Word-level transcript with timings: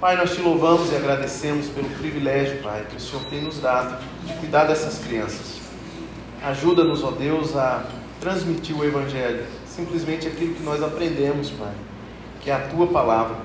Pai, 0.00 0.16
nós 0.16 0.32
te 0.32 0.40
louvamos 0.40 0.92
e 0.92 0.94
agradecemos 0.94 1.66
pelo 1.70 1.88
privilégio, 1.88 2.62
Pai, 2.62 2.86
que 2.88 2.94
o 2.94 3.00
Senhor 3.00 3.24
tem 3.24 3.42
nos 3.42 3.58
dado 3.58 4.00
de 4.24 4.32
cuidar 4.34 4.62
dessas 4.62 5.00
crianças. 5.00 5.58
Ajuda-nos, 6.40 7.02
ó 7.02 7.10
Deus, 7.10 7.56
a 7.56 7.82
transmitir 8.20 8.78
o 8.78 8.84
Evangelho, 8.84 9.44
simplesmente 9.66 10.28
aquilo 10.28 10.54
que 10.54 10.62
nós 10.62 10.80
aprendemos, 10.84 11.50
Pai, 11.50 11.72
que 12.40 12.48
é 12.48 12.54
a 12.54 12.68
tua 12.68 12.86
palavra. 12.86 13.38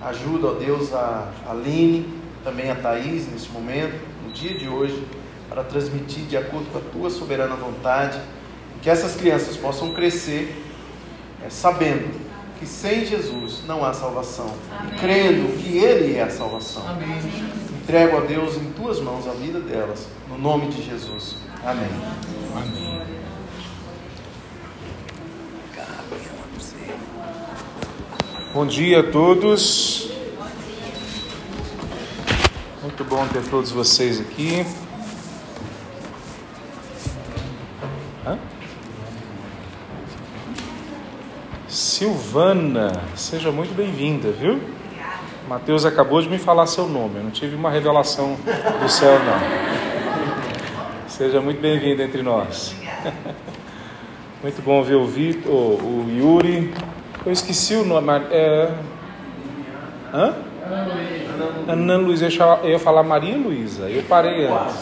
Ajuda, 0.00 0.48
ó 0.48 0.54
Deus, 0.54 0.92
a 0.92 1.28
Aline, 1.48 2.12
também 2.42 2.72
a 2.72 2.74
Thaís, 2.74 3.30
neste 3.30 3.52
momento, 3.52 3.94
no 4.26 4.32
dia 4.32 4.58
de 4.58 4.68
hoje, 4.68 5.00
para 5.48 5.62
transmitir 5.62 6.24
de 6.24 6.36
acordo 6.36 6.72
com 6.72 6.78
a 6.78 6.90
tua 6.90 7.08
soberana 7.08 7.54
vontade, 7.54 8.20
que 8.82 8.90
essas 8.90 9.14
crianças 9.14 9.56
possam 9.56 9.94
crescer 9.94 10.60
é, 11.40 11.48
sabendo 11.48 12.23
que 12.58 12.66
sem 12.66 13.04
Jesus 13.04 13.62
não 13.66 13.84
há 13.84 13.92
salvação. 13.92 14.52
Amém. 14.78 14.94
E 14.94 14.98
crendo 14.98 15.58
que 15.58 15.78
Ele 15.78 16.16
é 16.16 16.22
a 16.22 16.30
salvação. 16.30 16.86
Amém. 16.88 17.18
Entrego 17.82 18.16
a 18.16 18.20
Deus 18.20 18.56
em 18.56 18.72
tuas 18.72 19.00
mãos 19.00 19.26
a 19.26 19.32
vida 19.32 19.60
delas, 19.60 20.06
no 20.28 20.38
nome 20.38 20.68
de 20.68 20.82
Jesus. 20.82 21.36
Amém. 21.62 21.88
Amém. 22.56 23.04
Bom 28.54 28.66
dia 28.66 29.00
a 29.00 29.02
todos. 29.02 30.10
Muito 32.80 33.02
bom 33.02 33.26
ter 33.26 33.42
todos 33.50 33.72
vocês 33.72 34.20
aqui. 34.20 34.64
Hã? 38.24 38.38
Silvana, 41.94 42.90
seja 43.14 43.52
muito 43.52 43.72
bem-vinda, 43.72 44.32
viu? 44.32 44.58
Mateus 45.48 45.84
acabou 45.84 46.20
de 46.20 46.28
me 46.28 46.38
falar 46.38 46.66
seu 46.66 46.88
nome, 46.88 47.18
eu 47.18 47.22
não 47.22 47.30
tive 47.30 47.54
uma 47.54 47.70
revelação 47.70 48.36
do 48.82 48.88
céu, 48.88 49.16
não. 49.20 51.08
Seja 51.08 51.40
muito 51.40 51.60
bem-vinda 51.60 52.02
entre 52.02 52.20
nós. 52.20 52.74
Muito 54.42 54.60
bom 54.60 54.82
ver 54.82 54.96
o 54.96 55.06
Vitor, 55.06 55.50
o 55.52 56.06
Yuri. 56.10 56.74
Eu 57.24 57.32
esqueci 57.32 57.76
o 57.76 57.84
nome. 57.84 58.12
É... 58.30 58.70
Hã? 60.12 60.34
Ana 61.66 61.96
Luísa. 61.96 62.28
Eu 62.62 62.70
ia 62.70 62.78
falar 62.78 63.04
Maria 63.04 63.38
Luísa. 63.38 63.88
Eu 63.88 64.02
parei 64.02 64.44
antes. 64.44 64.76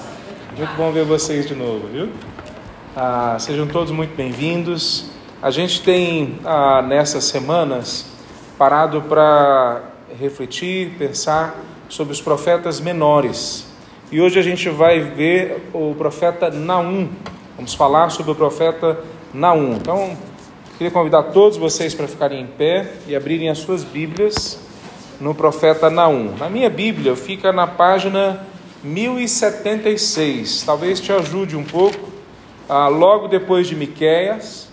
Muito 0.56 0.74
bom 0.76 0.90
ver 0.90 1.04
vocês 1.04 1.46
de 1.46 1.54
novo, 1.54 1.86
viu? 1.86 2.08
Ah, 2.96 3.36
sejam 3.38 3.68
todos 3.68 3.92
muito 3.92 4.16
bem-vindos. 4.16 5.11
A 5.42 5.50
gente 5.50 5.82
tem, 5.82 6.38
ah, 6.44 6.80
nessas 6.82 7.24
semanas, 7.24 8.06
parado 8.56 9.02
para 9.02 9.82
refletir, 10.16 10.90
pensar 10.96 11.58
sobre 11.88 12.12
os 12.12 12.20
profetas 12.20 12.80
menores. 12.80 13.66
E 14.12 14.20
hoje 14.20 14.38
a 14.38 14.42
gente 14.42 14.68
vai 14.68 15.00
ver 15.00 15.68
o 15.74 15.96
profeta 15.96 16.48
Naum. 16.48 17.08
Vamos 17.56 17.74
falar 17.74 18.10
sobre 18.10 18.30
o 18.30 18.36
profeta 18.36 19.00
Naum. 19.34 19.72
Então, 19.72 20.16
queria 20.78 20.92
convidar 20.92 21.24
todos 21.24 21.58
vocês 21.58 21.92
para 21.92 22.06
ficarem 22.06 22.42
em 22.42 22.46
pé 22.46 22.92
e 23.08 23.16
abrirem 23.16 23.48
as 23.48 23.58
suas 23.58 23.82
Bíblias 23.82 24.60
no 25.20 25.34
profeta 25.34 25.90
Naum. 25.90 26.36
Na 26.38 26.48
minha 26.48 26.70
Bíblia 26.70 27.16
fica 27.16 27.50
na 27.50 27.66
página 27.66 28.46
1076. 28.84 30.62
Talvez 30.62 31.00
te 31.00 31.12
ajude 31.12 31.56
um 31.56 31.64
pouco. 31.64 32.12
Ah, 32.68 32.86
logo 32.86 33.26
depois 33.26 33.66
de 33.66 33.74
Miqueias, 33.74 34.70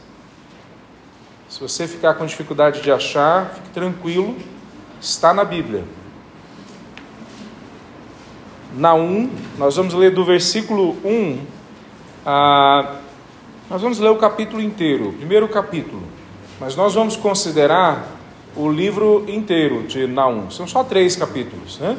se 1.49 1.59
você 1.59 1.87
ficar 1.87 2.13
com 2.13 2.27
dificuldade 2.27 2.81
de 2.81 2.91
achar, 2.91 3.55
fique 3.55 3.69
tranquilo, 3.69 4.35
está 5.01 5.33
na 5.33 5.43
Bíblia. 5.43 5.83
Na 8.77 8.93
1, 8.93 9.29
nós 9.57 9.75
vamos 9.75 9.95
ler 9.95 10.11
do 10.11 10.23
versículo 10.23 10.95
1 11.03 11.39
a. 12.23 12.97
Nós 13.67 13.81
vamos 13.81 13.99
ler 13.99 14.09
o 14.09 14.15
capítulo 14.17 14.61
inteiro, 14.61 15.09
o 15.09 15.13
primeiro 15.13 15.47
capítulo, 15.47 16.03
mas 16.59 16.75
nós 16.75 16.93
vamos 16.93 17.15
considerar 17.15 18.07
o 18.55 18.69
livro 18.69 19.25
inteiro 19.27 19.83
de 19.83 20.05
Naum. 20.05 20.51
São 20.51 20.67
só 20.67 20.83
três 20.83 21.15
capítulos, 21.15 21.79
né? 21.79 21.97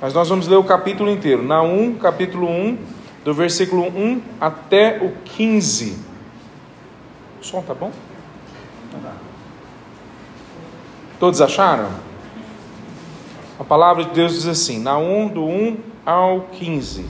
Mas 0.00 0.14
nós 0.14 0.28
vamos 0.28 0.46
ler 0.46 0.56
o 0.56 0.64
capítulo 0.64 1.10
inteiro. 1.10 1.42
Naum, 1.42 1.94
capítulo 1.94 2.48
1, 2.48 2.78
do 3.24 3.34
versículo 3.34 3.82
1 3.82 4.22
até 4.40 4.98
o 5.02 5.12
15. 5.36 5.98
O 7.40 7.44
som 7.44 7.62
tá 7.62 7.74
bom? 7.74 7.92
Todos 11.18 11.40
acharam? 11.40 11.88
A 13.58 13.64
palavra 13.64 14.04
de 14.04 14.10
Deus 14.10 14.34
diz 14.34 14.46
assim, 14.46 14.78
Naum 14.78 15.28
do 15.28 15.44
1 15.44 15.78
ao 16.04 16.42
15. 16.52 17.06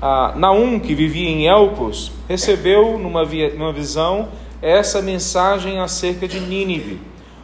Ah, 0.00 0.32
Naum, 0.36 0.80
que 0.80 0.94
vivia 0.94 1.28
em 1.28 1.46
Elcos, 1.46 2.10
recebeu 2.26 2.98
numa, 2.98 3.24
numa 3.24 3.72
visão 3.72 4.28
essa 4.62 5.02
mensagem 5.02 5.78
acerca 5.78 6.26
de 6.26 6.40
Nínive. 6.40 6.98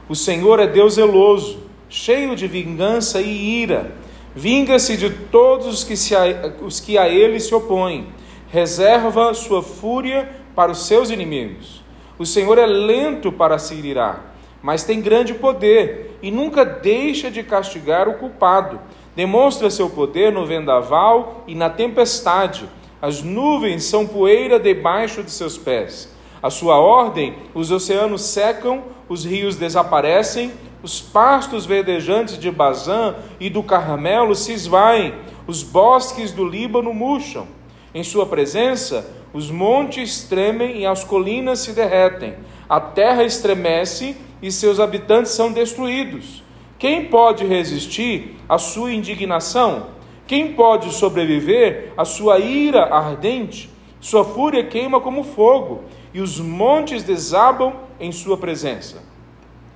O 0.08 0.14
Senhor 0.14 0.58
é 0.60 0.66
Deus 0.66 0.94
zeloso, 0.94 1.58
cheio 1.88 2.34
de 2.34 2.46
vingança 2.46 3.20
e 3.20 3.62
ira. 3.62 3.92
Vinga-se 4.34 4.96
de 4.96 5.10
todos 5.10 5.66
os 5.66 5.84
que, 5.84 5.96
se 5.96 6.16
a, 6.16 6.54
os 6.62 6.80
que 6.80 6.96
a 6.96 7.08
ele 7.08 7.38
se 7.38 7.54
opõem. 7.54 8.06
Reserva 8.48 9.34
sua 9.34 9.62
fúria 9.62 10.28
para 10.54 10.72
os 10.72 10.86
seus 10.86 11.10
inimigos. 11.10 11.83
O 12.19 12.26
Senhor 12.26 12.58
é 12.58 12.66
lento 12.66 13.30
para 13.32 13.58
se 13.58 13.75
irar 13.75 14.34
mas 14.64 14.82
tem 14.82 15.02
grande 15.02 15.34
poder 15.34 16.19
e 16.22 16.30
nunca 16.30 16.64
deixa 16.64 17.30
de 17.30 17.42
castigar 17.42 18.08
o 18.08 18.14
culpado. 18.14 18.80
Demonstra 19.14 19.69
seu 19.69 19.91
poder 19.91 20.32
no 20.32 20.47
vendaval 20.47 21.44
e 21.47 21.54
na 21.54 21.69
tempestade. 21.69 22.66
As 23.00 23.22
nuvens 23.22 23.84
são 23.84 24.06
poeira 24.06 24.58
debaixo 24.58 25.22
de 25.22 25.30
seus 25.30 25.58
pés. 25.58 26.10
A 26.42 26.48
sua 26.48 26.78
ordem, 26.78 27.36
os 27.52 27.70
oceanos 27.70 28.22
secam, 28.22 28.84
os 29.06 29.22
rios 29.22 29.56
desaparecem, 29.56 30.50
os 30.82 30.98
pastos 30.98 31.66
verdejantes 31.66 32.38
de 32.38 32.50
Bazã 32.50 33.16
e 33.38 33.50
do 33.50 33.62
Carmelo 33.62 34.34
se 34.34 34.54
esvaem, 34.54 35.12
os 35.46 35.62
bosques 35.62 36.32
do 36.32 36.42
Líbano 36.42 36.94
murcham. 36.94 37.46
Em 37.94 38.02
sua 38.02 38.25
presença, 38.25 39.06
os 39.34 39.50
montes 39.50 40.22
tremem 40.22 40.78
e 40.78 40.86
as 40.86 41.02
colinas 41.02 41.58
se 41.58 41.72
derretem. 41.72 42.36
A 42.68 42.80
terra 42.80 43.24
estremece 43.24 44.16
e 44.40 44.52
seus 44.52 44.78
habitantes 44.78 45.32
são 45.32 45.52
destruídos. 45.52 46.44
Quem 46.78 47.06
pode 47.06 47.44
resistir 47.44 48.36
à 48.48 48.58
sua 48.58 48.92
indignação? 48.92 49.88
Quem 50.24 50.52
pode 50.52 50.94
sobreviver 50.94 51.92
à 51.96 52.04
sua 52.04 52.38
ira 52.38 52.84
ardente? 52.94 53.68
Sua 54.00 54.24
fúria 54.24 54.64
queima 54.64 55.00
como 55.00 55.24
fogo 55.24 55.82
e 56.12 56.20
os 56.20 56.38
montes 56.38 57.02
desabam 57.02 57.72
em 57.98 58.12
sua 58.12 58.36
presença. 58.36 59.02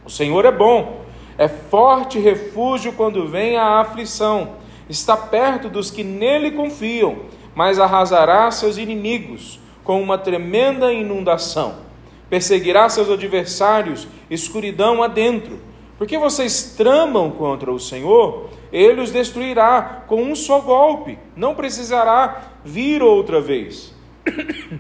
O 0.04 0.10
Senhor 0.10 0.44
é 0.44 0.52
bom, 0.52 1.00
é 1.36 1.48
forte 1.48 2.18
refúgio 2.18 2.92
quando 2.92 3.26
vem 3.26 3.56
a 3.56 3.80
aflição. 3.80 4.50
Está 4.88 5.16
perto 5.16 5.68
dos 5.68 5.90
que 5.90 6.04
nele 6.04 6.52
confiam, 6.52 7.22
mas 7.58 7.80
arrasará 7.80 8.48
seus 8.52 8.78
inimigos 8.78 9.58
com 9.82 10.00
uma 10.00 10.16
tremenda 10.16 10.92
inundação 10.92 11.88
perseguirá 12.28 12.88
seus 12.88 13.10
adversários, 13.10 14.06
escuridão 14.30 15.02
adentro. 15.02 15.58
Porque 15.96 16.16
vocês 16.16 16.74
tramam 16.76 17.30
contra 17.30 17.72
o 17.72 17.80
Senhor, 17.80 18.50
ele 18.72 19.00
os 19.00 19.10
destruirá 19.10 20.04
com 20.06 20.22
um 20.22 20.34
só 20.34 20.60
golpe, 20.60 21.18
não 21.34 21.54
precisará 21.54 22.52
vir 22.64 23.02
outra 23.02 23.40
vez. 23.40 23.94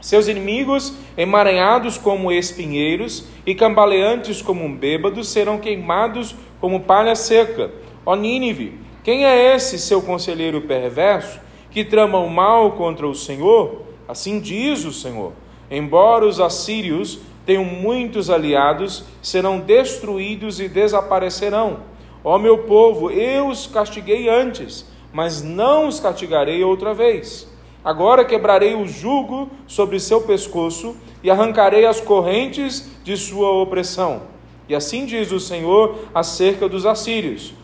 Seus 0.00 0.26
inimigos, 0.26 0.92
emaranhados 1.16 1.96
como 1.96 2.32
espinheiros 2.32 3.24
e 3.46 3.54
cambaleantes 3.54 4.42
como 4.42 4.64
um 4.64 4.74
bêbado, 4.74 5.22
serão 5.22 5.58
queimados 5.58 6.34
como 6.60 6.80
palha 6.80 7.14
seca. 7.14 7.70
Ó 8.04 8.16
Nínive, 8.16 8.80
quem 9.04 9.24
é 9.24 9.54
esse 9.54 9.78
seu 9.78 10.02
conselheiro 10.02 10.62
perverso 10.62 11.38
que 11.72 11.84
trama 11.84 12.18
o 12.18 12.28
mal 12.28 12.72
contra 12.72 13.08
o 13.08 13.14
Senhor? 13.14 13.82
Assim 14.06 14.38
diz 14.38 14.84
o 14.84 14.92
Senhor. 14.92 15.32
Embora 15.70 16.26
os 16.26 16.38
assírios 16.38 17.20
tenham 17.46 17.64
muitos 17.64 18.28
aliados, 18.28 19.04
serão 19.22 19.58
destruídos 19.58 20.60
e 20.60 20.68
desaparecerão. 20.68 21.78
Ó 22.22 22.38
meu 22.38 22.58
povo, 22.58 23.10
eu 23.10 23.48
os 23.48 23.66
castiguei 23.66 24.28
antes, 24.28 24.86
mas 25.12 25.42
não 25.42 25.88
os 25.88 25.98
castigarei 25.98 26.62
outra 26.62 26.92
vez. 26.92 27.50
Agora 27.84 28.24
quebrarei 28.24 28.74
o 28.74 28.86
jugo 28.86 29.50
sobre 29.66 29.98
seu 29.98 30.20
pescoço 30.20 30.94
e 31.22 31.30
arrancarei 31.30 31.84
as 31.84 32.00
correntes 32.00 32.88
de 33.02 33.16
sua 33.16 33.50
opressão. 33.50 34.22
E 34.68 34.74
assim 34.74 35.04
diz 35.04 35.32
o 35.32 35.40
Senhor 35.40 35.98
acerca 36.14 36.68
dos 36.68 36.86
assírios: 36.86 37.54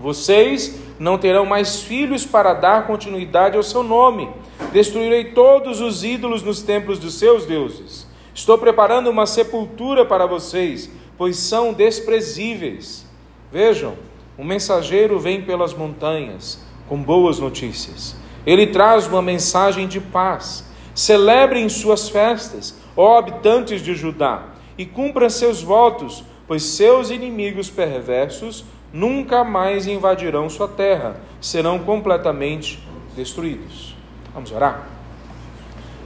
Vocês 0.00 0.78
não 0.98 1.18
terão 1.18 1.44
mais 1.44 1.82
filhos 1.82 2.24
para 2.24 2.54
dar 2.54 2.86
continuidade 2.86 3.56
ao 3.56 3.62
seu 3.62 3.82
nome 3.82 4.28
Destruirei 4.72 5.32
todos 5.32 5.80
os 5.80 6.04
ídolos 6.04 6.42
nos 6.42 6.60
templos 6.60 6.98
dos 6.98 7.14
seus 7.14 7.46
deuses. 7.46 8.06
Estou 8.34 8.58
preparando 8.58 9.08
uma 9.08 9.26
sepultura 9.26 10.04
para 10.04 10.26
vocês, 10.26 10.90
pois 11.16 11.36
são 11.36 11.72
desprezíveis. 11.72 13.06
Vejam, 13.50 13.96
Um 14.38 14.44
mensageiro 14.44 15.18
vem 15.18 15.42
pelas 15.42 15.74
montanhas 15.74 16.62
com 16.88 17.02
boas 17.02 17.40
notícias. 17.40 18.14
Ele 18.46 18.68
traz 18.68 19.08
uma 19.08 19.20
mensagem 19.20 19.88
de 19.88 20.00
paz. 20.00 20.64
Celebrem 20.94 21.68
suas 21.68 22.08
festas, 22.08 22.76
ó 22.96 23.18
habitantes 23.18 23.82
de 23.82 23.96
Judá, 23.96 24.50
e 24.76 24.86
cumpram 24.86 25.28
seus 25.28 25.60
votos, 25.60 26.22
pois 26.46 26.62
seus 26.62 27.10
inimigos 27.10 27.68
perversos 27.68 28.64
nunca 28.92 29.44
mais 29.44 29.86
invadirão 29.86 30.48
sua 30.48 30.68
terra, 30.68 31.20
serão 31.40 31.78
completamente 31.78 32.82
destruídos. 33.16 33.94
Vamos 34.34 34.52
orar? 34.52 34.88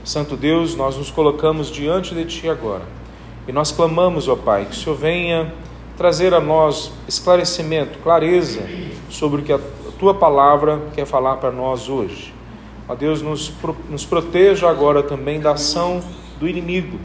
Santo 0.03 0.35
Deus, 0.35 0.75
nós 0.75 0.97
nos 0.97 1.09
colocamos 1.09 1.71
diante 1.71 2.13
de 2.13 2.25
Ti 2.25 2.49
agora 2.49 2.83
e 3.47 3.51
nós 3.51 3.71
clamamos, 3.71 4.27
ó 4.27 4.35
Pai, 4.35 4.65
que 4.65 4.71
o 4.71 4.75
Senhor 4.75 4.95
venha 4.95 5.53
trazer 5.97 6.33
a 6.33 6.39
nós 6.39 6.91
esclarecimento, 7.07 7.99
clareza 7.99 8.61
sobre 9.09 9.41
o 9.41 9.43
que 9.43 9.53
a 9.53 9.59
Tua 9.99 10.13
palavra 10.13 10.81
quer 10.93 11.05
falar 11.05 11.37
para 11.37 11.51
nós 11.51 11.87
hoje. 11.87 12.33
Ó 12.89 12.95
Deus, 12.95 13.21
nos, 13.21 13.53
nos 13.89 14.05
proteja 14.05 14.69
agora 14.69 15.01
também 15.01 15.39
da 15.39 15.51
ação 15.51 16.01
do 16.39 16.47
inimigo, 16.47 16.99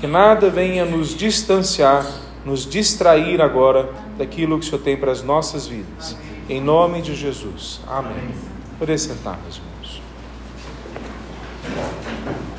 que 0.00 0.06
nada 0.06 0.50
venha 0.50 0.84
nos 0.84 1.14
distanciar, 1.14 2.04
nos 2.44 2.66
distrair 2.66 3.40
agora 3.40 3.90
daquilo 4.16 4.58
que 4.58 4.66
o 4.66 4.68
Senhor 4.68 4.82
tem 4.82 4.96
para 4.96 5.12
as 5.12 5.22
nossas 5.22 5.66
vidas. 5.66 6.16
Em 6.48 6.60
nome 6.60 7.02
de 7.02 7.14
Jesus. 7.14 7.80
Amém. 7.86 8.34
Poder 8.78 8.98
sentar, 8.98 9.38
meus 9.42 9.56
irmãos. 9.56 10.02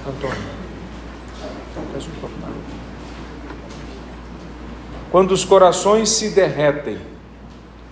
Antônio, 0.08 0.38
faz 1.92 2.06
um 2.06 2.32
Quando 5.12 5.32
os 5.32 5.44
corações 5.44 6.10
se 6.10 6.30
derretem, 6.30 6.98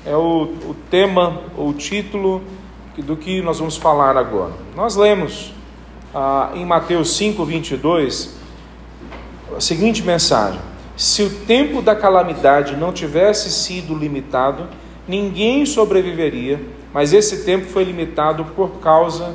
é 0.06 0.16
o, 0.16 0.44
o 0.44 0.76
tema, 0.90 1.42
o 1.58 1.74
título 1.74 2.42
do 2.98 3.16
que 3.16 3.42
nós 3.42 3.60
vamos 3.60 3.78
falar 3.78 4.18
agora. 4.18 4.54
Nós 4.76 4.96
lemos 4.96 5.54
ah, 6.14 6.52
em 6.54 6.66
Mateus 6.66 7.16
5, 7.16 7.44
22, 7.46 8.36
a 9.56 9.62
seguinte 9.62 10.04
mensagem: 10.04 10.60
Se 11.00 11.24
o 11.24 11.30
tempo 11.30 11.82
da 11.82 11.96
calamidade 11.96 12.76
não 12.76 12.92
tivesse 12.92 13.50
sido 13.50 13.96
limitado, 13.96 14.68
ninguém 15.08 15.66
sobreviveria, 15.66 16.62
mas 16.94 17.14
esse 17.14 17.46
tempo 17.46 17.68
foi 17.68 17.86
limitado 17.86 18.44
por 18.44 18.82
causa 18.82 19.34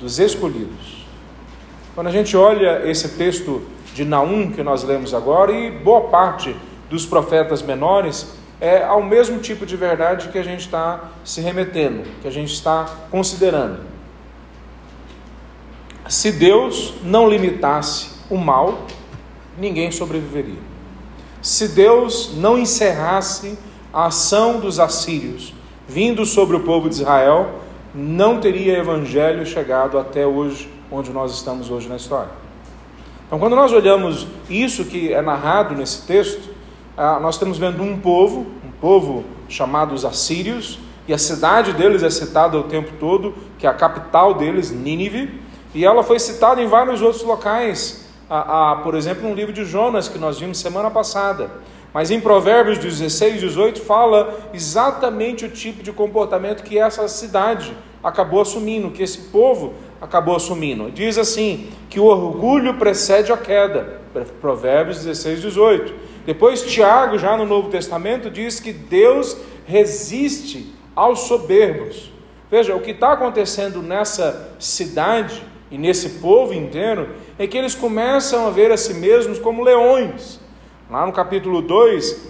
dos 0.00 0.18
escolhidos. 0.18 1.06
Quando 1.94 2.08
a 2.08 2.10
gente 2.10 2.36
olha 2.36 2.82
esse 2.90 3.10
texto 3.10 3.62
de 3.94 4.04
Naum 4.04 4.50
que 4.50 4.60
nós 4.64 4.82
lemos 4.82 5.14
agora, 5.14 5.52
e 5.52 5.70
boa 5.70 6.08
parte 6.08 6.56
dos 6.90 7.06
profetas 7.06 7.62
menores, 7.62 8.34
é 8.60 8.82
ao 8.82 9.00
mesmo 9.00 9.38
tipo 9.38 9.64
de 9.64 9.76
verdade 9.76 10.30
que 10.30 10.38
a 10.38 10.42
gente 10.42 10.62
está 10.62 11.12
se 11.24 11.40
remetendo, 11.40 12.02
que 12.22 12.26
a 12.26 12.32
gente 12.32 12.52
está 12.52 12.92
considerando. 13.12 13.78
Se 16.08 16.32
Deus 16.32 16.92
não 17.04 17.28
limitasse 17.28 18.10
o 18.28 18.36
mal, 18.36 18.84
ninguém 19.56 19.92
sobreviveria. 19.92 20.73
Se 21.44 21.68
Deus 21.68 22.30
não 22.38 22.56
encerrasse 22.56 23.58
a 23.92 24.06
ação 24.06 24.60
dos 24.60 24.80
assírios 24.80 25.52
vindo 25.86 26.24
sobre 26.24 26.56
o 26.56 26.60
povo 26.60 26.88
de 26.88 26.94
Israel, 26.94 27.56
não 27.94 28.40
teria 28.40 28.78
evangelho 28.78 29.44
chegado 29.44 29.98
até 29.98 30.26
hoje, 30.26 30.70
onde 30.90 31.10
nós 31.10 31.34
estamos 31.34 31.70
hoje 31.70 31.86
na 31.86 31.96
história. 31.96 32.30
Então, 33.26 33.38
quando 33.38 33.54
nós 33.54 33.74
olhamos 33.74 34.26
isso 34.48 34.86
que 34.86 35.12
é 35.12 35.20
narrado 35.20 35.74
nesse 35.74 36.06
texto, 36.06 36.48
ah, 36.96 37.20
nós 37.20 37.34
estamos 37.34 37.58
vendo 37.58 37.82
um 37.82 37.98
povo, 38.00 38.46
um 38.64 38.70
povo 38.80 39.22
chamado 39.46 39.94
os 39.94 40.06
assírios, 40.06 40.78
e 41.06 41.12
a 41.12 41.18
cidade 41.18 41.74
deles 41.74 42.02
é 42.02 42.08
citada 42.08 42.56
o 42.56 42.62
tempo 42.62 42.92
todo, 42.98 43.34
que 43.58 43.66
é 43.66 43.68
a 43.68 43.74
capital 43.74 44.32
deles, 44.32 44.70
Nínive, 44.70 45.38
e 45.74 45.84
ela 45.84 46.02
foi 46.02 46.18
citada 46.18 46.62
em 46.62 46.66
vários 46.66 47.02
outros 47.02 47.22
locais, 47.22 48.03
ah, 48.28 48.72
ah, 48.72 48.76
por 48.76 48.94
exemplo, 48.94 49.28
no 49.28 49.34
livro 49.34 49.52
de 49.52 49.64
Jonas, 49.64 50.08
que 50.08 50.18
nós 50.18 50.38
vimos 50.38 50.58
semana 50.58 50.90
passada. 50.90 51.50
Mas 51.92 52.10
em 52.10 52.20
Provérbios 52.20 52.78
16, 52.78 53.40
18, 53.40 53.80
fala 53.80 54.50
exatamente 54.52 55.44
o 55.44 55.50
tipo 55.50 55.82
de 55.82 55.92
comportamento 55.92 56.64
que 56.64 56.78
essa 56.78 57.06
cidade 57.06 57.76
acabou 58.02 58.40
assumindo, 58.40 58.90
que 58.90 59.02
esse 59.02 59.18
povo 59.30 59.74
acabou 60.00 60.34
assumindo. 60.34 60.90
Diz 60.90 61.16
assim: 61.16 61.70
que 61.88 62.00
o 62.00 62.06
orgulho 62.06 62.74
precede 62.74 63.32
a 63.32 63.36
queda. 63.36 64.00
Provérbios 64.40 65.04
16, 65.04 65.42
18. 65.42 65.94
Depois, 66.26 66.62
Tiago, 66.62 67.18
já 67.18 67.36
no 67.36 67.44
Novo 67.44 67.68
Testamento, 67.68 68.30
diz 68.30 68.58
que 68.58 68.72
Deus 68.72 69.36
resiste 69.66 70.74
aos 70.96 71.20
soberbos. 71.20 72.10
Veja, 72.50 72.74
o 72.74 72.80
que 72.80 72.92
está 72.92 73.12
acontecendo 73.12 73.82
nessa 73.82 74.54
cidade 74.58 75.42
e 75.74 75.78
nesse 75.78 76.20
povo 76.20 76.54
inteiro 76.54 77.16
é 77.36 77.48
que 77.48 77.58
eles 77.58 77.74
começam 77.74 78.46
a 78.46 78.50
ver 78.50 78.70
a 78.70 78.76
si 78.76 78.94
mesmos 78.94 79.40
como 79.40 79.60
leões. 79.60 80.38
Lá 80.88 81.04
no 81.04 81.12
capítulo 81.12 81.60
2, 81.60 82.28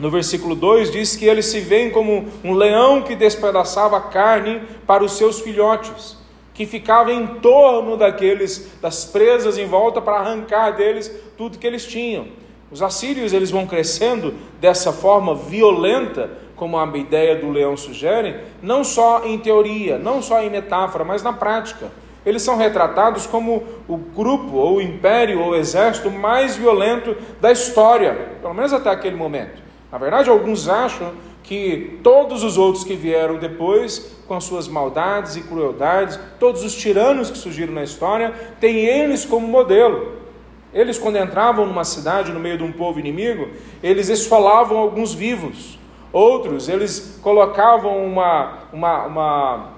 no 0.00 0.10
versículo 0.10 0.56
2, 0.56 0.90
diz 0.90 1.14
que 1.14 1.26
eles 1.26 1.46
se 1.46 1.60
veem 1.60 1.90
como 1.90 2.26
um 2.42 2.52
leão 2.52 3.02
que 3.02 3.14
despedaçava 3.14 4.00
carne 4.00 4.62
para 4.84 5.04
os 5.04 5.12
seus 5.12 5.38
filhotes, 5.38 6.16
que 6.52 6.66
ficava 6.66 7.12
em 7.12 7.24
torno 7.24 7.96
daqueles 7.96 8.72
das 8.82 9.04
presas 9.04 9.58
em 9.58 9.66
volta 9.66 10.02
para 10.02 10.16
arrancar 10.16 10.72
deles 10.72 11.08
tudo 11.38 11.58
que 11.58 11.66
eles 11.68 11.86
tinham. 11.86 12.26
Os 12.68 12.82
assírios 12.82 13.32
eles 13.32 13.52
vão 13.52 13.64
crescendo 13.64 14.34
dessa 14.60 14.92
forma 14.92 15.36
violenta, 15.36 16.36
como 16.56 16.76
a 16.76 16.96
ideia 16.96 17.36
do 17.36 17.48
leão 17.48 17.76
sugere, 17.76 18.40
não 18.60 18.82
só 18.82 19.24
em 19.24 19.38
teoria, 19.38 19.98
não 19.98 20.20
só 20.20 20.42
em 20.42 20.50
metáfora, 20.50 21.04
mas 21.04 21.22
na 21.22 21.32
prática. 21.32 22.02
Eles 22.24 22.42
são 22.42 22.56
retratados 22.56 23.26
como 23.26 23.64
o 23.88 23.96
grupo, 23.96 24.56
ou 24.56 24.76
o 24.76 24.82
império, 24.82 25.40
ou 25.40 25.50
o 25.50 25.56
exército 25.56 26.10
mais 26.10 26.56
violento 26.56 27.16
da 27.40 27.50
história, 27.50 28.14
pelo 28.40 28.54
menos 28.54 28.72
até 28.72 28.90
aquele 28.90 29.16
momento. 29.16 29.62
Na 29.90 29.98
verdade, 29.98 30.30
alguns 30.30 30.68
acham 30.68 31.12
que 31.42 31.98
todos 32.02 32.42
os 32.44 32.56
outros 32.56 32.84
que 32.84 32.94
vieram 32.94 33.36
depois, 33.36 34.16
com 34.26 34.34
as 34.34 34.44
suas 34.44 34.68
maldades 34.68 35.36
e 35.36 35.42
crueldades, 35.42 36.18
todos 36.38 36.64
os 36.64 36.74
tiranos 36.74 37.30
que 37.30 37.36
surgiram 37.36 37.74
na 37.74 37.82
história, 37.82 38.32
têm 38.60 38.76
eles 38.76 39.24
como 39.24 39.46
modelo. 39.46 40.22
Eles, 40.72 40.98
quando 40.98 41.18
entravam 41.18 41.66
numa 41.66 41.84
cidade, 41.84 42.32
no 42.32 42.40
meio 42.40 42.56
de 42.56 42.64
um 42.64 42.72
povo 42.72 42.98
inimigo, 42.98 43.48
eles 43.82 44.08
esfolavam 44.08 44.78
alguns 44.78 45.12
vivos. 45.12 45.78
Outros, 46.12 46.68
eles 46.68 47.18
colocavam 47.22 48.04
uma. 48.04 48.58
uma, 48.72 49.06
uma 49.06 49.71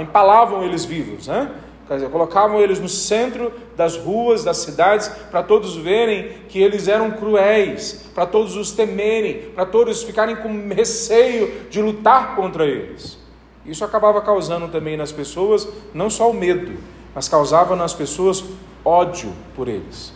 empalavam 0.00 0.64
eles 0.64 0.84
vivos, 0.84 1.26
né? 1.26 1.50
Quer 1.86 1.94
dizer, 1.94 2.10
colocavam 2.10 2.60
eles 2.60 2.80
no 2.80 2.88
centro 2.88 3.52
das 3.76 3.96
ruas, 3.96 4.42
das 4.42 4.56
cidades, 4.56 5.08
para 5.30 5.42
todos 5.42 5.76
verem 5.76 6.30
que 6.48 6.60
eles 6.60 6.88
eram 6.88 7.12
cruéis, 7.12 8.10
para 8.12 8.26
todos 8.26 8.56
os 8.56 8.72
temerem, 8.72 9.50
para 9.54 9.64
todos 9.64 10.02
ficarem 10.02 10.34
com 10.34 10.68
receio 10.68 11.68
de 11.70 11.80
lutar 11.80 12.34
contra 12.34 12.66
eles. 12.66 13.16
Isso 13.64 13.84
acabava 13.84 14.20
causando 14.20 14.66
também 14.68 14.96
nas 14.96 15.12
pessoas 15.12 15.68
não 15.94 16.10
só 16.10 16.30
o 16.30 16.34
medo, 16.34 16.72
mas 17.14 17.28
causava 17.28 17.76
nas 17.76 17.94
pessoas 17.94 18.44
ódio 18.84 19.32
por 19.54 19.68
eles. 19.68 20.12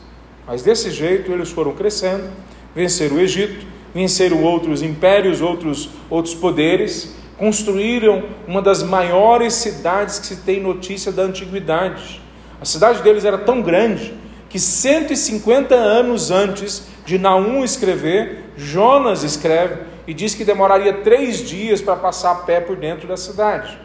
Mas 0.46 0.62
desse 0.62 0.90
jeito 0.90 1.30
eles 1.30 1.50
foram 1.50 1.72
crescendo, 1.72 2.30
venceram 2.74 3.16
o 3.16 3.20
Egito, 3.20 3.64
venceram 3.94 4.42
outros 4.42 4.82
impérios, 4.82 5.40
outros, 5.40 5.90
outros 6.08 6.34
poderes, 6.34 7.14
construíram 7.40 8.25
uma 8.47 8.61
das 8.61 8.82
maiores 8.82 9.54
cidades 9.54 10.18
que 10.18 10.26
se 10.26 10.37
tem 10.42 10.61
notícia 10.61 11.11
da 11.11 11.23
antiguidade. 11.23 12.20
A 12.61 12.66
cidade 12.66 13.00
deles 13.00 13.25
era 13.25 13.38
tão 13.38 13.62
grande 13.62 14.12
que 14.50 14.61
150 14.61 15.75
anos 15.75 16.30
antes 16.30 16.87
de 17.06 17.18
Naum 17.18 17.64
escrever, 17.64 18.52
Jonas 18.59 19.23
escreve 19.23 19.85
e 20.06 20.12
diz 20.12 20.35
que 20.35 20.44
demoraria 20.44 20.92
três 20.92 21.38
dias 21.38 21.80
para 21.80 21.97
passar 21.97 22.32
a 22.32 22.35
pé 22.35 22.61
por 22.61 22.76
dentro 22.76 23.09
da 23.09 23.16
cidade. 23.16 23.78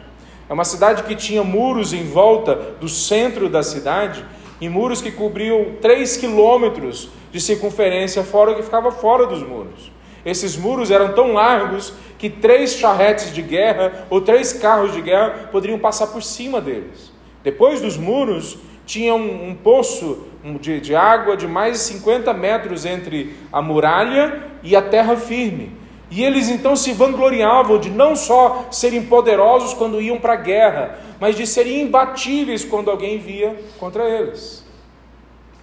É 0.50 0.52
uma 0.52 0.64
cidade 0.64 1.04
que 1.04 1.16
tinha 1.16 1.42
muros 1.42 1.94
em 1.94 2.04
volta 2.04 2.54
do 2.78 2.90
centro 2.90 3.48
da 3.48 3.62
cidade 3.62 4.22
em 4.60 4.68
muros 4.68 5.00
que 5.00 5.10
cobriam 5.10 5.76
3 5.80 6.18
quilômetros 6.18 7.08
de 7.32 7.40
circunferência, 7.40 8.22
fora 8.22 8.50
o 8.50 8.56
que 8.56 8.62
ficava 8.62 8.90
fora 8.90 9.26
dos 9.26 9.42
muros. 9.42 9.90
Esses 10.26 10.56
muros 10.56 10.90
eram 10.90 11.12
tão 11.12 11.32
largos 11.32 11.94
que 12.18 12.30
três 12.30 12.74
charretes 12.74 13.32
de 13.32 13.42
guerra 13.42 14.06
ou 14.10 14.20
três 14.20 14.52
carros 14.52 14.92
de 14.92 15.00
guerra 15.00 15.48
poderiam 15.52 15.78
passar 15.78 16.08
por 16.08 16.22
cima 16.22 16.60
deles. 16.60 17.12
Depois 17.42 17.80
dos 17.80 17.96
muros, 17.96 18.58
tinha 18.84 19.14
um, 19.14 19.48
um 19.50 19.54
poço 19.54 20.26
de, 20.60 20.80
de 20.80 20.94
água 20.94 21.36
de 21.36 21.46
mais 21.46 21.72
de 21.72 21.78
50 21.80 22.32
metros 22.32 22.86
entre 22.86 23.34
a 23.52 23.60
muralha 23.60 24.42
e 24.62 24.76
a 24.76 24.82
terra 24.82 25.16
firme. 25.16 25.72
E 26.08 26.22
eles 26.22 26.48
então 26.48 26.76
se 26.76 26.92
vangloriavam 26.92 27.78
de 27.78 27.90
não 27.90 28.14
só 28.14 28.68
serem 28.70 29.04
poderosos 29.06 29.74
quando 29.74 30.00
iam 30.00 30.18
para 30.18 30.34
a 30.34 30.36
guerra, 30.36 30.98
mas 31.20 31.34
de 31.34 31.46
serem 31.46 31.82
imbatíveis 31.82 32.64
quando 32.64 32.90
alguém 32.90 33.18
via 33.18 33.56
contra 33.78 34.08
eles. 34.08 34.64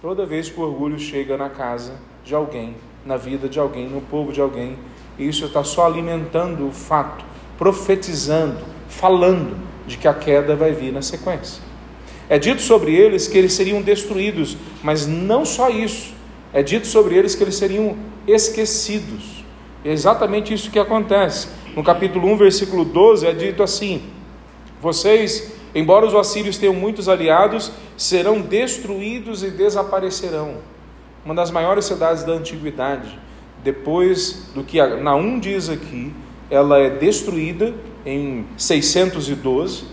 Toda 0.02 0.26
vez 0.26 0.50
que 0.50 0.60
o 0.60 0.64
orgulho 0.64 0.98
chega 0.98 1.38
na 1.38 1.48
casa 1.48 1.94
de 2.22 2.34
alguém, 2.34 2.76
na 3.06 3.16
vida 3.16 3.48
de 3.48 3.58
alguém, 3.58 3.88
no 3.88 4.02
povo 4.02 4.32
de 4.32 4.40
alguém, 4.40 4.76
E 5.18 5.28
isso 5.28 5.44
está 5.44 5.62
só 5.62 5.86
alimentando 5.86 6.66
o 6.66 6.72
fato, 6.72 7.24
profetizando, 7.56 8.58
falando 8.88 9.56
de 9.86 9.96
que 9.96 10.08
a 10.08 10.14
queda 10.14 10.56
vai 10.56 10.72
vir 10.72 10.92
na 10.92 11.02
sequência. 11.02 11.62
É 12.28 12.38
dito 12.38 12.62
sobre 12.62 12.94
eles 12.94 13.28
que 13.28 13.36
eles 13.36 13.52
seriam 13.52 13.82
destruídos, 13.82 14.56
mas 14.82 15.06
não 15.06 15.44
só 15.44 15.68
isso. 15.68 16.14
É 16.52 16.62
dito 16.62 16.86
sobre 16.86 17.16
eles 17.16 17.34
que 17.34 17.42
eles 17.42 17.56
seriam 17.56 17.96
esquecidos. 18.26 19.44
É 19.84 19.92
exatamente 19.92 20.54
isso 20.54 20.70
que 20.70 20.78
acontece. 20.78 21.48
No 21.76 21.84
capítulo 21.84 22.28
1, 22.32 22.36
versículo 22.38 22.84
12, 22.84 23.26
é 23.26 23.32
dito 23.32 23.62
assim: 23.62 24.02
Vocês, 24.80 25.52
embora 25.74 26.06
os 26.06 26.14
assírios 26.14 26.56
tenham 26.56 26.74
muitos 26.74 27.08
aliados, 27.08 27.70
serão 27.96 28.40
destruídos 28.40 29.42
e 29.42 29.50
desaparecerão. 29.50 30.56
Uma 31.24 31.34
das 31.34 31.50
maiores 31.50 31.84
cidades 31.84 32.22
da 32.22 32.32
antiguidade, 32.32 33.18
depois 33.64 34.50
do 34.54 34.62
que 34.62 34.80
Naum 34.98 35.40
diz 35.40 35.68
aqui, 35.70 36.12
ela 36.50 36.78
é 36.78 36.90
destruída 36.90 37.72
em 38.04 38.44
612 38.58 39.86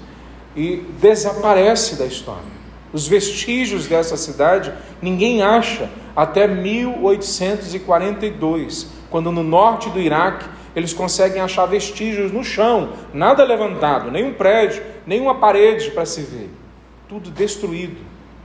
e 0.55 0.83
desaparece 0.99 1.95
da 1.95 2.05
história. 2.05 2.59
Os 2.91 3.07
vestígios 3.07 3.87
dessa 3.87 4.17
cidade 4.17 4.73
ninguém 5.01 5.41
acha 5.41 5.89
até 6.13 6.45
1842, 6.45 8.87
quando 9.09 9.31
no 9.31 9.41
norte 9.41 9.89
do 9.89 10.01
Iraque 10.01 10.45
eles 10.75 10.91
conseguem 10.93 11.41
achar 11.41 11.65
vestígios 11.65 12.33
no 12.33 12.43
chão, 12.43 12.91
nada 13.13 13.45
levantado, 13.45 14.11
nenhum 14.11 14.33
prédio, 14.33 14.83
nenhuma 15.07 15.35
parede 15.35 15.91
para 15.91 16.05
se 16.05 16.19
ver, 16.21 16.49
tudo 17.07 17.31
destruído. 17.31 17.95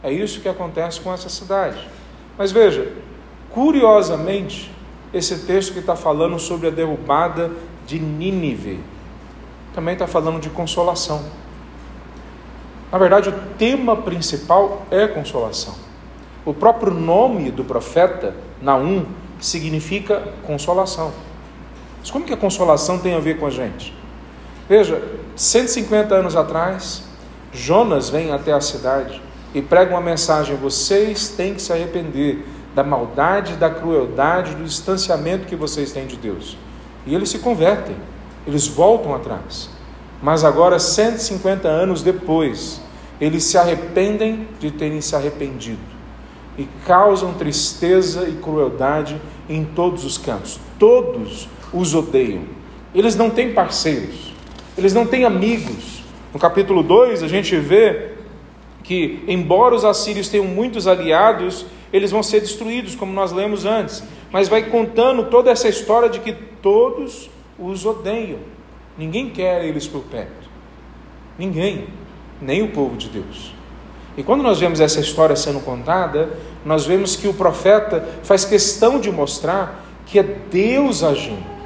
É 0.03 0.13
isso 0.13 0.41
que 0.41 0.49
acontece 0.49 1.01
com 1.01 1.13
essa 1.13 1.29
cidade. 1.29 1.89
Mas 2.39 2.53
veja, 2.53 2.93
curiosamente, 3.51 4.76
esse 5.13 5.39
texto 5.47 5.73
que 5.73 5.79
está 5.79 5.97
falando 5.97 6.39
sobre 6.39 6.69
a 6.69 6.71
derrubada 6.71 7.51
de 7.87 7.99
Nínive 7.99 8.81
também 9.75 9.93
está 9.93 10.07
falando 10.07 10.41
de 10.41 10.49
consolação. 10.49 11.23
Na 12.91 12.99
verdade, 12.99 13.29
o 13.29 13.33
tema 13.59 13.97
principal 13.97 14.87
é 14.91 15.07
consolação. 15.07 15.75
O 16.45 16.55
próprio 16.55 16.95
nome 16.95 17.51
do 17.51 17.63
profeta, 17.63 18.35
Naum, 18.63 19.05
significa 19.39 20.33
consolação. 20.47 21.13
Mas 22.01 22.11
como 22.11 22.25
que 22.25 22.33
a 22.33 22.37
consolação 22.37 22.99
tem 22.99 23.15
a 23.15 23.19
ver 23.19 23.39
com 23.39 23.47
a 23.47 23.51
gente? 23.51 23.93
Veja, 24.69 25.03
150 25.35 26.15
anos 26.15 26.37
atrás, 26.37 27.03
Jonas 27.53 28.09
vem 28.09 28.33
até 28.33 28.53
a 28.53 28.61
cidade 28.61 29.21
e 29.55 29.61
prega 29.61 29.91
uma 29.93 30.01
mensagem: 30.01 30.57
vocês 30.57 31.29
têm 31.29 31.55
que 31.55 31.61
se 31.61 31.73
arrepender 31.73 32.47
da 32.77 32.85
maldade, 32.85 33.57
da 33.57 33.71
crueldade, 33.71 34.55
do 34.55 34.63
distanciamento 34.63 35.47
que 35.47 35.57
vocês 35.57 35.93
têm 35.93 36.07
de 36.07 36.15
Deus. 36.15 36.59
E 37.07 37.15
eles 37.15 37.31
se 37.31 37.39
convertem, 37.39 37.97
eles 38.47 38.69
voltam 38.69 39.15
atrás. 39.15 39.71
Mas 40.23 40.45
agora, 40.45 40.79
150 40.79 41.67
anos 41.67 42.03
depois, 42.03 42.83
eles 43.19 43.45
se 43.45 43.57
arrependem 43.57 44.47
de 44.61 44.71
terem 44.71 45.01
se 45.01 45.17
arrependido 45.17 45.97
e 46.59 46.69
causam 46.87 47.33
tristeza 47.33 48.29
e 48.29 48.33
crueldade 48.33 49.19
em 49.49 49.65
todos 49.65 50.05
os 50.05 50.19
cantos. 50.19 50.61
Todos 50.79 51.49
os 51.73 51.95
odeiam. 51.95 52.43
Eles 52.95 53.17
não 53.17 53.31
têm 53.31 53.55
parceiros, 53.55 54.35
eles 54.77 54.93
não 54.93 55.07
têm 55.07 55.25
amigos. 55.25 56.05
No 56.31 56.39
capítulo 56.39 56.83
2, 56.83 57.23
a 57.23 57.29
gente 57.29 57.57
vê 57.57 58.17
que, 58.83 59.25
embora 59.27 59.75
os 59.75 59.85
assírios 59.85 60.29
tenham 60.29 60.45
muitos 60.45 60.87
aliados, 60.87 61.65
eles 61.93 62.11
vão 62.11 62.23
ser 62.23 62.41
destruídos, 62.41 62.95
como 62.95 63.13
nós 63.13 63.33
lemos 63.33 63.65
antes. 63.65 64.03
Mas 64.31 64.49
vai 64.49 64.65
contando 64.65 65.25
toda 65.25 65.51
essa 65.51 65.69
história 65.69 66.09
de 66.09 66.21
que 66.21 66.33
todos 66.33 67.31
os 67.59 67.85
odeiam. 67.87 68.39
Ninguém 68.99 69.31
quer 69.31 69.65
eles 69.65 69.87
por 69.87 70.03
perto. 70.03 70.49
Ninguém, 71.39 71.89
nem 72.41 72.63
o 72.63 72.69
povo 72.69 72.97
de 72.97 73.09
Deus. 73.09 73.55
E 74.17 74.23
quando 74.23 74.43
nós 74.43 74.59
vemos 74.59 74.81
essa 74.81 75.01
história 75.01 75.37
sendo 75.37 75.61
contada, 75.61 76.31
nós 76.65 76.87
vemos 76.87 77.15
que 77.15 77.29
o 77.29 77.35
profeta 77.35 78.09
faz 78.23 78.45
questão 78.45 78.99
de 78.99 79.13
mostrar 79.13 79.85
que 80.07 80.19
é 80.19 80.23
Deus 80.23 81.03
agindo 81.03 81.57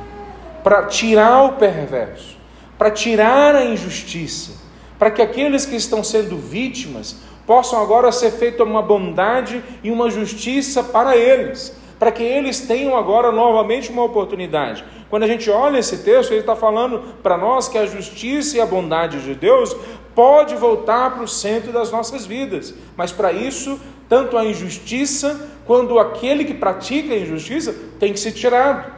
para 0.64 0.86
tirar 0.86 1.44
o 1.44 1.52
perverso, 1.52 2.36
para 2.76 2.90
tirar 2.90 3.54
a 3.54 3.64
injustiça, 3.64 4.52
para 4.98 5.10
que 5.10 5.22
aqueles 5.22 5.64
que 5.64 5.76
estão 5.76 6.02
sendo 6.02 6.36
vítimas 6.36 7.16
possam 7.47 7.80
agora 7.80 8.12
ser 8.12 8.30
feita 8.30 8.64
uma 8.64 8.82
bondade 8.82 9.62
e 9.82 9.90
uma 9.90 10.11
justiça 10.11 10.82
para 10.82 11.16
eles, 11.16 11.76
para 11.99 12.12
que 12.12 12.23
eles 12.23 12.61
tenham 12.61 12.97
agora 12.97 13.32
novamente 13.32 13.90
uma 13.90 14.04
oportunidade. 14.04 14.85
Quando 15.09 15.25
a 15.25 15.26
gente 15.26 15.50
olha 15.50 15.78
esse 15.78 15.99
texto, 15.99 16.30
ele 16.30 16.40
está 16.40 16.54
falando 16.54 17.16
para 17.23 17.37
nós 17.37 17.68
que 17.68 17.76
a 17.76 17.87
justiça 17.87 18.56
e 18.56 18.61
a 18.61 18.66
bondade 18.66 19.20
de 19.23 19.35
Deus 19.35 19.76
pode 20.14 20.54
voltar 20.54 21.14
para 21.14 21.25
o 21.25 21.28
centro 21.28 21.73
das 21.73 21.90
nossas 21.90 22.25
vidas, 22.26 22.75
mas 22.97 23.11
para 23.11 23.32
isso, 23.32 23.80
tanto 24.09 24.37
a 24.37 24.44
injustiça 24.44 25.49
quanto 25.66 25.99
aquele 25.99 26.44
que 26.44 26.54
pratica 26.54 27.14
a 27.14 27.18
injustiça 27.18 27.75
tem 27.99 28.12
que 28.12 28.20
ser 28.20 28.32
tirado. 28.32 28.92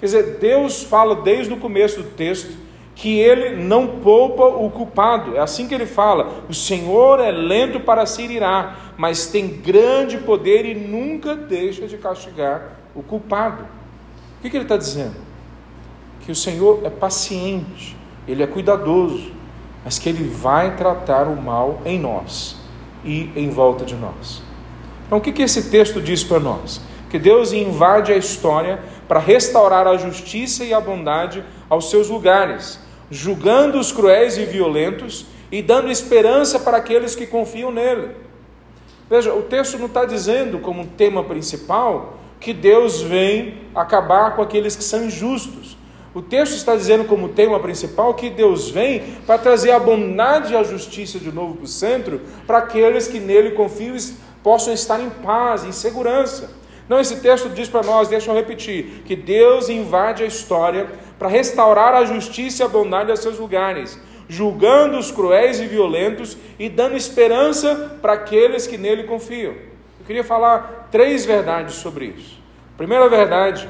Quer 0.00 0.06
dizer, 0.06 0.38
Deus 0.38 0.82
fala 0.82 1.16
desde 1.16 1.52
o 1.52 1.56
começo 1.56 2.02
do 2.02 2.10
texto 2.10 2.63
que 2.94 3.18
ele 3.18 3.62
não 3.62 3.98
poupa 3.98 4.44
o 4.44 4.70
culpado. 4.70 5.36
É 5.36 5.40
assim 5.40 5.66
que 5.66 5.74
ele 5.74 5.86
fala: 5.86 6.44
o 6.48 6.54
Senhor 6.54 7.20
é 7.20 7.30
lento 7.30 7.80
para 7.80 8.06
se 8.06 8.22
irar, 8.22 8.94
mas 8.96 9.26
tem 9.26 9.48
grande 9.48 10.18
poder 10.18 10.64
e 10.64 10.74
nunca 10.74 11.34
deixa 11.34 11.86
de 11.86 11.96
castigar 11.98 12.78
o 12.94 13.02
culpado. 13.02 13.64
O 13.64 14.42
que, 14.42 14.50
que 14.50 14.56
ele 14.56 14.64
está 14.64 14.76
dizendo? 14.76 15.16
Que 16.20 16.30
o 16.30 16.36
Senhor 16.36 16.80
é 16.84 16.90
paciente, 16.90 17.96
ele 18.28 18.42
é 18.42 18.46
cuidadoso, 18.46 19.32
mas 19.84 19.98
que 19.98 20.08
ele 20.08 20.28
vai 20.28 20.76
tratar 20.76 21.26
o 21.26 21.36
mal 21.36 21.80
em 21.84 21.98
nós 21.98 22.56
e 23.04 23.30
em 23.34 23.50
volta 23.50 23.84
de 23.84 23.94
nós. 23.94 24.42
Então, 25.06 25.18
o 25.18 25.20
que, 25.20 25.32
que 25.32 25.42
esse 25.42 25.70
texto 25.70 26.00
diz 26.00 26.24
para 26.24 26.40
nós? 26.40 26.80
Que 27.10 27.18
Deus 27.18 27.52
invade 27.52 28.12
a 28.12 28.16
história 28.16 28.80
para 29.06 29.20
restaurar 29.20 29.86
a 29.86 29.96
justiça 29.96 30.64
e 30.64 30.72
a 30.72 30.80
bondade 30.80 31.44
aos 31.68 31.90
seus 31.90 32.08
lugares 32.08 32.83
julgando 33.10 33.78
os 33.78 33.92
cruéis 33.92 34.36
e 34.36 34.44
violentos 34.44 35.26
e 35.50 35.62
dando 35.62 35.90
esperança 35.90 36.58
para 36.58 36.78
aqueles 36.78 37.14
que 37.14 37.26
confiam 37.26 37.70
nele. 37.70 38.10
Veja, 39.08 39.34
o 39.34 39.42
texto 39.42 39.78
não 39.78 39.86
está 39.86 40.04
dizendo 40.04 40.58
como 40.58 40.86
tema 40.86 41.22
principal 41.22 42.18
que 42.40 42.52
Deus 42.52 43.00
vem 43.00 43.54
acabar 43.74 44.34
com 44.34 44.42
aqueles 44.42 44.74
que 44.74 44.84
são 44.84 45.04
injustos. 45.04 45.76
O 46.14 46.22
texto 46.22 46.54
está 46.54 46.76
dizendo 46.76 47.04
como 47.04 47.30
tema 47.30 47.58
principal 47.58 48.14
que 48.14 48.30
Deus 48.30 48.70
vem 48.70 49.00
para 49.26 49.36
trazer 49.36 49.72
a 49.72 49.78
bondade 49.78 50.52
e 50.52 50.56
a 50.56 50.62
justiça 50.62 51.18
de 51.18 51.32
novo 51.32 51.54
para 51.54 51.64
o 51.64 51.68
centro, 51.68 52.20
para 52.46 52.58
aqueles 52.58 53.08
que 53.08 53.18
nele 53.18 53.50
confiam 53.50 53.96
possam 54.42 54.74
estar 54.74 55.00
em 55.00 55.10
paz, 55.10 55.64
em 55.64 55.72
segurança. 55.72 56.50
Não, 56.88 57.00
esse 57.00 57.16
texto 57.16 57.48
diz 57.48 57.68
para 57.68 57.82
nós, 57.82 58.08
deixa 58.08 58.30
eu 58.30 58.34
repetir, 58.34 59.02
que 59.06 59.16
Deus 59.16 59.70
invade 59.70 60.22
a 60.22 60.26
história 60.26 60.86
para 61.18 61.28
restaurar 61.28 61.94
a 61.94 62.04
justiça 62.04 62.62
e 62.62 62.66
a 62.66 62.68
bondade 62.68 63.12
a 63.12 63.16
seus 63.16 63.38
lugares, 63.38 63.98
julgando 64.28 64.98
os 64.98 65.10
cruéis 65.10 65.60
e 65.60 65.66
violentos 65.66 66.36
e 66.58 66.68
dando 66.68 66.96
esperança 66.96 67.98
para 68.00 68.14
aqueles 68.14 68.66
que 68.66 68.78
nele 68.78 69.04
confiam. 69.04 69.52
Eu 69.52 70.06
queria 70.06 70.24
falar 70.24 70.88
três 70.90 71.24
verdades 71.24 71.76
sobre 71.76 72.06
isso. 72.06 72.38
Primeira 72.76 73.08
verdade 73.08 73.68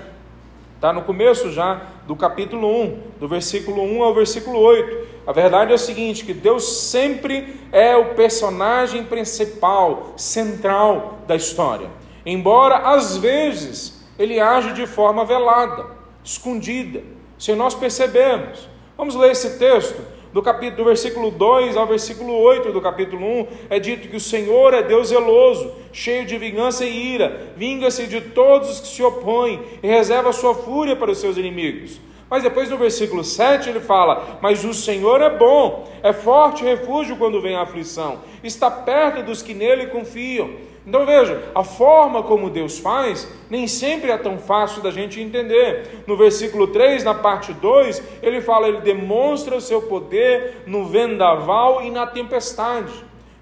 está 0.75 0.93
no 0.93 1.03
começo 1.03 1.51
já 1.51 1.83
do 2.07 2.17
capítulo 2.17 2.69
1, 2.83 3.01
do 3.21 3.29
versículo 3.29 3.83
1 3.83 4.03
ao 4.03 4.15
versículo 4.15 4.59
8. 4.59 5.07
A 5.27 5.33
verdade 5.33 5.73
é 5.73 5.75
o 5.75 5.79
seguinte: 5.79 6.25
que 6.25 6.35
Deus 6.35 6.91
sempre 6.91 7.61
é 7.73 7.97
o 7.97 8.15
personagem 8.15 9.05
principal, 9.05 10.15
central 10.17 11.19
da 11.27 11.37
história. 11.37 11.89
Embora 12.27 12.77
às 12.79 13.17
vezes 13.17 14.05
ele 14.19 14.41
age 14.41 14.73
de 14.73 14.87
forma 14.87 15.25
velada, 15.25 15.87
escondida, 16.23 17.03
sem 17.45 17.55
nós 17.55 17.75
percebermos. 17.75 18.67
Vamos 18.97 19.15
ler 19.15 19.33
esse 19.33 19.59
texto. 19.59 20.01
Do, 20.33 20.43
capítulo, 20.43 20.79
do 20.79 20.85
versículo 20.87 21.31
2 21.31 21.77
ao 21.77 21.87
versículo 21.87 22.33
8 22.33 22.73
do 22.73 22.81
capítulo 22.81 23.25
1, 23.25 23.47
é 23.69 23.79
dito 23.79 24.09
que 24.09 24.17
o 24.17 24.21
Senhor 24.21 24.73
é 24.73 24.83
Deus 24.83 25.09
zeloso, 25.09 25.71
cheio 25.93 26.25
de 26.25 26.39
vingança 26.39 26.87
e 26.87 27.15
ira, 27.15 27.53
vinga-se 27.55 28.07
de 28.07 28.21
todos 28.21 28.71
os 28.71 28.81
que 28.81 28.89
se 28.89 29.03
opõem 29.03 29.63
e 29.83 29.87
reserva 29.87 30.33
sua 30.33 30.55
fúria 30.55 30.97
para 30.97 31.11
os 31.11 31.19
seus 31.19 31.37
inimigos. 31.37 32.01
Mas 32.31 32.43
depois 32.43 32.71
no 32.71 32.79
versículo 32.79 33.23
7 33.23 33.69
ele 33.69 33.81
fala: 33.81 34.39
Mas 34.41 34.65
o 34.65 34.73
Senhor 34.73 35.21
é 35.21 35.31
bom, 35.31 35.87
é 36.03 36.13
forte 36.13 36.65
refúgio 36.65 37.17
quando 37.17 37.43
vem 37.43 37.55
a 37.55 37.63
aflição, 37.63 38.21
está 38.43 38.71
perto 38.71 39.23
dos 39.23 39.43
que 39.43 39.53
nele 39.53 39.89
confiam. 39.89 40.51
Então 40.87 41.07
veja, 41.07 41.51
a 41.55 41.65
forma 41.65 42.23
como 42.23 42.51
Deus 42.51 42.79
faz 42.79 43.27
nem 43.49 43.67
sempre 43.67 44.11
é 44.11 44.19
tão 44.19 44.37
fácil 44.37 44.83
da 44.83 44.91
gente 44.91 45.19
entender. 45.19 46.05
No 46.07 46.17
versículo 46.17 46.67
3, 46.67 47.03
na 47.03 47.15
parte 47.15 47.55
2, 47.55 48.03
ele 48.23 48.43
fala: 48.43 48.69
ele 48.69 48.83
demonstra 48.83 49.57
o 49.57 49.61
seu 49.61 49.83
poder 49.83 50.63
no 50.67 50.85
vendaval 50.85 51.83
e 51.83 51.91
na 51.91 52.07
tempestade. 52.07 52.93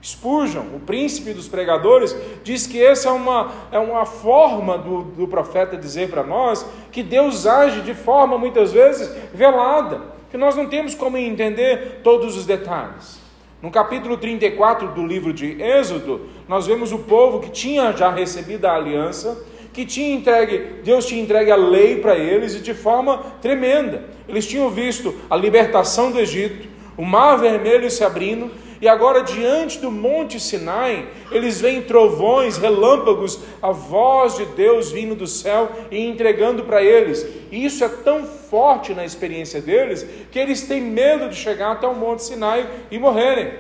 Spurgeon, 0.05 0.65
o 0.75 0.81
príncipe 0.81 1.33
dos 1.33 1.47
pregadores, 1.47 2.17
diz 2.43 2.67
que 2.67 2.85
essa 2.85 3.09
é 3.09 3.13
uma, 3.13 3.53
é 3.71 3.79
uma 3.79 4.05
forma 4.05 4.77
do, 4.77 5.03
do 5.03 5.29
profeta 5.29 5.77
dizer 5.77 6.11
para 6.11 6.25
nós 6.25 6.67
que 6.91 7.05
Deus 7.05 7.47
age 7.47 7.83
de 7.83 7.95
forma 7.95 8.37
muitas 8.37 8.73
vezes 8.73 9.17
velada, 9.33 10.01
que 10.29 10.37
nós 10.37 10.57
não 10.57 10.69
temos 10.69 10.95
como 10.97 11.17
entender 11.17 12.01
todos 12.03 12.37
os 12.37 12.45
detalhes. 12.45 13.22
No 13.63 13.71
capítulo 13.71 14.17
34 14.17 14.89
do 14.89 15.07
livro 15.07 15.33
de 15.33 15.63
Êxodo, 15.63 16.23
nós 16.49 16.67
vemos 16.67 16.91
o 16.91 16.99
povo 16.99 17.39
que 17.39 17.49
tinha 17.49 17.93
já 17.93 18.11
recebido 18.11 18.65
a 18.65 18.75
aliança, 18.75 19.47
que 19.73 19.87
tinha 19.87 20.17
entregue, 20.17 20.81
Deus 20.83 21.07
tinha 21.07 21.23
entregue 21.23 21.53
a 21.53 21.57
lei 21.57 22.01
para 22.01 22.17
eles 22.17 22.57
e 22.57 22.59
de 22.59 22.75
forma 22.75 23.19
tremenda. 23.41 24.03
Eles 24.29 24.49
tinham 24.49 24.69
visto 24.69 25.15
a 25.31 25.37
libertação 25.37 26.11
do 26.11 26.19
Egito, 26.19 26.67
o 26.97 27.05
mar 27.05 27.37
vermelho 27.37 27.89
se 27.89 28.03
abrindo, 28.03 28.51
e 28.83 28.89
agora, 28.89 29.23
diante 29.23 29.79
do 29.79 29.93
Monte 29.93 30.41
Sinai, 30.41 31.07
eles 31.31 31.61
veem 31.61 31.83
trovões, 31.83 32.57
relâmpagos, 32.57 33.39
a 33.63 33.71
voz 33.71 34.37
de 34.37 34.45
Deus 34.45 34.91
vindo 34.91 35.15
do 35.15 35.25
céu 35.25 35.71
e 35.89 36.05
entregando 36.05 36.65
para 36.65 36.83
eles. 36.83 37.25
E 37.53 37.65
isso 37.65 37.85
é 37.85 37.89
tão 37.89 38.25
forte 38.25 38.93
na 38.93 39.05
experiência 39.05 39.61
deles 39.61 40.05
que 40.33 40.39
eles 40.39 40.63
têm 40.63 40.81
medo 40.81 41.29
de 41.29 41.37
chegar 41.37 41.71
até 41.71 41.87
o 41.87 41.95
Monte 41.95 42.25
Sinai 42.25 42.69
e 42.91 42.99
morrerem. 42.99 43.53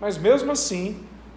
Mas 0.00 0.16
mesmo 0.16 0.52
assim, 0.52 0.96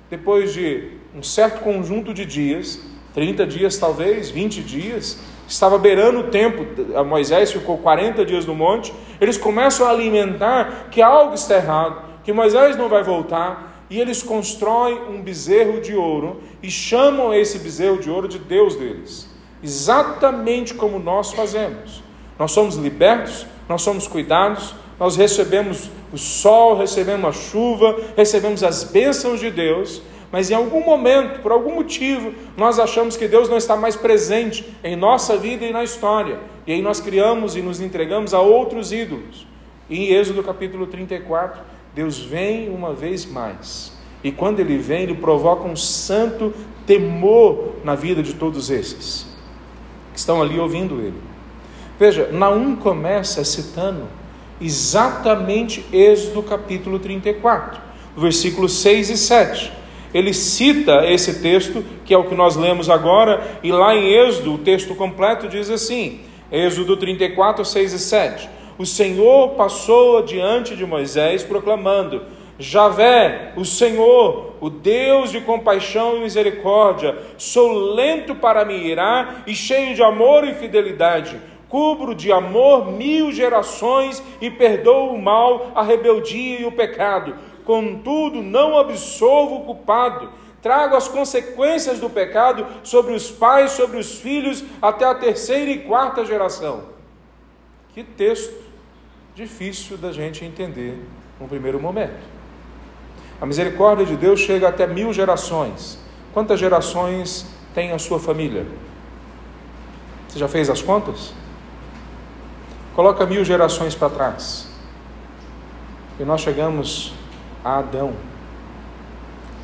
depois 0.09 0.53
de 0.53 0.91
um 1.13 1.21
certo 1.21 1.59
conjunto 1.59 2.13
de 2.13 2.25
dias, 2.25 2.79
30 3.13 3.45
dias 3.45 3.77
talvez, 3.77 4.29
20 4.29 4.63
dias, 4.63 5.19
estava 5.45 5.77
beirando 5.77 6.19
o 6.19 6.27
tempo, 6.29 6.65
Moisés 7.03 7.51
ficou 7.51 7.77
40 7.79 8.23
dias 8.23 8.45
no 8.45 8.55
monte, 8.55 8.93
eles 9.19 9.37
começam 9.37 9.85
a 9.85 9.89
alimentar 9.89 10.87
que 10.89 11.01
algo 11.01 11.33
está 11.33 11.57
errado 11.57 12.07
que 12.27 12.33
Moisés 12.33 12.75
não 12.75 12.89
vai 12.89 13.03
voltar, 13.03 13.85
e 13.89 14.01
eles 14.01 14.21
constroem 14.21 14.99
um 15.09 15.21
bezerro 15.21 15.79
de 15.79 15.95
ouro 15.95 16.41
e 16.61 16.69
chamam 16.69 17.33
esse 17.33 17.57
bezerro 17.57 17.99
de 17.99 18.09
ouro 18.09 18.27
de 18.27 18.37
Deus 18.37 18.75
deles, 18.75 19.33
exatamente 19.63 20.73
como 20.73 20.99
nós 20.99 21.31
fazemos. 21.31 22.03
Nós 22.37 22.51
somos 22.51 22.75
libertos, 22.75 23.47
nós 23.69 23.81
somos 23.81 24.09
cuidados, 24.09 24.75
nós 24.99 25.15
recebemos 25.15 25.89
o 26.11 26.17
sol, 26.17 26.75
recebemos 26.75 27.29
a 27.29 27.31
chuva, 27.31 27.95
recebemos 28.17 28.61
as 28.61 28.83
bênçãos 28.83 29.39
de 29.39 29.49
Deus, 29.49 30.01
mas 30.29 30.51
em 30.51 30.53
algum 30.53 30.83
momento, 30.83 31.39
por 31.41 31.53
algum 31.53 31.75
motivo, 31.75 32.33
nós 32.57 32.77
achamos 32.77 33.15
que 33.15 33.29
Deus 33.29 33.47
não 33.47 33.55
está 33.55 33.77
mais 33.77 33.95
presente 33.95 34.67
em 34.83 34.97
nossa 34.97 35.37
vida 35.37 35.63
e 35.63 35.71
na 35.71 35.81
história, 35.81 36.41
e 36.67 36.73
aí 36.73 36.81
nós 36.81 36.99
criamos 36.99 37.55
e 37.55 37.61
nos 37.61 37.79
entregamos 37.79 38.33
a 38.33 38.41
outros 38.41 38.91
ídolos. 38.91 39.47
Em 39.89 40.11
Êxodo 40.11 40.43
capítulo 40.43 40.87
34, 40.87 41.76
Deus 41.97 42.19
vem 42.19 42.69
uma 42.69 42.93
vez 42.93 43.25
mais. 43.25 43.91
E 44.23 44.31
quando 44.31 44.59
ele 44.59 44.77
vem, 44.77 45.01
ele 45.01 45.15
provoca 45.15 45.67
um 45.67 45.75
santo 45.75 46.53
temor 46.85 47.73
na 47.83 47.95
vida 47.95 48.21
de 48.21 48.35
todos 48.35 48.69
esses 48.69 49.25
que 50.13 50.19
estão 50.19 50.39
ali 50.39 50.59
ouvindo 50.59 51.01
ele. 51.01 51.19
Veja, 51.99 52.29
Naum 52.31 52.75
começa 52.75 53.43
citando 53.43 54.03
exatamente 54.61 55.83
Êxodo 55.91 56.43
capítulo 56.43 56.99
34, 56.99 57.81
versículos 58.15 58.73
6 58.73 59.09
e 59.09 59.17
7. 59.17 59.71
Ele 60.13 60.35
cita 60.35 61.03
esse 61.03 61.41
texto, 61.41 61.83
que 62.05 62.13
é 62.13 62.17
o 62.17 62.25
que 62.25 62.35
nós 62.35 62.55
lemos 62.55 62.91
agora, 62.91 63.59
e 63.63 63.71
lá 63.71 63.95
em 63.95 64.07
Êxodo, 64.07 64.53
o 64.53 64.59
texto 64.59 64.93
completo 64.93 65.47
diz 65.47 65.67
assim: 65.71 66.19
Êxodo 66.51 66.95
34, 66.95 67.65
6 67.65 67.93
e 67.93 67.99
7 67.99 68.56
o 68.77 68.85
Senhor 68.85 69.55
passou 69.55 70.21
diante 70.21 70.75
de 70.75 70.85
Moisés, 70.85 71.43
proclamando: 71.43 72.23
Javé, 72.59 73.53
o 73.55 73.65
Senhor, 73.65 74.53
o 74.59 74.69
Deus 74.69 75.31
de 75.31 75.41
compaixão 75.41 76.17
e 76.17 76.19
misericórdia, 76.21 77.17
sou 77.37 77.71
lento 77.71 78.35
para 78.35 78.63
me 78.65 78.75
irar 78.75 79.43
e 79.47 79.55
cheio 79.55 79.95
de 79.95 80.03
amor 80.03 80.43
e 80.43 80.53
fidelidade. 80.53 81.39
Cubro 81.69 82.15
de 82.15 82.31
amor 82.31 82.91
mil 82.91 83.31
gerações 83.31 84.23
e 84.39 84.49
perdoo 84.49 85.13
o 85.13 85.21
mal, 85.21 85.71
a 85.75 85.83
rebeldia 85.83 86.61
e 86.61 86.65
o 86.65 86.71
pecado. 86.71 87.35
Contudo, 87.65 88.41
não 88.41 88.77
absolvo 88.77 89.55
o 89.55 89.65
culpado. 89.65 90.29
Trago 90.61 90.95
as 90.95 91.07
consequências 91.07 91.99
do 91.99 92.09
pecado 92.09 92.65
sobre 92.83 93.13
os 93.13 93.29
pais, 93.29 93.71
sobre 93.71 93.97
os 93.97 94.19
filhos, 94.19 94.63
até 94.81 95.05
a 95.05 95.13
terceira 95.13 95.69
e 95.69 95.79
quarta 95.79 96.23
geração. 96.23 96.85
Que 97.93 98.03
texto! 98.03 98.66
Difícil 99.37 99.97
da 99.97 100.11
gente 100.11 100.43
entender 100.43 100.99
no 101.39 101.47
primeiro 101.47 101.79
momento. 101.79 102.17
A 103.39 103.45
misericórdia 103.45 104.03
de 104.03 104.15
Deus 104.15 104.39
chega 104.39 104.67
até 104.67 104.87
mil 104.87 105.13
gerações. 105.13 105.99
Quantas 106.33 106.59
gerações 106.59 107.45
tem 107.71 107.91
a 107.91 107.99
sua 107.99 108.19
família? 108.19 108.65
Você 110.27 110.39
já 110.39 110.47
fez 110.47 110.71
as 110.71 110.81
contas? 110.81 111.35
Coloca 112.95 113.27
mil 113.27 113.45
gerações 113.45 113.93
para 113.93 114.09
trás. 114.09 114.67
E 116.19 116.23
nós 116.23 116.41
chegamos 116.41 117.13
a 117.63 117.77
Adão. 117.77 118.13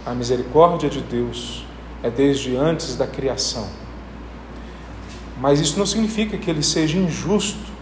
A 0.06 0.14
misericórdia 0.14 0.88
de 0.88 1.02
Deus 1.02 1.66
é 2.04 2.12
desde 2.12 2.56
antes 2.56 2.96
da 2.96 3.08
criação. 3.08 3.68
Mas 5.40 5.60
isso 5.60 5.80
não 5.80 5.86
significa 5.88 6.38
que 6.38 6.48
ele 6.48 6.62
seja 6.62 6.96
injusto 6.96 7.73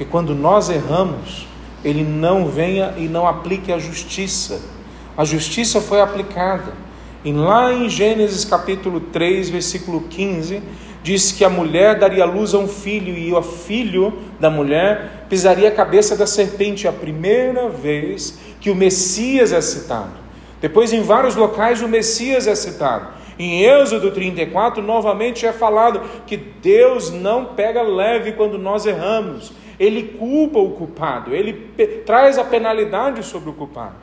que 0.00 0.04
quando 0.06 0.34
nós 0.34 0.70
erramos, 0.70 1.46
ele 1.84 2.02
não 2.02 2.46
venha 2.46 2.94
e 2.96 3.06
não 3.06 3.28
aplique 3.28 3.70
a 3.70 3.78
justiça. 3.78 4.58
A 5.14 5.26
justiça 5.26 5.78
foi 5.78 6.00
aplicada. 6.00 6.72
E 7.22 7.30
lá 7.30 7.70
em 7.70 7.86
Gênesis 7.86 8.46
capítulo 8.46 8.98
3, 8.98 9.50
versículo 9.50 10.00
15, 10.08 10.62
diz 11.02 11.32
que 11.32 11.44
a 11.44 11.50
mulher 11.50 11.98
daria 11.98 12.24
luz 12.24 12.54
a 12.54 12.58
um 12.58 12.66
filho 12.66 13.14
e 13.14 13.30
o 13.30 13.42
filho 13.42 14.14
da 14.40 14.48
mulher 14.48 15.26
pisaria 15.28 15.68
a 15.68 15.72
cabeça 15.72 16.16
da 16.16 16.26
serpente, 16.26 16.88
a 16.88 16.92
primeira 16.92 17.68
vez 17.68 18.38
que 18.58 18.70
o 18.70 18.74
Messias 18.74 19.52
é 19.52 19.60
citado. 19.60 20.12
Depois, 20.62 20.94
em 20.94 21.02
vários 21.02 21.36
locais, 21.36 21.82
o 21.82 21.88
Messias 21.88 22.46
é 22.46 22.54
citado. 22.54 23.20
Em 23.38 23.64
Êxodo 23.64 24.10
34, 24.12 24.82
novamente 24.82 25.44
é 25.44 25.52
falado 25.52 26.00
que 26.26 26.38
Deus 26.38 27.10
não 27.10 27.44
pega 27.54 27.82
leve 27.82 28.32
quando 28.32 28.56
nós 28.56 28.86
erramos 28.86 29.59
ele 29.80 30.02
culpa 30.18 30.58
o 30.58 30.72
culpado, 30.72 31.34
ele 31.34 31.54
traz 32.04 32.36
a 32.36 32.44
penalidade 32.44 33.24
sobre 33.24 33.48
o 33.48 33.54
culpado. 33.54 33.96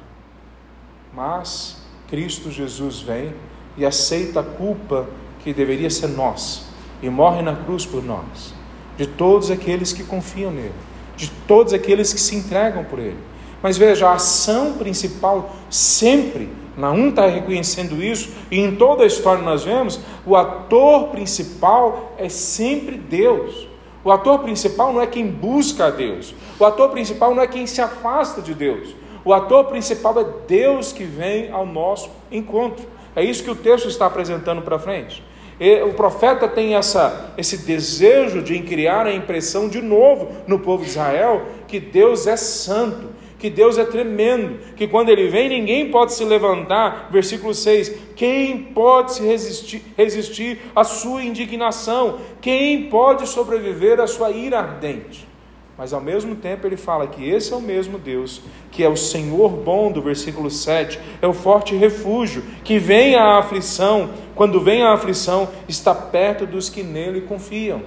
Mas 1.13 1.77
Cristo 2.09 2.49
Jesus 2.49 2.99
vem 2.99 3.31
e 3.77 3.85
aceita 3.85 4.39
a 4.39 4.43
culpa 4.43 5.07
que 5.43 5.53
deveria 5.53 5.91
ser 5.91 6.07
nossa 6.07 6.63
e 6.99 7.07
morre 7.11 7.43
na 7.43 7.55
cruz 7.55 7.85
por 7.85 8.03
nós, 8.03 8.55
de 8.97 9.05
todos 9.05 9.51
aqueles 9.51 9.93
que 9.93 10.03
confiam 10.03 10.49
nele, 10.49 10.73
de 11.15 11.29
todos 11.47 11.71
aqueles 11.73 12.11
que 12.11 12.19
se 12.19 12.35
entregam 12.35 12.83
por 12.83 12.97
ele. 12.97 13.19
Mas 13.61 13.77
veja, 13.77 14.07
a 14.07 14.13
ação 14.13 14.73
principal 14.73 15.55
sempre, 15.69 16.49
Naum 16.75 17.09
está 17.09 17.27
reconhecendo 17.27 18.03
isso, 18.03 18.31
e 18.49 18.59
em 18.59 18.75
toda 18.75 19.03
a 19.03 19.07
história 19.07 19.43
nós 19.43 19.63
vemos, 19.63 19.99
o 20.25 20.35
ator 20.35 21.09
principal 21.09 22.15
é 22.17 22.29
sempre 22.29 22.97
Deus. 22.97 23.67
O 24.03 24.11
ator 24.11 24.39
principal 24.39 24.93
não 24.93 25.01
é 25.01 25.07
quem 25.07 25.27
busca 25.27 25.87
a 25.87 25.89
Deus. 25.89 26.33
O 26.59 26.65
ator 26.65 26.89
principal 26.89 27.33
não 27.35 27.41
é 27.41 27.47
quem 27.47 27.67
se 27.67 27.81
afasta 27.81 28.41
de 28.41 28.53
Deus. 28.53 28.95
O 29.25 29.33
ator 29.33 29.65
principal 29.65 30.17
é 30.19 30.25
Deus 30.47 30.93
que 30.93 31.03
vem 31.03 31.51
ao 31.51 31.65
nosso 31.65 32.09
encontro. 32.31 32.85
É 33.15 33.23
isso 33.23 33.43
que 33.43 33.51
o 33.51 33.55
texto 33.55 33.87
está 33.87 34.05
apresentando 34.05 34.61
para 34.61 34.79
frente. 34.79 35.23
E 35.59 35.81
o 35.81 35.93
profeta 35.93 36.47
tem 36.47 36.75
essa, 36.75 37.33
esse 37.37 37.57
desejo 37.57 38.43
de 38.43 38.59
criar 38.61 39.07
a 39.07 39.13
impressão 39.13 39.67
de 39.67 39.81
novo 39.81 40.29
no 40.45 40.59
povo 40.59 40.83
de 40.83 40.89
Israel 40.89 41.47
que 41.67 41.79
Deus 41.79 42.27
é 42.27 42.37
santo, 42.37 43.09
que 43.39 43.49
Deus 43.49 43.77
é 43.77 43.85
tremendo, 43.85 44.57
que 44.75 44.87
quando 44.87 45.09
ele 45.09 45.27
vem 45.27 45.49
ninguém 45.49 45.91
pode 45.91 46.13
se 46.13 46.23
levantar. 46.23 47.09
Versículo 47.11 47.53
6: 47.53 47.93
Quem 48.15 48.57
pode 48.57 49.13
se 49.13 49.23
resistir, 49.23 49.81
resistir 49.95 50.59
à 50.75 50.83
sua 50.83 51.23
indignação? 51.23 52.19
Quem 52.41 52.89
pode 52.89 53.27
sobreviver 53.27 53.99
à 53.99 54.07
sua 54.07 54.31
ira 54.31 54.59
ardente? 54.59 55.27
Mas 55.77 55.93
ao 55.93 56.01
mesmo 56.01 56.35
tempo 56.35 56.65
ele 56.65 56.75
fala 56.75 57.05
que 57.05 57.29
esse 57.29 57.53
é 57.53 57.55
o 57.55 57.61
mesmo 57.61 57.99
Deus, 57.99 58.41
que 58.71 58.83
é 58.83 58.89
o 58.89 58.97
Senhor 58.97 59.49
bom 59.49 59.91
do 59.91 60.01
versículo 60.01 60.49
7, 60.49 60.99
é 61.21 61.27
o 61.27 61.33
forte 61.33 61.75
refúgio, 61.75 62.41
que 62.63 62.79
vem 62.79 63.15
a 63.15 63.37
aflição, 63.37 64.09
quando 64.33 64.59
vem 64.59 64.81
a 64.81 64.93
aflição, 64.93 65.47
está 65.67 65.93
perto 65.93 66.47
dos 66.47 66.67
que 66.67 66.81
nele 66.81 67.21
confiam. 67.21 67.83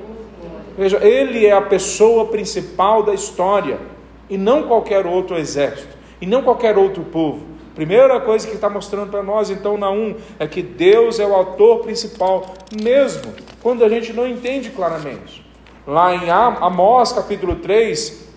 Veja, 0.78 1.04
ele 1.04 1.44
é 1.44 1.50
a 1.50 1.60
pessoa 1.60 2.26
principal 2.26 3.02
da 3.02 3.12
história 3.12 3.80
e 4.30 4.38
não 4.38 4.62
qualquer 4.62 5.04
outro 5.04 5.36
exército, 5.36 5.96
e 6.20 6.26
não 6.26 6.42
qualquer 6.42 6.78
outro 6.78 7.02
povo. 7.02 7.44
Primeira 7.74 8.20
coisa 8.20 8.46
que 8.46 8.54
está 8.54 8.70
mostrando 8.70 9.10
para 9.10 9.22
nós, 9.22 9.50
então, 9.50 9.76
Naum, 9.76 10.14
é 10.38 10.46
que 10.46 10.62
Deus 10.62 11.18
é 11.18 11.26
o 11.26 11.34
autor 11.34 11.80
principal, 11.80 12.54
mesmo 12.82 13.32
quando 13.62 13.84
a 13.84 13.88
gente 13.88 14.12
não 14.12 14.26
entende 14.26 14.70
claramente. 14.70 15.44
Lá 15.86 16.14
em 16.14 16.30
Amós, 16.30 17.12
capítulo 17.12 17.56
3, 17.56 18.28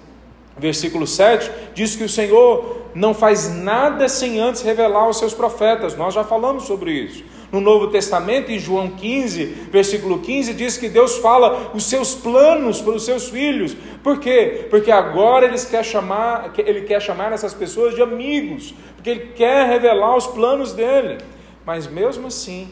versículo 0.57 1.05
7, 1.05 1.51
diz 1.73 1.95
que 1.95 2.03
o 2.03 2.09
Senhor 2.09 2.82
não 2.95 3.13
faz 3.13 3.53
nada 3.53 4.07
sem 4.07 4.39
antes 4.39 4.61
revelar 4.61 5.03
aos 5.03 5.17
seus 5.17 5.33
profetas. 5.33 5.95
Nós 5.95 6.13
já 6.13 6.23
falamos 6.23 6.63
sobre 6.63 6.91
isso. 6.91 7.23
No 7.51 7.61
Novo 7.61 7.87
Testamento, 7.87 8.51
em 8.51 8.57
João 8.57 8.89
15, 8.89 9.45
versículo 9.71 10.19
15, 10.19 10.53
diz 10.53 10.77
que 10.77 10.89
Deus 10.89 11.17
fala 11.17 11.71
os 11.73 11.85
seus 11.85 12.15
planos 12.15 12.81
para 12.81 12.93
os 12.93 13.05
seus 13.05 13.29
filhos. 13.29 13.75
Por 14.03 14.19
quê? 14.19 14.67
Porque 14.69 14.91
agora 14.91 15.45
ele 15.45 15.59
quer 15.59 15.85
chamar, 15.85 16.51
ele 16.57 16.81
quer 16.81 16.99
chamar 16.99 17.31
essas 17.31 17.53
pessoas 17.53 17.93
de 17.93 18.01
amigos, 18.01 18.73
porque 18.95 19.09
ele 19.09 19.27
quer 19.35 19.67
revelar 19.67 20.17
os 20.17 20.25
planos 20.25 20.73
dele. 20.73 21.17
Mas 21.65 21.87
mesmo 21.87 22.27
assim, 22.27 22.71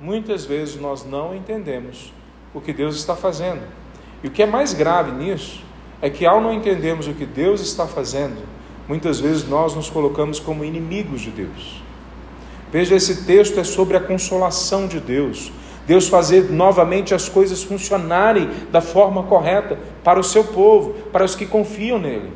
muitas 0.00 0.44
vezes 0.44 0.80
nós 0.80 1.04
não 1.04 1.34
entendemos 1.34 2.12
o 2.54 2.60
que 2.60 2.72
Deus 2.72 2.96
está 2.96 3.16
fazendo. 3.16 3.62
E 4.22 4.28
o 4.28 4.30
que 4.30 4.42
é 4.42 4.46
mais 4.46 4.72
grave 4.72 5.12
nisso 5.12 5.62
é 6.00 6.08
que 6.08 6.24
ao 6.24 6.40
não 6.40 6.52
entendermos 6.52 7.06
o 7.06 7.14
que 7.14 7.26
Deus 7.26 7.60
está 7.60 7.86
fazendo, 7.86 8.38
muitas 8.88 9.20
vezes 9.20 9.48
nós 9.48 9.74
nos 9.74 9.88
colocamos 9.88 10.38
como 10.38 10.64
inimigos 10.64 11.20
de 11.20 11.30
Deus. 11.30 11.82
Veja, 12.72 12.94
esse 12.94 13.24
texto 13.24 13.58
é 13.58 13.64
sobre 13.64 13.96
a 13.96 14.00
consolação 14.00 14.86
de 14.86 15.00
Deus. 15.00 15.52
Deus 15.86 16.08
fazer 16.08 16.50
novamente 16.50 17.14
as 17.14 17.28
coisas 17.28 17.62
funcionarem 17.62 18.48
da 18.70 18.80
forma 18.80 19.24
correta 19.24 19.78
para 20.04 20.20
o 20.20 20.24
seu 20.24 20.44
povo, 20.44 20.92
para 21.12 21.24
os 21.24 21.34
que 21.34 21.46
confiam 21.46 21.98
nele. 21.98 22.30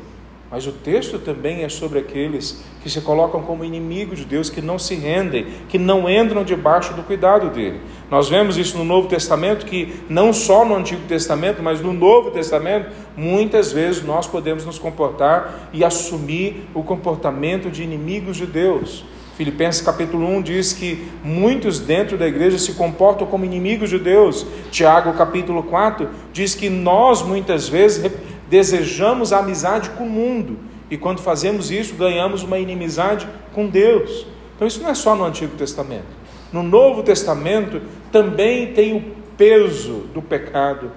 Mas 0.55 0.65
o 0.65 0.71
texto 0.71 1.19
também 1.19 1.65
é 1.65 1.67
sobre 1.67 1.99
aqueles 1.99 2.63
que 2.81 2.89
se 2.89 3.01
colocam 3.01 3.41
como 3.41 3.65
inimigos 3.65 4.19
de 4.19 4.23
Deus, 4.23 4.49
que 4.49 4.61
não 4.61 4.79
se 4.79 4.95
rendem, 4.95 5.47
que 5.67 5.77
não 5.77 6.09
entram 6.09 6.45
debaixo 6.45 6.93
do 6.93 7.03
cuidado 7.03 7.49
dele. 7.49 7.81
Nós 8.09 8.29
vemos 8.29 8.55
isso 8.55 8.77
no 8.77 8.85
Novo 8.85 9.09
Testamento, 9.09 9.65
que 9.65 9.93
não 10.07 10.31
só 10.31 10.63
no 10.63 10.73
Antigo 10.73 11.01
Testamento, 11.09 11.61
mas 11.61 11.81
no 11.81 11.91
Novo 11.91 12.31
Testamento, 12.31 12.89
muitas 13.17 13.73
vezes 13.73 14.01
nós 14.01 14.27
podemos 14.27 14.65
nos 14.65 14.79
comportar 14.79 15.71
e 15.73 15.83
assumir 15.83 16.69
o 16.73 16.81
comportamento 16.81 17.69
de 17.69 17.83
inimigos 17.83 18.37
de 18.37 18.45
Deus. 18.45 19.03
Filipenses 19.35 19.81
capítulo 19.81 20.25
1 20.25 20.41
diz 20.41 20.71
que 20.71 21.09
muitos 21.21 21.81
dentro 21.81 22.17
da 22.17 22.25
igreja 22.25 22.57
se 22.57 22.71
comportam 22.75 23.27
como 23.27 23.43
inimigos 23.43 23.89
de 23.89 23.99
Deus. 23.99 24.47
Tiago 24.71 25.11
capítulo 25.11 25.63
4 25.63 26.07
diz 26.31 26.55
que 26.55 26.69
nós 26.69 27.21
muitas 27.21 27.67
vezes 27.67 28.09
desejamos 28.49 29.33
a 29.33 29.39
amizade 29.39 29.89
com 29.91 30.05
o 30.05 30.09
mundo 30.09 30.57
e 30.89 30.97
quando 30.97 31.19
fazemos 31.19 31.71
isso 31.71 31.95
ganhamos 31.95 32.43
uma 32.43 32.59
inimizade 32.59 33.27
com 33.53 33.67
Deus. 33.67 34.25
Então 34.55 34.67
isso 34.67 34.81
não 34.81 34.89
é 34.89 34.93
só 34.93 35.15
no 35.15 35.23
Antigo 35.23 35.55
Testamento. 35.57 36.25
No 36.51 36.63
Novo 36.63 37.03
Testamento 37.03 37.81
também 38.11 38.73
tem 38.73 38.95
o 38.95 39.03
peso 39.37 40.05
do 40.13 40.21
pecado 40.21 40.91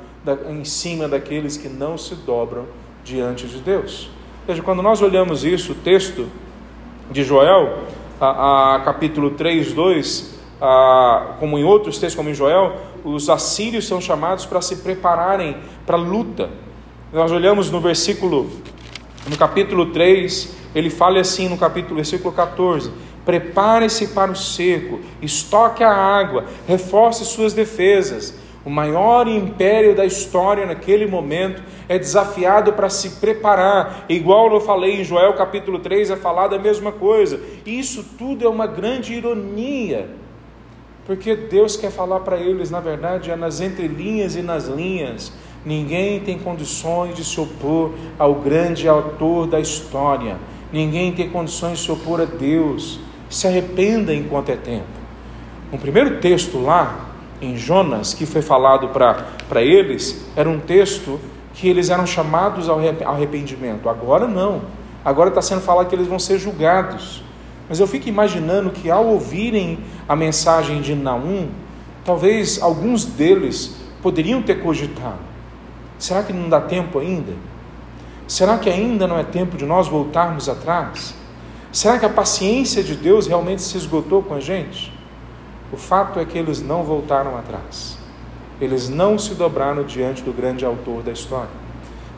em 0.49 0.65
cima 0.65 1.09
daqueles 1.09 1.57
que 1.57 1.69
não 1.69 1.97
se 1.97 2.15
dobram 2.15 2.67
diante 3.03 3.47
de 3.47 3.59
Deus. 3.59 4.11
Veja, 4.47 4.63
quando 4.63 4.83
nós 4.83 5.01
olhamos 5.03 5.45
isso, 5.45 5.73
o 5.73 5.75
texto 5.75 6.29
de 7.11 7.25
Joel, 7.25 7.85
a, 8.21 8.77
a 8.77 8.81
capítulo 8.81 9.31
3, 9.31 9.73
2, 9.73 10.39
a, 10.61 11.37
como 11.41 11.59
em 11.59 11.65
outros 11.65 11.99
textos, 11.99 12.15
como 12.15 12.31
em 12.31 12.35
Joel, 12.35 12.77
os 13.05 13.31
assírios 13.31 13.87
são 13.87 14.01
chamados 14.01 14.45
para 14.45 14.61
se 14.61 14.77
prepararem 14.77 15.57
para 15.87 15.97
a 15.97 16.01
luta. 16.01 16.51
Nós 17.11 17.33
olhamos 17.33 17.71
no 17.71 17.81
versículo, 17.81 18.51
no 19.27 19.37
capítulo 19.39 19.87
3, 19.87 20.55
ele 20.75 20.91
fala 20.91 21.19
assim 21.19 21.49
no 21.49 21.57
capítulo, 21.57 21.95
versículo 21.97 22.35
14: 22.35 22.93
Prepare-se 23.25 24.09
para 24.09 24.31
o 24.31 24.37
seco, 24.37 25.01
estoque 25.23 25.83
a 25.83 25.91
água, 25.91 26.45
reforce 26.67 27.25
suas 27.25 27.55
defesas. 27.55 28.39
O 28.63 28.69
maior 28.69 29.27
império 29.27 29.95
da 29.95 30.05
história 30.05 30.67
naquele 30.67 31.07
momento 31.07 31.63
é 31.89 31.99
desafiado 31.99 32.75
para 32.75 32.91
se 32.91 33.13
preparar. 33.21 34.05
Igual 34.07 34.53
eu 34.53 34.61
falei 34.61 35.01
em 35.01 35.05
Joel 35.05 35.33
capítulo 35.33 35.79
3, 35.79 36.11
é 36.11 36.17
falado 36.17 36.57
a 36.57 36.59
mesma 36.59 36.93
coisa. 36.93 37.41
Isso 37.65 38.05
tudo 38.19 38.45
é 38.45 38.49
uma 38.51 38.67
grande 38.67 39.15
ironia, 39.15 40.11
porque 41.07 41.35
Deus 41.35 41.75
quer 41.75 41.91
falar 41.91 42.21
para 42.21 42.37
eles, 42.37 42.71
na 42.71 42.81
verdade, 42.81 43.31
é 43.31 43.37
nas 43.37 43.63
entrelinhas 43.63 44.37
e 44.37 44.43
nas 44.43 44.67
linhas. 44.69 45.33
Ninguém 45.65 46.21
tem 46.21 46.39
condições 46.39 47.15
de 47.15 47.25
se 47.25 47.41
opor 47.41 47.93
ao 48.19 48.37
grande 48.37 48.89
autor 48.89 49.47
da 49.47 49.61
história. 49.61 50.37
Ninguém 50.73 51.13
tem 51.13 51.29
condições 51.29 51.79
de 51.79 51.85
se 51.85 51.93
opor 51.93 52.21
a 52.21 52.25
Deus. 52.25 53.01
Se 53.29 53.47
arrependa 53.47 54.15
enquanto 54.15 54.51
é 54.51 54.57
tempo. 54.57 54.87
No 55.71 55.79
primeiro 55.79 56.19
texto 56.21 56.59
lá, 56.59 57.09
em 57.41 57.57
Jonas, 57.57 58.15
que 58.15 58.25
foi 58.25 58.43
falado 58.43 58.89
para 58.89 59.63
eles, 59.63 60.27
era 60.35 60.49
um 60.49 60.59
texto 60.59 61.21
que 61.55 61.69
eles 61.69 61.91
eram 61.91 62.07
chamados 62.07 62.69
ao 62.69 62.79
arrependimento. 63.05 63.89
Agora 63.89 64.27
não. 64.27 64.63
Agora 65.05 65.29
está 65.29 65.43
sendo 65.43 65.61
falado 65.61 65.89
que 65.89 65.95
eles 65.95 66.07
vão 66.07 66.19
ser 66.19 66.39
julgados. 66.39 67.23
Mas 67.69 67.81
eu 67.81 67.87
fico 67.87 68.09
imaginando 68.09 68.71
que 68.71 68.91
ao 68.91 69.07
ouvirem 69.07 69.79
a 70.09 70.17
mensagem 70.17 70.81
de 70.81 70.95
Naum, 70.95 71.49
talvez 72.05 72.63
alguns 72.63 73.05
deles 73.05 73.77
poderiam 74.03 74.41
ter 74.41 74.63
cogitado: 74.63 75.19
será 75.99 76.23
que 76.23 76.33
não 76.33 76.49
dá 76.49 76.61
tempo 76.61 76.99
ainda? 76.99 77.33
Será 78.27 78.59
que 78.59 78.69
ainda 78.69 79.07
não 79.07 79.19
é 79.19 79.25
tempo 79.25 79.57
de 79.57 79.65
nós 79.65 79.89
voltarmos 79.89 80.49
atrás? 80.49 81.15
Será 81.73 81.99
que 81.99 82.07
a 82.07 82.11
paciência 82.11 82.83
de 82.83 82.95
Deus 82.95 83.27
realmente 83.27 83.63
se 83.63 83.77
esgotou 83.77 84.23
com 84.23 84.35
a 84.35 84.41
gente? 84.41 84.93
O 85.73 85.77
fato 85.77 86.19
é 86.19 86.25
que 86.25 86.39
eles 86.39 86.63
não 86.63 86.83
voltaram 86.83 87.37
atrás. 87.37 87.99
Eles 88.61 88.89
não 88.89 89.19
se 89.19 89.35
dobraram 89.35 89.85
diante 89.85 90.23
do 90.23 90.33
grande 90.33 90.65
autor 90.65 91.03
da 91.03 91.13
história. 91.13 91.51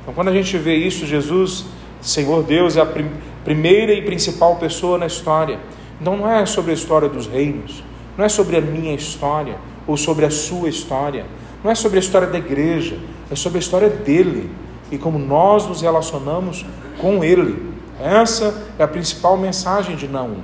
Então, 0.02 0.14
quando 0.14 0.28
a 0.28 0.32
gente 0.32 0.56
vê 0.56 0.76
isso, 0.76 1.04
Jesus, 1.04 1.66
Senhor 2.00 2.42
Deus, 2.42 2.76
é 2.76 2.80
a 2.80 2.86
prim 2.86 3.10
primeira 3.44 3.92
e 3.92 4.02
principal 4.02 4.56
pessoa 4.56 4.98
na 4.98 5.06
história. 5.06 5.58
Então, 6.00 6.16
não 6.16 6.30
é 6.30 6.44
sobre 6.46 6.70
a 6.70 6.74
história 6.74 7.08
dos 7.08 7.26
reinos, 7.26 7.82
não 8.16 8.24
é 8.24 8.28
sobre 8.28 8.56
a 8.56 8.60
minha 8.60 8.94
história 8.94 9.56
ou 9.86 9.96
sobre 9.96 10.24
a 10.24 10.30
sua 10.30 10.68
história, 10.68 11.26
não 11.62 11.70
é 11.70 11.74
sobre 11.74 11.98
a 11.98 12.00
história 12.00 12.28
da 12.28 12.38
igreja, 12.38 12.98
é 13.30 13.34
sobre 13.34 13.58
a 13.58 13.60
história 13.60 13.88
dele 13.88 14.50
e 14.90 14.98
como 14.98 15.18
nós 15.18 15.66
nos 15.66 15.82
relacionamos 15.82 16.64
com 16.98 17.22
ele. 17.22 17.70
Essa 18.00 18.54
é 18.78 18.82
a 18.82 18.88
principal 18.88 19.36
mensagem 19.36 19.94
de 19.94 20.08
Naum. 20.08 20.38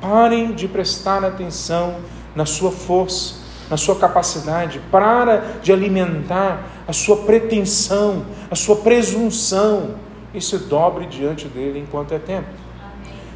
Parem 0.00 0.52
de 0.52 0.68
prestar 0.68 1.24
atenção 1.24 1.96
na 2.34 2.44
sua 2.44 2.70
força, 2.70 3.36
na 3.70 3.76
sua 3.76 3.96
capacidade, 3.96 4.80
para 4.90 5.58
de 5.62 5.72
alimentar 5.72 6.64
a 6.86 6.92
sua 6.92 7.16
pretensão, 7.16 8.24
a 8.50 8.54
sua 8.54 8.76
presunção, 8.76 9.94
e 10.32 10.40
se 10.40 10.58
dobre 10.58 11.06
diante 11.06 11.46
dele 11.46 11.78
enquanto 11.78 12.12
é 12.12 12.18
tempo. 12.18 12.48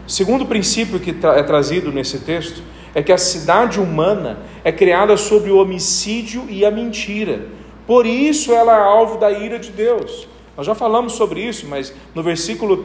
Segundo 0.07 0.45
princípio 0.45 1.01
que 1.01 1.15
é 1.27 1.43
trazido 1.43 1.91
nesse 1.91 2.19
texto 2.19 2.63
é 2.95 3.03
que 3.03 3.13
a 3.13 3.19
cidade 3.19 3.81
humana 3.81 4.39
é 4.65 4.71
criada 4.71 5.17
sobre 5.17 5.51
o 5.51 5.59
homicídio 5.59 6.47
e 6.49 6.65
a 6.65 6.71
mentira. 6.71 7.47
Por 7.87 8.07
isso 8.07 8.53
ela 8.53 8.77
é 8.77 8.81
alvo 8.81 9.19
da 9.19 9.31
ira 9.31 9.59
de 9.59 9.71
Deus. 9.71 10.29
Nós 10.57 10.67
já 10.67 10.75
falamos 10.75 11.15
sobre 11.15 11.41
isso, 11.41 11.67
mas 11.67 11.95
no 12.15 12.23
versículo 12.23 12.85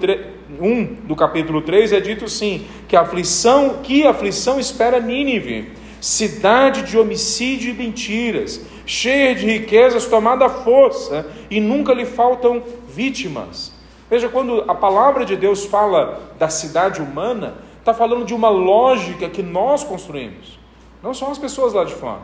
1 0.59 0.85
do 1.05 1.15
capítulo 1.15 1.61
3 1.61 1.93
é 1.93 1.99
dito 1.99 2.25
assim: 2.25 2.65
que 2.87 2.95
a 2.95 3.01
aflição, 3.01 3.79
que 3.83 4.07
aflição 4.07 4.59
espera 4.59 4.99
Nínive 4.99 5.73
cidade 5.99 6.83
de 6.83 6.97
homicídio 6.97 7.71
e 7.71 7.73
mentiras, 7.73 8.61
cheia 8.85 9.35
de 9.35 9.45
riquezas, 9.45 10.05
tomada 10.05 10.45
à 10.45 10.49
força, 10.49 11.27
e 11.49 11.59
nunca 11.59 11.93
lhe 11.93 12.05
faltam 12.05 12.63
vítimas. 12.87 13.73
Veja, 14.09 14.29
quando 14.29 14.63
a 14.67 14.75
palavra 14.75 15.25
de 15.25 15.35
Deus 15.35 15.65
fala 15.65 16.31
da 16.39 16.49
cidade 16.49 17.01
humana, 17.01 17.55
está 17.87 17.93
falando 17.93 18.25
de 18.25 18.33
uma 18.33 18.49
lógica 18.49 19.29
que 19.29 19.41
nós 19.41 19.81
construímos, 19.81 20.59
não 21.01 21.13
são 21.13 21.31
as 21.31 21.37
pessoas 21.37 21.71
lá 21.71 21.85
de 21.85 21.93
fora, 21.95 22.19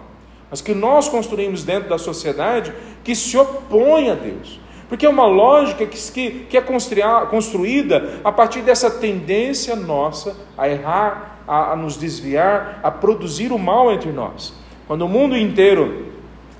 mas 0.52 0.60
que 0.60 0.74
nós 0.74 1.08
construímos 1.08 1.64
dentro 1.64 1.88
da 1.88 1.98
sociedade 1.98 2.74
que 3.02 3.16
se 3.16 3.38
opõe 3.38 4.10
a 4.10 4.14
Deus. 4.14 4.60
Porque 4.90 5.06
é 5.06 5.10
uma 5.10 5.26
lógica 5.26 5.86
que, 5.86 5.98
que, 6.12 6.32
que 6.50 6.58
é 6.58 6.62
construída 6.62 8.20
a 8.26 8.32
partir 8.32 8.62
dessa 8.62 8.92
tendência 8.92 9.74
nossa 9.76 10.36
a 10.58 10.68
errar, 10.68 11.40
a, 11.48 11.72
a 11.72 11.76
nos 11.78 11.96
desviar, 11.96 12.82
a 12.84 12.92
produzir 12.92 13.54
o 13.54 13.58
mal 13.58 13.92
entre 13.92 14.12
nós. 14.12 14.54
Quando 14.86 15.04
o 15.04 15.10
mundo 15.10 15.38
inteiro 15.38 16.12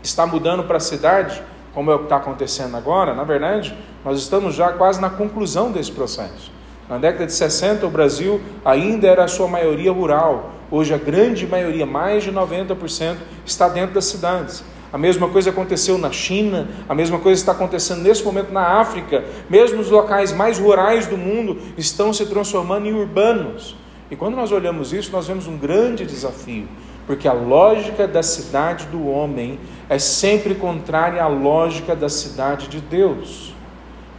está 0.02 0.26
mudando 0.26 0.64
para 0.64 0.78
a 0.78 0.80
cidade, 0.80 1.44
como 1.74 1.92
é 1.92 1.96
o 1.96 2.00
que 2.00 2.06
está 2.06 2.16
acontecendo 2.16 2.78
agora, 2.78 3.14
na 3.14 3.26
verdade, 3.26 3.78
nós 4.06 4.18
estamos 4.18 4.56
já 4.56 4.72
quase 4.72 5.02
na 5.02 5.10
conclusão 5.10 5.74
desse 5.74 5.92
processo. 5.92 6.53
Na 6.90 6.98
década 6.98 7.26
de 7.26 7.34
60, 7.34 7.86
o 7.86 7.90
Brasil 7.90 8.42
ainda 8.66 9.08
era 9.08 9.24
a 9.24 9.28
sua 9.28 9.48
maioria 9.48 9.92
rural. 9.92 10.52
Hoje, 10.70 10.94
a 10.94 10.98
grande 10.98 11.48
maioria, 11.48 11.86
mais 11.86 12.24
de 12.24 12.32
90%, 12.32 13.18
está 13.46 13.70
dentro 13.70 13.96
das 13.96 14.06
cidades. 14.06 14.64
A 14.92 14.98
mesma 14.98 15.28
coisa 15.28 15.50
aconteceu 15.50 15.98
na 15.98 16.12
China, 16.12 16.68
a 16.88 16.94
mesma 16.94 17.18
coisa 17.18 17.42
está 17.42 17.52
acontecendo 17.52 18.02
nesse 18.02 18.24
momento 18.24 18.52
na 18.52 18.80
África. 18.80 19.24
Mesmo 19.50 19.80
os 19.80 19.90
locais 19.90 20.32
mais 20.32 20.60
rurais 20.60 21.08
do 21.08 21.18
mundo 21.18 21.58
estão 21.78 22.14
se 22.14 22.26
transformando 22.28 22.86
em 22.86 22.94
urbanos. 22.94 23.76
E 24.12 24.16
quando 24.16 24.36
nós 24.36 24.52
olhamos 24.52 24.94
isso, 24.94 25.12
nós 25.12 25.26
vemos 25.26 25.48
um 25.48 25.58
grande 25.58 26.06
desafio, 26.06 26.68
porque 27.08 27.28
a 27.28 27.34
lógica 27.34 28.08
da 28.08 28.22
cidade 28.22 28.86
do 28.88 29.08
homem 29.08 29.58
é 29.90 29.98
sempre 29.98 30.54
contrária 30.54 31.24
à 31.24 31.28
lógica 31.28 31.96
da 31.96 32.10
cidade 32.10 32.68
de 32.68 32.80
Deus. 32.80 33.53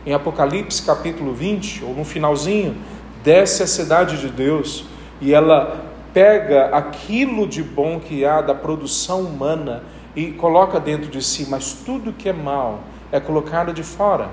Em 0.07 0.13
Apocalipse 0.13 0.83
capítulo 0.83 1.33
20, 1.33 1.85
ou 1.85 1.95
no 1.95 2.05
finalzinho, 2.05 2.77
desce 3.23 3.63
à 3.63 3.67
cidade 3.67 4.21
de 4.21 4.29
Deus 4.29 4.85
e 5.21 5.33
ela 5.33 5.83
pega 6.13 6.67
aquilo 6.67 7.47
de 7.47 7.63
bom 7.63 7.99
que 7.99 8.25
há 8.25 8.43
da 8.43 8.55
produção 8.55 9.23
humana 9.23 9.83
e 10.15 10.31
coloca 10.33 10.79
dentro 10.79 11.11
de 11.11 11.23
si, 11.23 11.47
mas 11.49 11.73
tudo 11.73 12.13
que 12.13 12.29
é 12.29 12.33
mal 12.33 12.85
é 13.11 13.19
colocado 13.19 13.73
de 13.73 13.83
fora. 13.83 14.29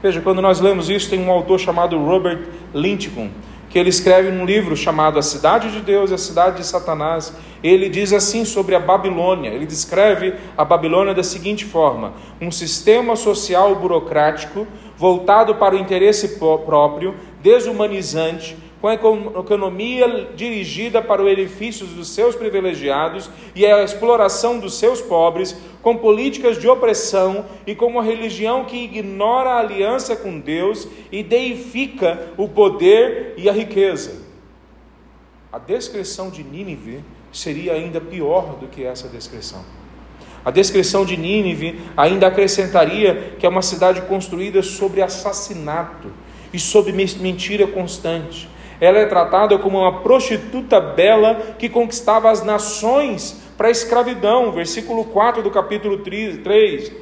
Veja, 0.00 0.20
quando 0.20 0.40
nós 0.40 0.60
lemos 0.60 0.88
isso, 0.88 1.10
tem 1.10 1.20
um 1.20 1.30
autor 1.30 1.58
chamado 1.58 1.98
Robert 1.98 2.46
Lincoln, 2.72 3.30
que 3.68 3.78
ele 3.78 3.90
escreve 3.90 4.30
num 4.30 4.44
livro 4.44 4.76
chamado 4.76 5.18
A 5.18 5.22
Cidade 5.22 5.70
de 5.70 5.80
Deus 5.80 6.10
e 6.10 6.14
a 6.14 6.18
Cidade 6.18 6.58
de 6.58 6.66
Satanás. 6.66 7.32
Ele 7.62 7.88
diz 7.88 8.12
assim 8.12 8.44
sobre 8.44 8.74
a 8.74 8.80
Babilônia: 8.80 9.50
ele 9.50 9.66
descreve 9.66 10.34
a 10.56 10.64
Babilônia 10.64 11.14
da 11.14 11.22
seguinte 11.22 11.64
forma: 11.64 12.14
um 12.40 12.50
sistema 12.50 13.16
social 13.16 13.74
burocrático 13.74 14.66
voltado 14.96 15.54
para 15.54 15.76
o 15.76 15.78
interesse 15.78 16.38
próprio, 16.38 17.14
desumanizante, 17.42 18.56
com 18.80 18.86
a 18.86 18.94
economia 18.94 20.28
dirigida 20.36 21.02
para 21.02 21.20
o 21.20 21.24
benefício 21.24 21.84
dos 21.84 22.10
seus 22.10 22.36
privilegiados 22.36 23.28
e 23.54 23.66
a 23.66 23.82
exploração 23.82 24.58
dos 24.58 24.78
seus 24.78 25.00
pobres, 25.00 25.56
com 25.82 25.96
políticas 25.96 26.58
de 26.58 26.68
opressão 26.68 27.44
e 27.66 27.74
com 27.74 27.86
uma 27.86 28.02
religião 28.02 28.64
que 28.64 28.76
ignora 28.76 29.50
a 29.50 29.58
aliança 29.58 30.14
com 30.14 30.38
Deus 30.38 30.86
e 31.10 31.22
deifica 31.22 32.32
o 32.36 32.48
poder 32.48 33.34
e 33.36 33.48
a 33.48 33.52
riqueza. 33.52 34.28
A 35.52 35.58
descrição 35.58 36.30
de 36.30 36.44
Nínive 36.44 37.02
seria 37.32 37.72
ainda 37.72 38.00
pior 38.00 38.56
do 38.56 38.68
que 38.68 38.84
essa 38.84 39.08
descrição. 39.08 39.64
A 40.44 40.52
descrição 40.52 41.04
de 41.04 41.16
Nínive 41.16 41.80
ainda 41.96 42.28
acrescentaria 42.28 43.34
que 43.38 43.44
é 43.44 43.48
uma 43.48 43.62
cidade 43.62 44.02
construída 44.02 44.62
sobre 44.62 45.02
assassinato 45.02 46.12
e 46.52 46.60
sob 46.60 46.92
mentira 46.92 47.66
constante 47.66 48.48
ela 48.80 48.98
é 48.98 49.06
tratada 49.06 49.58
como 49.58 49.78
uma 49.78 50.00
prostituta 50.00 50.80
bela 50.80 51.34
que 51.58 51.68
conquistava 51.68 52.30
as 52.30 52.44
nações 52.44 53.40
para 53.56 53.68
a 53.68 53.72
escravidão. 53.72 54.52
Versículo 54.52 55.04
4 55.04 55.42
do 55.42 55.50
capítulo 55.50 55.98
3. 55.98 56.92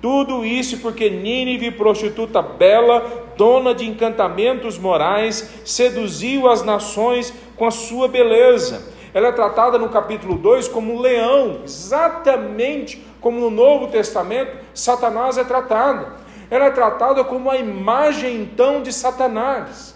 Tudo 0.00 0.44
isso 0.44 0.78
porque 0.78 1.08
Nínive, 1.08 1.70
prostituta 1.70 2.42
bela, 2.42 3.32
dona 3.36 3.72
de 3.72 3.88
encantamentos 3.88 4.76
morais, 4.76 5.62
seduziu 5.64 6.48
as 6.48 6.62
nações 6.64 7.32
com 7.56 7.64
a 7.64 7.70
sua 7.70 8.08
beleza. 8.08 8.92
Ela 9.14 9.28
é 9.28 9.32
tratada 9.32 9.78
no 9.78 9.88
capítulo 9.90 10.36
2 10.36 10.68
como 10.68 10.94
um 10.94 11.00
leão, 11.00 11.60
exatamente 11.64 13.00
como 13.20 13.38
no 13.38 13.50
Novo 13.50 13.86
Testamento 13.86 14.56
Satanás 14.74 15.38
é 15.38 15.44
tratado. 15.44 16.06
Ela 16.50 16.66
é 16.66 16.70
tratada 16.70 17.22
como 17.22 17.50
a 17.50 17.56
imagem 17.56 18.36
então 18.36 18.82
de 18.82 18.92
Satanás. 18.92 19.91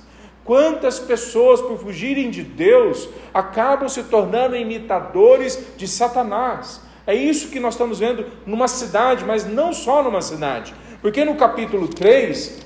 Quantas 0.47 1.01
pessoas, 1.01 1.61
por 1.61 1.77
fugirem 1.77 2.31
de 2.31 2.43
Deus, 2.43 3.09
acabam 3.35 3.89
se 3.89 4.05
tornando 4.05 4.55
imitadores 4.55 5.73
de 5.77 5.89
Satanás? 5.89 6.81
É 7.05 7.13
isso 7.15 7.49
que 7.49 7.59
nós 7.59 7.75
estamos 7.75 7.99
vendo 7.99 8.25
numa 8.47 8.69
cidade, 8.69 9.25
mas 9.25 9.45
não 9.45 9.73
só 9.73 10.05
numa 10.05 10.23
cidade. 10.23 10.73
Porque 11.03 11.25
no 11.25 11.35
capítulo 11.35 11.89
3 11.89 12.63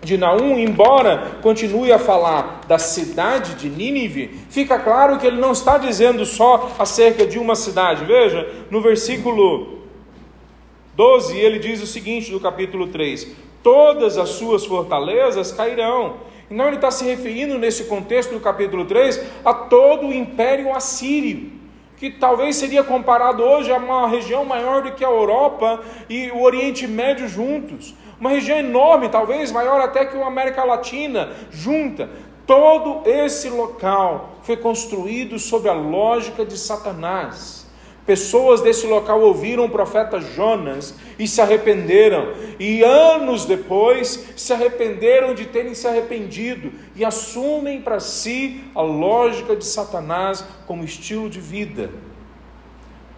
de 0.00 0.16
Naum, 0.16 0.60
embora 0.60 1.38
continue 1.42 1.90
a 1.92 1.98
falar 1.98 2.60
da 2.68 2.78
cidade 2.78 3.56
de 3.56 3.68
Nínive, 3.68 4.38
fica 4.48 4.78
claro 4.78 5.18
que 5.18 5.26
ele 5.26 5.40
não 5.40 5.50
está 5.50 5.76
dizendo 5.76 6.24
só 6.24 6.70
acerca 6.78 7.26
de 7.26 7.36
uma 7.36 7.56
cidade. 7.56 8.04
Veja, 8.04 8.48
no 8.70 8.80
versículo 8.80 9.78
12, 10.94 11.36
ele 11.36 11.58
diz 11.58 11.82
o 11.82 11.86
seguinte 11.86 12.30
do 12.30 12.38
capítulo 12.38 12.86
3: 12.86 13.28
Todas 13.60 14.16
as 14.18 14.30
suas 14.30 14.64
fortalezas 14.64 15.50
cairão 15.50 16.28
não, 16.50 16.66
ele 16.66 16.76
está 16.76 16.90
se 16.90 17.04
referindo 17.04 17.58
nesse 17.58 17.84
contexto 17.84 18.32
do 18.32 18.40
capítulo 18.40 18.86
3 18.86 19.22
a 19.44 19.52
todo 19.52 20.06
o 20.06 20.12
império 20.12 20.74
assírio, 20.74 21.52
que 21.96 22.10
talvez 22.10 22.56
seria 22.56 22.82
comparado 22.82 23.42
hoje 23.42 23.70
a 23.70 23.76
uma 23.76 24.08
região 24.08 24.44
maior 24.44 24.82
do 24.82 24.92
que 24.92 25.04
a 25.04 25.08
Europa 25.08 25.80
e 26.08 26.30
o 26.30 26.42
Oriente 26.42 26.86
Médio 26.86 27.28
juntos. 27.28 27.94
Uma 28.18 28.30
região 28.30 28.58
enorme, 28.58 29.08
talvez 29.08 29.52
maior 29.52 29.80
até 29.80 30.04
que 30.06 30.16
a 30.16 30.26
América 30.26 30.64
Latina 30.64 31.30
junta. 31.50 32.08
Todo 32.46 33.08
esse 33.08 33.50
local 33.50 34.38
foi 34.42 34.56
construído 34.56 35.38
sob 35.38 35.68
a 35.68 35.74
lógica 35.74 36.46
de 36.46 36.56
Satanás. 36.56 37.57
Pessoas 38.08 38.62
desse 38.62 38.86
local 38.86 39.20
ouviram 39.20 39.66
o 39.66 39.68
profeta 39.68 40.18
Jonas 40.18 40.94
e 41.18 41.28
se 41.28 41.42
arrependeram, 41.42 42.32
e 42.58 42.82
anos 42.82 43.44
depois 43.44 44.30
se 44.34 44.50
arrependeram 44.50 45.34
de 45.34 45.44
terem 45.44 45.74
se 45.74 45.86
arrependido 45.86 46.72
e 46.96 47.04
assumem 47.04 47.82
para 47.82 48.00
si 48.00 48.64
a 48.74 48.80
lógica 48.80 49.54
de 49.54 49.66
Satanás 49.66 50.42
como 50.66 50.84
estilo 50.84 51.28
de 51.28 51.38
vida. 51.38 51.90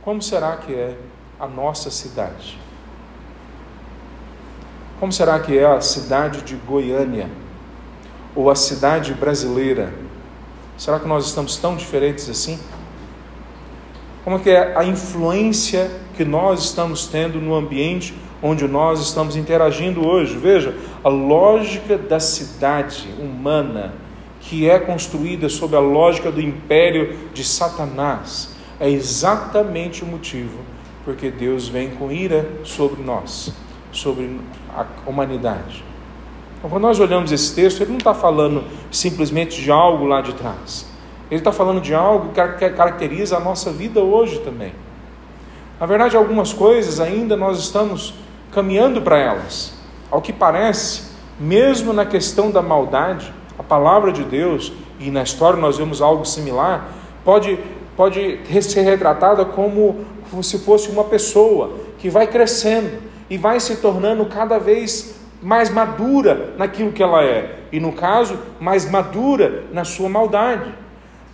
Como 0.02 0.20
será 0.20 0.56
que 0.56 0.74
é 0.74 0.96
a 1.38 1.46
nossa 1.46 1.88
cidade? 1.88 2.58
Como 4.98 5.12
será 5.12 5.38
que 5.38 5.56
é 5.56 5.66
a 5.66 5.80
cidade 5.80 6.42
de 6.42 6.56
Goiânia? 6.56 7.30
Ou 8.34 8.50
a 8.50 8.56
cidade 8.56 9.14
brasileira? 9.14 9.94
Será 10.76 10.98
que 10.98 11.06
nós 11.06 11.26
estamos 11.26 11.56
tão 11.58 11.76
diferentes 11.76 12.28
assim? 12.28 12.58
Como 14.24 14.38
que 14.38 14.50
é 14.50 14.76
a 14.76 14.84
influência 14.84 15.90
que 16.16 16.24
nós 16.24 16.64
estamos 16.64 17.06
tendo 17.06 17.40
no 17.40 17.54
ambiente 17.54 18.14
onde 18.42 18.66
nós 18.68 19.00
estamos 19.00 19.36
interagindo 19.36 20.06
hoje? 20.06 20.36
Veja, 20.36 20.74
a 21.02 21.08
lógica 21.08 21.96
da 21.96 22.20
cidade 22.20 23.08
humana 23.18 23.94
que 24.40 24.68
é 24.68 24.78
construída 24.78 25.48
sob 25.48 25.76
a 25.76 25.80
lógica 25.80 26.30
do 26.30 26.40
império 26.40 27.16
de 27.32 27.44
Satanás 27.44 28.54
é 28.78 28.88
exatamente 28.88 30.02
o 30.02 30.06
motivo 30.06 30.58
porque 31.04 31.30
Deus 31.30 31.68
vem 31.68 31.90
com 31.90 32.10
ira 32.10 32.48
sobre 32.64 33.02
nós, 33.02 33.52
sobre 33.92 34.38
a 34.74 34.86
humanidade. 35.06 35.84
Então, 36.58 36.68
quando 36.68 36.82
nós 36.82 37.00
olhamos 37.00 37.32
esse 37.32 37.54
texto, 37.54 37.80
ele 37.80 37.90
não 37.90 37.98
está 37.98 38.12
falando 38.12 38.64
simplesmente 38.90 39.60
de 39.62 39.70
algo 39.70 40.04
lá 40.04 40.20
de 40.20 40.34
trás. 40.34 40.89
Ele 41.30 41.40
está 41.40 41.52
falando 41.52 41.80
de 41.80 41.94
algo 41.94 42.32
que 42.32 42.70
caracteriza 42.70 43.36
a 43.36 43.40
nossa 43.40 43.70
vida 43.70 44.00
hoje 44.00 44.40
também. 44.40 44.72
Na 45.78 45.86
verdade, 45.86 46.16
algumas 46.16 46.52
coisas 46.52 47.00
ainda 47.00 47.36
nós 47.36 47.58
estamos 47.58 48.14
caminhando 48.52 49.00
para 49.00 49.18
elas. 49.18 49.72
Ao 50.10 50.20
que 50.20 50.32
parece, 50.32 51.10
mesmo 51.38 51.92
na 51.92 52.04
questão 52.04 52.50
da 52.50 52.60
maldade, 52.60 53.32
a 53.58 53.62
palavra 53.62 54.12
de 54.12 54.24
Deus, 54.24 54.72
e 54.98 55.10
na 55.10 55.22
história 55.22 55.58
nós 55.58 55.78
vemos 55.78 56.02
algo 56.02 56.24
similar, 56.24 56.88
pode, 57.24 57.58
pode 57.96 58.40
ser 58.62 58.82
retratada 58.82 59.44
como, 59.44 60.04
se 60.42 60.58
fosse 60.58 60.90
uma 60.90 61.04
pessoa 61.04 61.76
que 61.98 62.10
vai 62.10 62.26
crescendo 62.26 62.98
e 63.28 63.38
vai 63.38 63.60
se 63.60 63.76
tornando 63.76 64.26
cada 64.26 64.58
vez 64.58 65.14
mais 65.40 65.70
madura 65.70 66.54
naquilo 66.58 66.92
que 66.92 67.02
ela 67.02 67.24
é, 67.24 67.60
e 67.72 67.78
no 67.78 67.92
caso, 67.92 68.38
mais 68.58 68.90
madura 68.90 69.64
na 69.72 69.84
sua 69.84 70.08
maldade. 70.08 70.74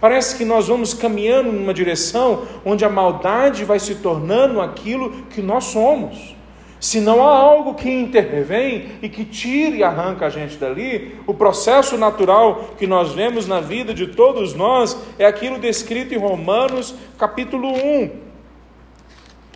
Parece 0.01 0.37
que 0.37 0.45
nós 0.45 0.69
vamos 0.69 0.93
caminhando 0.93 1.51
numa 1.51 1.73
direção 1.73 2.47
onde 2.65 2.85
a 2.85 2.89
maldade 2.89 3.65
vai 3.65 3.79
se 3.79 3.97
tornando 3.97 4.61
aquilo 4.61 5.11
que 5.31 5.41
nós 5.41 5.65
somos. 5.65 6.37
Se 6.79 7.01
não 7.01 7.27
há 7.27 7.37
algo 7.37 7.75
que 7.75 7.91
intervém 7.91 8.99
e 9.01 9.09
que 9.09 9.25
tire 9.25 9.79
e 9.79 9.83
arranca 9.83 10.27
a 10.27 10.31
gente 10.31 10.57
dali, 10.57 11.19
o 11.27 11.33
processo 11.33 11.97
natural 11.97 12.75
que 12.77 12.87
nós 12.87 13.13
vemos 13.13 13.47
na 13.47 13.61
vida 13.61 13.95
de 13.95 14.09
todos 14.09 14.55
nós 14.55 14.97
é 15.19 15.25
aquilo 15.25 15.59
descrito 15.59 16.15
em 16.15 16.19
Romanos 16.19 16.95
capítulo 17.19 17.73
1. 17.73 18.11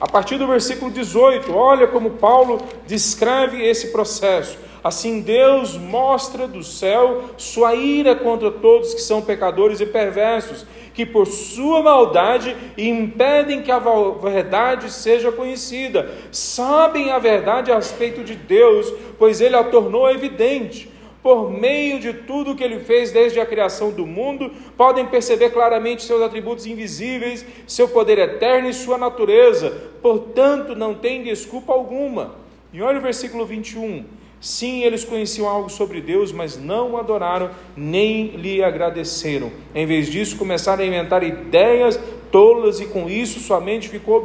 A 0.01 0.09
partir 0.09 0.39
do 0.39 0.47
versículo 0.47 0.91
18, 0.91 1.55
olha 1.55 1.87
como 1.87 2.13
Paulo 2.13 2.63
descreve 2.87 3.63
esse 3.63 3.89
processo. 3.89 4.59
Assim 4.83 5.21
Deus 5.21 5.77
mostra 5.77 6.49
do 6.49 6.63
céu 6.63 7.25
sua 7.37 7.75
ira 7.75 8.15
contra 8.15 8.51
todos 8.51 8.95
que 8.95 9.01
são 9.01 9.21
pecadores 9.21 9.81
e 9.81 9.87
perversos, 9.87 10.65
que 10.95 11.05
por 11.05 11.27
sua 11.27 11.83
maldade 11.83 12.57
impedem 12.77 13.63
que 13.63 13.71
a 13.71 13.79
verdade 13.79 14.91
seja 14.91 15.31
conhecida. 15.31 16.11
Sabem 16.33 17.11
a 17.11 17.19
verdade 17.19 17.71
a 17.71 17.77
respeito 17.77 18.25
de 18.25 18.35
Deus, 18.35 18.93
pois 19.19 19.41
ele 19.41 19.57
a 19.57 19.65
tornou 19.65 20.11
evidente. 20.11 20.91
Por 21.23 21.51
meio 21.51 22.01
de 22.01 22.15
tudo 22.15 22.55
que 22.55 22.65
ele 22.65 22.81
fez 22.81 23.13
desde 23.13 23.39
a 23.39 23.45
criação 23.45 23.91
do 23.91 24.07
mundo, 24.07 24.51
podem 24.75 25.07
perceber 25.07 25.51
claramente 25.51 26.03
seus 26.03 26.23
atributos 26.23 26.65
invisíveis, 26.65 27.45
seu 27.67 27.89
poder 27.89 28.19
eterno 28.19 28.71
e 28.71 28.73
sua 28.73 28.97
natureza. 28.97 29.91
Portanto, 30.01 30.75
não 30.75 30.95
tem 30.95 31.23
desculpa 31.23 31.75
alguma. 31.75 32.37
E 32.73 32.81
olha 32.81 32.99
o 32.99 33.03
versículo 33.03 33.45
21. 33.45 34.20
Sim, 34.41 34.83
eles 34.85 35.05
conheciam 35.05 35.47
algo 35.47 35.69
sobre 35.69 36.01
Deus, 36.01 36.33
mas 36.33 36.57
não 36.57 36.93
o 36.93 36.97
adoraram 36.97 37.51
nem 37.77 38.29
lhe 38.37 38.65
agradeceram. 38.65 39.53
Em 39.75 39.85
vez 39.85 40.09
disso, 40.09 40.39
começaram 40.39 40.83
a 40.83 40.87
inventar 40.87 41.23
ideias 41.23 42.01
tolas 42.33 42.81
e 42.81 42.87
com 42.87 43.09
isso 43.09 43.39
sua 43.41 43.61
mente 43.61 43.89
ficou 43.89 44.25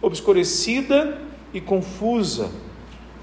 obscurecida 0.00 1.18
e 1.52 1.60
confusa. 1.60 2.50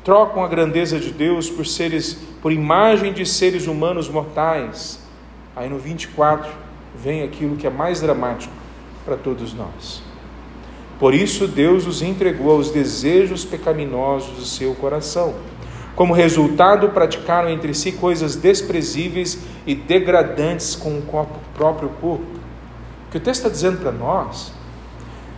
Trocam 0.03 0.43
a 0.43 0.47
grandeza 0.49 0.99
de 0.99 1.11
Deus 1.11 1.49
por 1.49 1.65
seres, 1.65 2.15
por 2.41 2.51
imagem 2.51 3.13
de 3.13 3.25
seres 3.25 3.67
humanos 3.67 4.09
mortais. 4.09 4.99
Aí 5.55 5.69
no 5.69 5.77
24 5.77 6.51
vem 6.93 7.23
aquilo 7.23 7.55
que 7.55 7.65
é 7.65 7.69
mais 7.69 8.01
dramático 8.01 8.53
para 9.05 9.15
todos 9.15 9.53
nós. 9.53 10.01
Por 10.99 11.13
isso 11.13 11.47
Deus 11.47 11.87
os 11.87 12.01
entregou 12.01 12.51
aos 12.51 12.69
desejos 12.69 13.45
pecaminosos 13.45 14.35
do 14.35 14.45
seu 14.45 14.75
coração. 14.75 15.35
Como 15.95 16.13
resultado, 16.13 16.89
praticaram 16.89 17.49
entre 17.49 17.73
si 17.73 17.91
coisas 17.91 18.35
desprezíveis 18.35 19.37
e 19.65 19.75
degradantes 19.75 20.75
com 20.75 20.97
o 20.97 21.27
próprio 21.53 21.89
corpo. 22.01 22.25
O 23.07 23.11
que 23.11 23.17
o 23.17 23.21
texto 23.21 23.41
está 23.41 23.49
dizendo 23.49 23.77
para 23.77 23.91
nós 23.91 24.51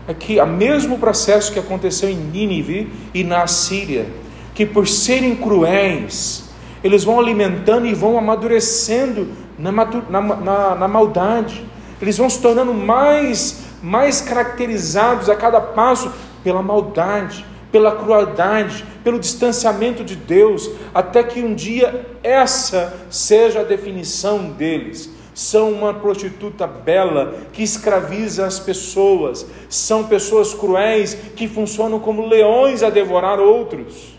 é 0.07 0.13
que 0.13 0.39
o 0.39 0.45
mesmo 0.45 0.97
processo 0.97 1.51
que 1.51 1.59
aconteceu 1.59 2.09
em 2.09 2.15
Nínive 2.15 2.91
e 3.13 3.23
na 3.23 3.47
Síria, 3.47 4.07
que 4.53 4.65
por 4.65 4.87
serem 4.87 5.35
cruéis, 5.35 6.45
eles 6.83 7.03
vão 7.03 7.19
alimentando 7.19 7.85
e 7.87 7.93
vão 7.93 8.17
amadurecendo 8.17 9.27
na, 9.57 9.71
na, 9.71 10.21
na, 10.21 10.75
na 10.75 10.87
maldade, 10.87 11.65
eles 12.01 12.17
vão 12.17 12.29
se 12.29 12.39
tornando 12.39 12.73
mais, 12.73 13.63
mais 13.81 14.21
caracterizados 14.21 15.29
a 15.29 15.35
cada 15.35 15.59
passo 15.59 16.11
pela 16.43 16.61
maldade, 16.61 17.45
pela 17.75 17.93
crueldade, 17.93 18.85
pelo 19.03 19.19
distanciamento 19.19 20.01
de 20.01 20.15
Deus, 20.15 20.71
até 20.93 21.21
que 21.21 21.41
um 21.41 21.53
dia 21.53 22.07
essa 22.23 23.01
seja 23.09 23.59
a 23.59 23.63
definição 23.65 24.49
deles. 24.51 25.09
São 25.33 25.73
uma 25.73 25.93
prostituta 25.93 26.65
bela 26.65 27.35
que 27.51 27.61
escraviza 27.61 28.45
as 28.45 28.59
pessoas, 28.59 29.45
são 29.67 30.05
pessoas 30.05 30.53
cruéis 30.53 31.15
que 31.35 31.49
funcionam 31.49 31.99
como 31.99 32.25
leões 32.25 32.81
a 32.81 32.89
devorar 32.89 33.41
outros. 33.41 34.17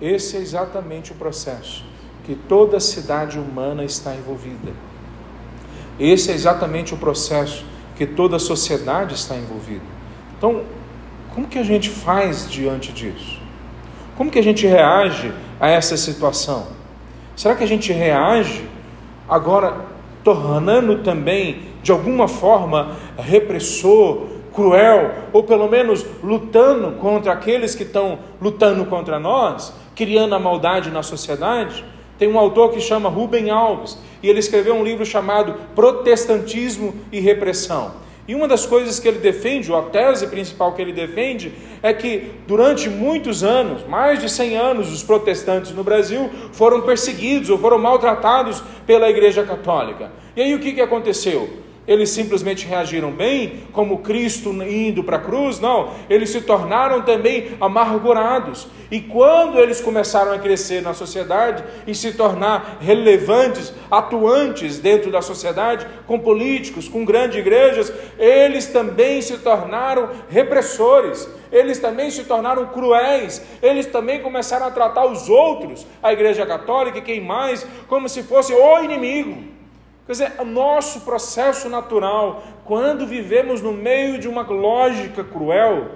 Esse 0.00 0.36
é 0.36 0.40
exatamente 0.40 1.12
o 1.12 1.14
processo 1.14 1.84
que 2.24 2.34
toda 2.34 2.80
cidade 2.80 3.38
humana 3.38 3.84
está 3.84 4.12
envolvida. 4.12 4.72
Esse 6.00 6.32
é 6.32 6.34
exatamente 6.34 6.94
o 6.94 6.96
processo 6.96 7.64
que 7.94 8.06
toda 8.06 8.40
sociedade 8.40 9.14
está 9.14 9.36
envolvida. 9.36 9.84
Então, 10.36 10.64
como 11.36 11.48
que 11.48 11.58
a 11.58 11.62
gente 11.62 11.90
faz 11.90 12.50
diante 12.50 12.90
disso? 12.90 13.38
Como 14.16 14.30
que 14.30 14.38
a 14.38 14.42
gente 14.42 14.66
reage 14.66 15.30
a 15.60 15.68
essa 15.68 15.94
situação? 15.94 16.68
Será 17.36 17.54
que 17.54 17.62
a 17.62 17.68
gente 17.68 17.92
reage 17.92 18.64
agora 19.28 19.84
tornando 20.24 21.02
também 21.02 21.64
de 21.82 21.92
alguma 21.92 22.26
forma 22.26 22.96
repressor, 23.18 24.28
cruel, 24.54 25.14
ou 25.30 25.42
pelo 25.42 25.68
menos 25.68 26.06
lutando 26.24 26.92
contra 26.92 27.34
aqueles 27.34 27.74
que 27.74 27.82
estão 27.82 28.18
lutando 28.40 28.86
contra 28.86 29.20
nós, 29.20 29.74
criando 29.94 30.34
a 30.34 30.38
maldade 30.38 30.90
na 30.90 31.02
sociedade? 31.02 31.84
Tem 32.18 32.26
um 32.26 32.38
autor 32.38 32.70
que 32.70 32.80
chama 32.80 33.10
Rubem 33.10 33.50
Alves, 33.50 33.98
e 34.22 34.30
ele 34.30 34.38
escreveu 34.38 34.74
um 34.74 34.82
livro 34.82 35.04
chamado 35.04 35.54
Protestantismo 35.74 36.94
e 37.12 37.20
Repressão. 37.20 38.05
E 38.28 38.34
uma 38.34 38.48
das 38.48 38.66
coisas 38.66 38.98
que 38.98 39.06
ele 39.06 39.18
defende, 39.18 39.70
ou 39.70 39.78
a 39.78 39.82
tese 39.82 40.26
principal 40.26 40.72
que 40.72 40.82
ele 40.82 40.92
defende, 40.92 41.52
é 41.82 41.92
que 41.92 42.32
durante 42.46 42.88
muitos 42.88 43.44
anos, 43.44 43.86
mais 43.86 44.20
de 44.20 44.28
100 44.28 44.56
anos, 44.56 44.92
os 44.92 45.02
protestantes 45.02 45.72
no 45.72 45.84
Brasil 45.84 46.28
foram 46.52 46.82
perseguidos 46.82 47.50
ou 47.50 47.58
foram 47.58 47.78
maltratados 47.78 48.62
pela 48.86 49.08
Igreja 49.08 49.44
Católica. 49.44 50.10
E 50.36 50.42
aí 50.42 50.54
o 50.54 50.58
que, 50.58 50.72
que 50.72 50.80
aconteceu? 50.80 51.65
Eles 51.86 52.10
simplesmente 52.10 52.66
reagiram 52.66 53.10
bem, 53.10 53.62
como 53.72 53.98
Cristo 53.98 54.50
indo 54.62 55.04
para 55.04 55.16
a 55.16 55.20
cruz, 55.20 55.60
não, 55.60 55.92
eles 56.10 56.30
se 56.30 56.40
tornaram 56.40 57.02
também 57.02 57.52
amargurados. 57.60 58.66
E 58.90 59.00
quando 59.00 59.58
eles 59.58 59.80
começaram 59.80 60.32
a 60.32 60.38
crescer 60.38 60.80
na 60.80 60.94
sociedade 60.94 61.64
e 61.86 61.94
se 61.94 62.12
tornar 62.12 62.78
relevantes, 62.80 63.72
atuantes 63.90 64.78
dentro 64.78 65.10
da 65.10 65.20
sociedade, 65.20 65.86
com 66.06 66.18
políticos, 66.18 66.88
com 66.88 67.04
grandes 67.04 67.38
igrejas, 67.38 67.92
eles 68.18 68.66
também 68.66 69.20
se 69.22 69.38
tornaram 69.38 70.10
repressores, 70.28 71.28
eles 71.50 71.78
também 71.78 72.10
se 72.10 72.24
tornaram 72.24 72.66
cruéis, 72.66 73.42
eles 73.62 73.86
também 73.86 74.20
começaram 74.20 74.66
a 74.66 74.70
tratar 74.70 75.06
os 75.06 75.28
outros, 75.28 75.86
a 76.02 76.12
Igreja 76.12 76.44
Católica 76.46 76.98
e 76.98 77.02
quem 77.02 77.20
mais, 77.20 77.66
como 77.88 78.08
se 78.08 78.22
fosse 78.22 78.52
o 78.52 78.84
inimigo. 78.84 79.55
Quer 80.06 80.12
dizer, 80.12 80.32
o 80.38 80.44
nosso 80.44 81.00
processo 81.00 81.68
natural, 81.68 82.42
quando 82.64 83.06
vivemos 83.06 83.60
no 83.60 83.72
meio 83.72 84.18
de 84.20 84.28
uma 84.28 84.42
lógica 84.42 85.24
cruel, 85.24 85.88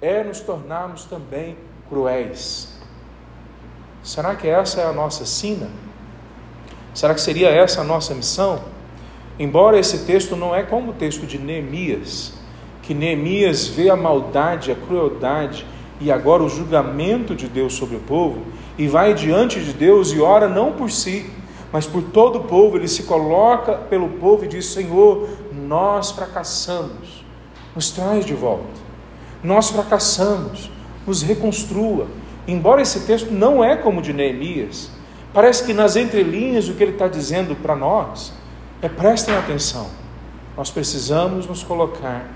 é 0.00 0.24
nos 0.24 0.40
tornarmos 0.40 1.04
também 1.04 1.56
cruéis. 1.88 2.78
Será 4.02 4.34
que 4.34 4.48
essa 4.48 4.80
é 4.80 4.86
a 4.86 4.92
nossa 4.92 5.26
sina? 5.26 5.68
Será 6.94 7.14
que 7.14 7.20
seria 7.20 7.50
essa 7.50 7.82
a 7.82 7.84
nossa 7.84 8.14
missão? 8.14 8.60
Embora 9.38 9.78
esse 9.78 10.06
texto 10.06 10.34
não 10.34 10.54
é 10.54 10.62
como 10.62 10.92
o 10.92 10.94
texto 10.94 11.26
de 11.26 11.38
Neemias, 11.38 12.32
que 12.82 12.94
Neemias 12.94 13.68
vê 13.68 13.90
a 13.90 13.96
maldade, 13.96 14.72
a 14.72 14.74
crueldade 14.74 15.66
e 16.00 16.10
agora 16.10 16.42
o 16.42 16.48
julgamento 16.48 17.34
de 17.34 17.46
Deus 17.46 17.74
sobre 17.74 17.96
o 17.96 18.00
povo 18.00 18.46
e 18.78 18.88
vai 18.88 19.12
diante 19.12 19.60
de 19.60 19.74
Deus 19.74 20.10
e 20.10 20.20
ora 20.20 20.48
não 20.48 20.72
por 20.72 20.90
si, 20.90 21.30
mas 21.72 21.86
por 21.86 22.02
todo 22.02 22.38
o 22.38 22.44
povo, 22.44 22.76
ele 22.76 22.88
se 22.88 23.02
coloca 23.02 23.72
pelo 23.72 24.08
povo 24.10 24.44
e 24.44 24.48
diz: 24.48 24.66
Senhor, 24.66 25.28
nós 25.52 26.10
fracassamos, 26.10 27.24
nos 27.74 27.90
traz 27.90 28.24
de 28.24 28.34
volta. 28.34 28.88
Nós 29.42 29.70
fracassamos, 29.70 30.70
nos 31.06 31.22
reconstrua. 31.22 32.06
Embora 32.46 32.80
esse 32.80 33.00
texto 33.00 33.30
não 33.30 33.62
é 33.62 33.76
como 33.76 34.00
o 34.00 34.02
de 34.02 34.12
Neemias, 34.12 34.90
parece 35.34 35.64
que 35.64 35.74
nas 35.74 35.96
entrelinhas 35.96 36.68
o 36.68 36.74
que 36.74 36.82
ele 36.82 36.92
está 36.92 37.06
dizendo 37.06 37.54
para 37.54 37.76
nós 37.76 38.32
é: 38.80 38.88
prestem 38.88 39.36
atenção, 39.36 39.88
nós 40.56 40.70
precisamos 40.70 41.46
nos 41.46 41.62
colocar 41.62 42.26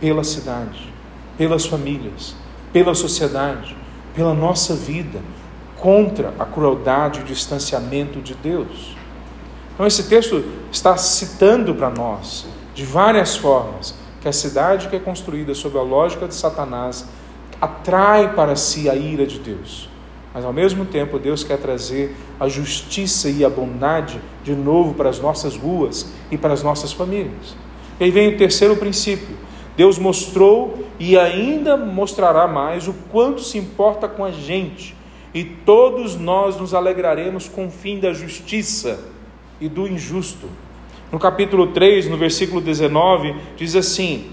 pela 0.00 0.24
cidade, 0.24 0.92
pelas 1.36 1.66
famílias, 1.66 2.34
pela 2.72 2.94
sociedade, 2.94 3.76
pela 4.14 4.32
nossa 4.32 4.74
vida, 4.74 5.20
contra 5.84 6.32
a 6.38 6.46
crueldade 6.46 7.20
e 7.20 7.22
o 7.22 7.26
distanciamento 7.26 8.18
de 8.22 8.32
Deus. 8.32 8.96
Então, 9.74 9.86
esse 9.86 10.04
texto 10.04 10.42
está 10.72 10.96
citando 10.96 11.74
para 11.74 11.90
nós, 11.90 12.46
de 12.74 12.86
várias 12.86 13.36
formas, 13.36 13.94
que 14.18 14.26
a 14.26 14.32
cidade 14.32 14.88
que 14.88 14.96
é 14.96 14.98
construída 14.98 15.54
sob 15.54 15.76
a 15.76 15.82
lógica 15.82 16.26
de 16.26 16.34
Satanás 16.34 17.06
atrai 17.60 18.32
para 18.32 18.56
si 18.56 18.88
a 18.88 18.94
ira 18.94 19.26
de 19.26 19.38
Deus. 19.38 19.90
Mas 20.32 20.42
ao 20.42 20.54
mesmo 20.54 20.86
tempo, 20.86 21.18
Deus 21.18 21.44
quer 21.44 21.58
trazer 21.58 22.16
a 22.40 22.48
justiça 22.48 23.28
e 23.28 23.44
a 23.44 23.50
bondade 23.50 24.18
de 24.42 24.54
novo 24.54 24.94
para 24.94 25.10
as 25.10 25.20
nossas 25.20 25.54
ruas 25.54 26.10
e 26.30 26.38
para 26.38 26.54
as 26.54 26.62
nossas 26.62 26.94
famílias. 26.94 27.54
E 28.00 28.04
aí 28.04 28.10
vem 28.10 28.28
o 28.28 28.38
terceiro 28.38 28.74
princípio. 28.74 29.36
Deus 29.76 29.98
mostrou 29.98 30.82
e 30.98 31.18
ainda 31.18 31.76
mostrará 31.76 32.48
mais 32.48 32.88
o 32.88 32.94
quanto 33.12 33.42
se 33.42 33.58
importa 33.58 34.08
com 34.08 34.24
a 34.24 34.30
gente 34.30 34.96
e 35.34 35.42
todos 35.42 36.16
nós 36.16 36.56
nos 36.56 36.72
alegraremos 36.72 37.48
com 37.48 37.66
o 37.66 37.70
fim 37.70 37.98
da 37.98 38.12
justiça 38.12 39.00
e 39.60 39.68
do 39.68 39.88
injusto. 39.88 40.48
No 41.10 41.18
capítulo 41.18 41.68
3, 41.68 42.08
no 42.08 42.16
versículo 42.16 42.60
19, 42.60 43.34
diz 43.56 43.74
assim: 43.74 44.30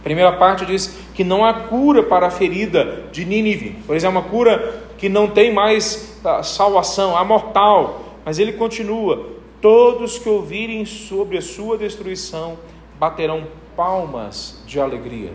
a 0.00 0.04
primeira 0.04 0.32
parte 0.32 0.64
diz 0.64 0.96
que 1.12 1.24
não 1.24 1.44
há 1.44 1.52
cura 1.52 2.04
para 2.04 2.28
a 2.28 2.30
ferida 2.30 3.06
de 3.10 3.24
Nínive, 3.24 3.76
pois 3.86 4.04
é 4.04 4.08
uma 4.08 4.22
cura 4.22 4.84
que 4.96 5.08
não 5.08 5.26
tem 5.26 5.52
mais 5.52 6.18
ah, 6.24 6.42
salvação, 6.42 7.18
é 7.18 7.24
mortal. 7.24 8.16
Mas 8.24 8.38
ele 8.38 8.52
continua: 8.52 9.26
todos 9.60 10.18
que 10.18 10.28
ouvirem 10.28 10.84
sobre 10.84 11.36
a 11.36 11.42
sua 11.42 11.76
destruição 11.76 12.56
baterão 12.98 13.44
palmas 13.76 14.62
de 14.66 14.80
alegria. 14.80 15.32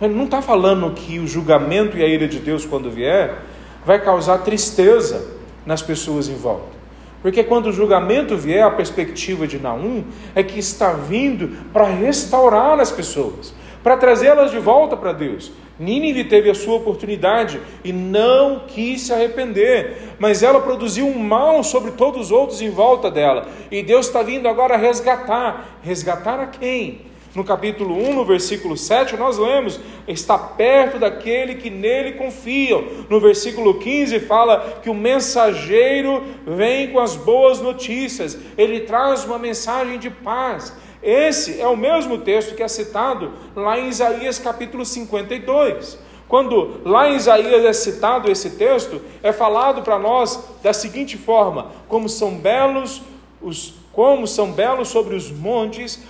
Ele 0.00 0.14
não 0.14 0.24
está 0.24 0.40
falando 0.40 0.92
que 0.92 1.18
o 1.18 1.26
julgamento 1.26 1.96
e 1.96 2.02
a 2.02 2.06
ira 2.06 2.26
de 2.26 2.38
Deus, 2.38 2.64
quando 2.64 2.90
vier, 2.90 3.42
vai 3.84 4.02
causar 4.02 4.38
tristeza 4.38 5.26
nas 5.64 5.82
pessoas 5.82 6.28
em 6.28 6.34
volta. 6.34 6.80
Porque 7.22 7.44
quando 7.44 7.66
o 7.66 7.72
julgamento 7.72 8.36
vier, 8.36 8.64
a 8.64 8.70
perspectiva 8.70 9.46
de 9.46 9.58
Naum 9.58 10.04
é 10.34 10.42
que 10.42 10.58
está 10.58 10.92
vindo 10.92 11.48
para 11.72 11.84
restaurar 11.84 12.80
as 12.80 12.90
pessoas, 12.90 13.52
para 13.82 13.96
trazê-las 13.96 14.50
de 14.50 14.58
volta 14.58 14.96
para 14.96 15.12
Deus. 15.12 15.52
Nínive 15.78 16.24
teve 16.24 16.50
a 16.50 16.54
sua 16.54 16.76
oportunidade 16.76 17.58
e 17.82 17.92
não 17.92 18.64
quis 18.66 19.02
se 19.02 19.12
arrepender, 19.14 20.14
mas 20.18 20.42
ela 20.42 20.60
produziu 20.60 21.06
um 21.06 21.18
mal 21.18 21.62
sobre 21.64 21.92
todos 21.92 22.26
os 22.26 22.30
outros 22.30 22.60
em 22.60 22.70
volta 22.70 23.10
dela. 23.10 23.48
E 23.70 23.82
Deus 23.82 24.06
está 24.06 24.22
vindo 24.22 24.46
agora 24.46 24.76
resgatar. 24.76 25.78
Resgatar 25.82 26.38
a 26.38 26.46
quem? 26.46 27.09
No 27.34 27.44
capítulo 27.44 27.94
1, 27.94 28.14
no 28.14 28.24
versículo 28.24 28.76
7, 28.76 29.16
nós 29.16 29.38
lemos: 29.38 29.78
está 30.08 30.36
perto 30.36 30.98
daquele 30.98 31.54
que 31.54 31.70
nele 31.70 32.12
confiam. 32.12 32.84
No 33.08 33.20
versículo 33.20 33.78
15, 33.78 34.18
fala 34.20 34.80
que 34.82 34.90
o 34.90 34.94
mensageiro 34.94 36.24
vem 36.44 36.90
com 36.90 36.98
as 36.98 37.14
boas 37.14 37.60
notícias, 37.60 38.36
ele 38.58 38.80
traz 38.80 39.24
uma 39.24 39.38
mensagem 39.38 39.98
de 39.98 40.10
paz. 40.10 40.72
Esse 41.02 41.60
é 41.60 41.66
o 41.66 41.76
mesmo 41.76 42.18
texto 42.18 42.54
que 42.54 42.62
é 42.62 42.68
citado 42.68 43.32
lá 43.54 43.78
em 43.78 43.88
Isaías 43.88 44.38
capítulo 44.38 44.84
52. 44.84 45.98
Quando 46.28 46.80
lá 46.84 47.10
em 47.10 47.16
Isaías 47.16 47.64
é 47.64 47.72
citado 47.72 48.30
esse 48.30 48.50
texto, 48.50 49.00
é 49.22 49.32
falado 49.32 49.82
para 49.82 49.98
nós 49.98 50.38
da 50.62 50.72
seguinte 50.72 51.16
forma: 51.16 51.70
como 51.88 52.08
são 52.08 52.36
belos 52.36 53.02
os 53.40 53.79
como 53.92 54.26
são 54.26 54.52
belos 54.52 54.88
sobre 54.88 55.16
os 55.16 55.30
montes 55.30 56.00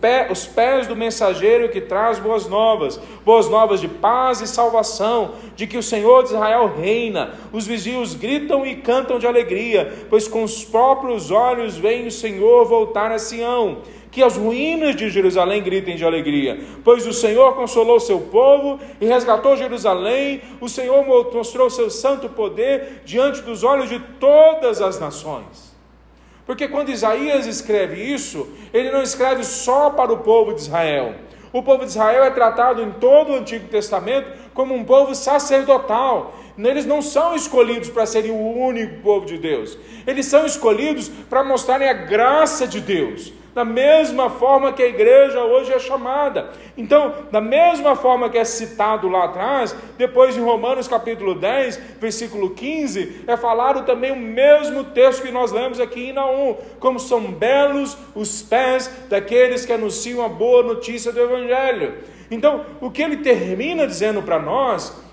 pé, 0.00 0.28
os 0.30 0.46
pés 0.46 0.86
do 0.86 0.96
mensageiro 0.96 1.68
que 1.68 1.80
traz 1.80 2.18
boas 2.18 2.48
novas, 2.48 3.00
boas 3.24 3.48
novas 3.48 3.80
de 3.80 3.88
paz 3.88 4.40
e 4.40 4.46
salvação, 4.46 5.32
de 5.54 5.66
que 5.66 5.78
o 5.78 5.82
Senhor 5.82 6.22
de 6.22 6.30
Israel 6.30 6.72
reina. 6.76 7.34
Os 7.52 7.66
vizinhos 7.66 8.14
gritam 8.14 8.66
e 8.66 8.76
cantam 8.76 9.18
de 9.18 9.26
alegria, 9.26 10.06
pois 10.08 10.26
com 10.26 10.42
os 10.42 10.64
próprios 10.64 11.30
olhos 11.30 11.76
vem 11.76 12.06
o 12.06 12.10
Senhor 12.10 12.64
voltar 12.66 13.12
a 13.12 13.18
Sião. 13.18 13.78
Que 14.10 14.24
as 14.24 14.36
ruínas 14.36 14.96
de 14.96 15.08
Jerusalém 15.08 15.62
gritem 15.62 15.94
de 15.94 16.04
alegria, 16.04 16.58
pois 16.82 17.06
o 17.06 17.12
Senhor 17.12 17.54
consolou 17.54 18.00
seu 18.00 18.18
povo 18.18 18.80
e 19.00 19.06
resgatou 19.06 19.56
Jerusalém. 19.56 20.40
O 20.60 20.68
Senhor 20.68 21.06
mostrou 21.32 21.70
seu 21.70 21.88
santo 21.88 22.28
poder 22.28 23.02
diante 23.04 23.40
dos 23.42 23.62
olhos 23.62 23.88
de 23.88 24.00
todas 24.18 24.82
as 24.82 24.98
nações. 24.98 25.69
Porque 26.50 26.66
quando 26.66 26.88
Isaías 26.88 27.46
escreve 27.46 28.02
isso, 28.02 28.48
ele 28.74 28.90
não 28.90 29.04
escreve 29.04 29.44
só 29.44 29.88
para 29.90 30.12
o 30.12 30.18
povo 30.18 30.52
de 30.52 30.62
Israel. 30.62 31.14
O 31.52 31.62
povo 31.62 31.84
de 31.84 31.90
Israel 31.90 32.24
é 32.24 32.30
tratado 32.30 32.82
em 32.82 32.90
todo 32.90 33.30
o 33.30 33.36
Antigo 33.36 33.68
Testamento 33.68 34.28
como 34.52 34.74
um 34.74 34.82
povo 34.82 35.14
sacerdotal. 35.14 36.34
Eles 36.58 36.84
não 36.84 37.02
são 37.02 37.36
escolhidos 37.36 37.88
para 37.88 38.04
serem 38.04 38.32
o 38.32 38.56
único 38.58 39.00
povo 39.00 39.26
de 39.26 39.38
Deus. 39.38 39.78
Eles 40.04 40.26
são 40.26 40.44
escolhidos 40.44 41.08
para 41.08 41.44
mostrarem 41.44 41.88
a 41.88 41.92
graça 41.92 42.66
de 42.66 42.80
Deus 42.80 43.32
da 43.54 43.64
mesma 43.64 44.30
forma 44.30 44.72
que 44.72 44.82
a 44.82 44.86
igreja 44.86 45.42
hoje 45.42 45.72
é 45.72 45.78
chamada. 45.78 46.50
Então, 46.76 47.14
da 47.30 47.40
mesma 47.40 47.96
forma 47.96 48.28
que 48.28 48.38
é 48.38 48.44
citado 48.44 49.08
lá 49.08 49.24
atrás, 49.24 49.74
depois 49.98 50.36
em 50.36 50.40
Romanos 50.40 50.86
capítulo 50.86 51.34
10, 51.34 51.76
versículo 52.00 52.50
15, 52.50 53.24
é 53.26 53.36
falado 53.36 53.84
também 53.84 54.12
o 54.12 54.16
mesmo 54.16 54.84
texto 54.84 55.22
que 55.22 55.32
nós 55.32 55.52
lemos 55.52 55.80
aqui 55.80 56.10
em 56.10 56.12
Naum, 56.12 56.56
como 56.78 56.98
são 56.98 57.20
belos 57.20 57.96
os 58.14 58.42
pés 58.42 58.90
daqueles 59.08 59.66
que 59.66 59.72
anunciam 59.72 60.24
a 60.24 60.28
boa 60.28 60.62
notícia 60.62 61.12
do 61.12 61.20
evangelho. 61.20 61.98
Então, 62.30 62.64
o 62.80 62.90
que 62.90 63.02
ele 63.02 63.18
termina 63.18 63.86
dizendo 63.86 64.22
para 64.22 64.38
nós 64.38 65.09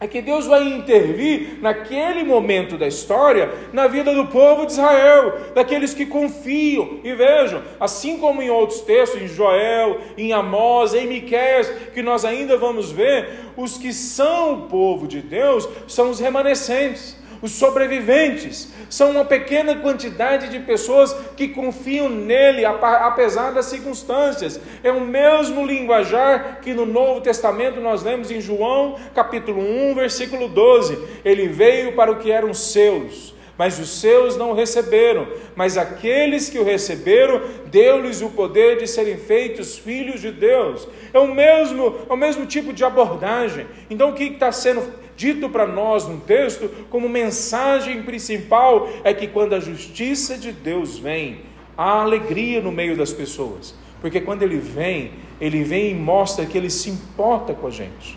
é 0.00 0.06
que 0.06 0.22
Deus 0.22 0.46
vai 0.46 0.62
intervir 0.62 1.58
naquele 1.60 2.22
momento 2.22 2.78
da 2.78 2.86
história 2.86 3.52
na 3.72 3.88
vida 3.88 4.14
do 4.14 4.26
povo 4.26 4.64
de 4.64 4.72
Israel, 4.72 5.38
daqueles 5.54 5.92
que 5.92 6.06
confiam. 6.06 7.00
E 7.02 7.12
vejam, 7.14 7.62
assim 7.80 8.18
como 8.18 8.40
em 8.40 8.48
outros 8.48 8.80
textos, 8.80 9.20
em 9.20 9.26
Joel, 9.26 9.98
em 10.16 10.32
Amós, 10.32 10.94
em 10.94 11.06
Miqueias, 11.06 11.68
que 11.92 12.02
nós 12.02 12.24
ainda 12.24 12.56
vamos 12.56 12.92
ver, 12.92 13.28
os 13.56 13.76
que 13.76 13.92
são 13.92 14.54
o 14.54 14.62
povo 14.68 15.08
de 15.08 15.20
Deus 15.20 15.68
são 15.88 16.10
os 16.10 16.20
remanescentes 16.20 17.18
os 17.40 17.52
sobreviventes, 17.52 18.72
são 18.90 19.12
uma 19.12 19.24
pequena 19.24 19.76
quantidade 19.76 20.48
de 20.48 20.60
pessoas 20.60 21.14
que 21.36 21.48
confiam 21.48 22.08
nele, 22.08 22.64
apesar 22.64 23.52
das 23.52 23.66
circunstâncias. 23.66 24.60
É 24.82 24.90
o 24.90 25.00
mesmo 25.00 25.64
linguajar 25.64 26.60
que 26.60 26.74
no 26.74 26.84
Novo 26.84 27.20
Testamento 27.20 27.80
nós 27.80 28.02
lemos 28.02 28.30
em 28.30 28.40
João, 28.40 28.96
capítulo 29.14 29.60
1, 29.60 29.94
versículo 29.94 30.48
12. 30.48 30.98
Ele 31.24 31.48
veio 31.48 31.94
para 31.94 32.10
o 32.10 32.16
que 32.16 32.30
eram 32.30 32.52
seus, 32.52 33.34
mas 33.58 33.78
os 33.80 34.00
seus 34.00 34.36
não 34.36 34.54
receberam. 34.54 35.26
Mas 35.56 35.76
aqueles 35.76 36.48
que 36.48 36.60
o 36.60 36.64
receberam, 36.64 37.42
deu-lhes 37.66 38.22
o 38.22 38.30
poder 38.30 38.78
de 38.78 38.86
serem 38.86 39.18
feitos 39.18 39.76
filhos 39.76 40.20
de 40.20 40.30
Deus. 40.30 40.86
É 41.12 41.18
o 41.18 41.34
mesmo, 41.34 41.96
é 42.08 42.12
o 42.12 42.16
mesmo 42.16 42.46
tipo 42.46 42.72
de 42.72 42.84
abordagem. 42.84 43.66
Então, 43.90 44.10
o 44.10 44.14
que 44.14 44.24
está 44.24 44.52
sendo 44.52 44.88
dito 45.16 45.50
para 45.50 45.66
nós 45.66 46.06
no 46.06 46.20
texto 46.20 46.70
como 46.88 47.08
mensagem 47.08 48.02
principal 48.04 48.88
é 49.02 49.12
que 49.12 49.26
quando 49.26 49.54
a 49.54 49.60
justiça 49.60 50.38
de 50.38 50.52
Deus 50.52 50.96
vem, 50.96 51.40
há 51.76 52.02
alegria 52.02 52.60
no 52.60 52.70
meio 52.70 52.96
das 52.96 53.12
pessoas. 53.12 53.74
Porque 54.00 54.20
quando 54.20 54.44
ele 54.44 54.58
vem, 54.58 55.10
ele 55.40 55.64
vem 55.64 55.90
e 55.90 55.94
mostra 55.94 56.46
que 56.46 56.56
ele 56.56 56.70
se 56.70 56.88
importa 56.88 57.52
com 57.52 57.66
a 57.66 57.70
gente. 57.70 58.16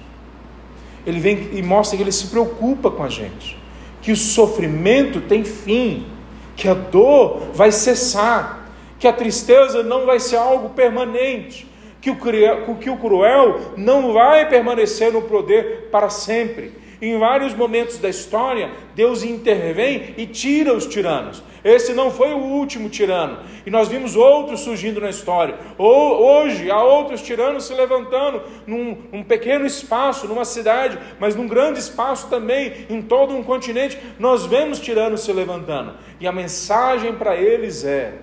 Ele 1.04 1.20
vem 1.20 1.50
e 1.54 1.64
mostra 1.64 1.98
que 1.98 2.04
ele 2.04 2.12
se 2.12 2.28
preocupa 2.28 2.92
com 2.92 3.04
a 3.04 3.10
gente. 3.10 3.61
Que 4.02 4.12
o 4.12 4.18
sofrimento 4.18 5.22
tem 5.22 5.44
fim, 5.44 6.08
que 6.56 6.68
a 6.68 6.74
dor 6.74 7.50
vai 7.54 7.72
cessar, 7.72 8.70
que 9.00 9.08
a 9.08 9.14
tristeza 9.14 9.84
não 9.84 10.06
vai 10.06 10.20
ser 10.20 10.38
algo 10.38 10.70
permanente, 10.70 11.68
que 12.00 12.10
o 12.10 12.16
cruel, 12.16 12.76
que 12.80 12.90
o 12.90 12.98
cruel 12.98 13.74
não 13.78 14.14
vai 14.14 14.48
permanecer 14.50 15.12
no 15.12 15.22
poder 15.22 15.90
para 15.92 16.10
sempre, 16.10 16.74
em 17.02 17.18
vários 17.18 17.54
momentos 17.56 17.98
da 17.98 18.08
história, 18.08 18.70
Deus 18.96 19.24
intervém 19.24 20.14
e 20.18 20.28
tira 20.28 20.74
os 20.74 20.86
tiranos. 20.86 21.42
Esse 21.64 21.94
não 21.94 22.12
foi 22.12 22.34
o 22.34 22.38
último 22.38 22.90
tirano. 22.90 23.40
E 23.66 23.70
nós 23.70 23.88
vimos 23.88 24.16
outros 24.16 24.62
surgindo 24.62 25.02
na 25.02 25.10
história. 25.10 25.56
Hoje 25.78 26.70
há 26.70 26.84
outros 26.84 27.22
tiranos 27.22 27.66
se 27.66 27.74
levantando 27.74 28.42
num, 28.66 29.24
pequeno 29.24 29.66
espaço, 29.66 30.28
numa 30.28 30.46
cidade, 30.46 30.98
mas 31.20 31.36
num 31.36 31.48
grande 31.48 31.80
espaço 31.80 32.28
também, 32.30 32.86
em 32.90 33.02
todo 33.02 33.36
um 33.36 33.44
continente. 33.44 33.98
Nós 34.20 34.46
vemos 34.46 34.80
tiranos 34.80 35.22
se 35.22 35.32
levantando. 35.32 35.94
E 36.20 36.28
a 36.28 36.32
mensagem 36.32 37.14
para 37.14 37.36
eles 37.36 37.84
é: 37.84 38.14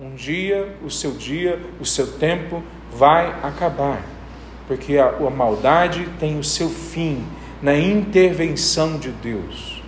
um 0.00 0.14
dia, 0.14 0.76
o 0.82 0.90
seu 0.90 1.12
dia, 1.12 1.60
o 1.78 1.84
seu 1.84 2.18
tempo 2.18 2.62
vai 2.90 3.28
acabar. 3.42 4.02
Porque 4.66 4.96
a, 4.96 5.08
a 5.08 5.30
maldade 5.30 6.08
tem 6.18 6.38
o 6.38 6.44
seu 6.44 6.68
fim 6.68 7.24
na 7.62 7.76
intervenção 7.76 8.98
de 8.98 9.10
Deus. 9.10 9.82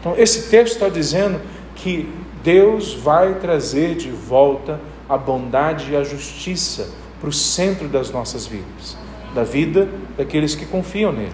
Então, 0.00 0.14
esse 0.18 0.50
texto 0.50 0.74
está 0.74 0.88
dizendo 0.88 1.40
que 1.74 2.08
Deus 2.42 2.92
vai 2.94 3.36
trazer 3.36 3.94
de 3.94 4.10
volta 4.10 4.80
a 5.08 5.16
bondade 5.16 5.92
e 5.92 5.96
a 5.96 6.04
justiça 6.04 6.90
para 7.20 7.28
o 7.28 7.32
centro 7.32 7.88
das 7.88 8.10
nossas 8.10 8.46
vidas, 8.46 8.98
da 9.34 9.44
vida 9.44 9.88
daqueles 10.16 10.54
que 10.54 10.66
confiam 10.66 11.12
nele. 11.12 11.32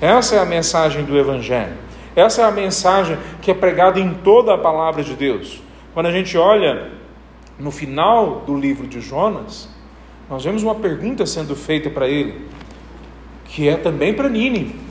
Essa 0.00 0.36
é 0.36 0.38
a 0.38 0.44
mensagem 0.44 1.04
do 1.04 1.18
Evangelho. 1.18 1.76
Essa 2.14 2.42
é 2.42 2.44
a 2.44 2.50
mensagem 2.50 3.16
que 3.40 3.50
é 3.50 3.54
pregada 3.54 4.00
em 4.00 4.14
toda 4.14 4.54
a 4.54 4.58
palavra 4.58 5.02
de 5.02 5.14
Deus. 5.14 5.62
Quando 5.94 6.06
a 6.06 6.12
gente 6.12 6.36
olha 6.36 6.90
no 7.58 7.70
final 7.70 8.42
do 8.46 8.56
livro 8.56 8.86
de 8.86 9.00
Jonas, 9.00 9.68
nós 10.28 10.44
vemos 10.44 10.62
uma 10.62 10.74
pergunta 10.74 11.24
sendo 11.24 11.56
feita 11.56 11.88
para 11.88 12.08
ele, 12.08 12.46
que 13.46 13.68
é 13.68 13.76
também 13.76 14.12
para 14.12 14.28
Nínive 14.28 14.89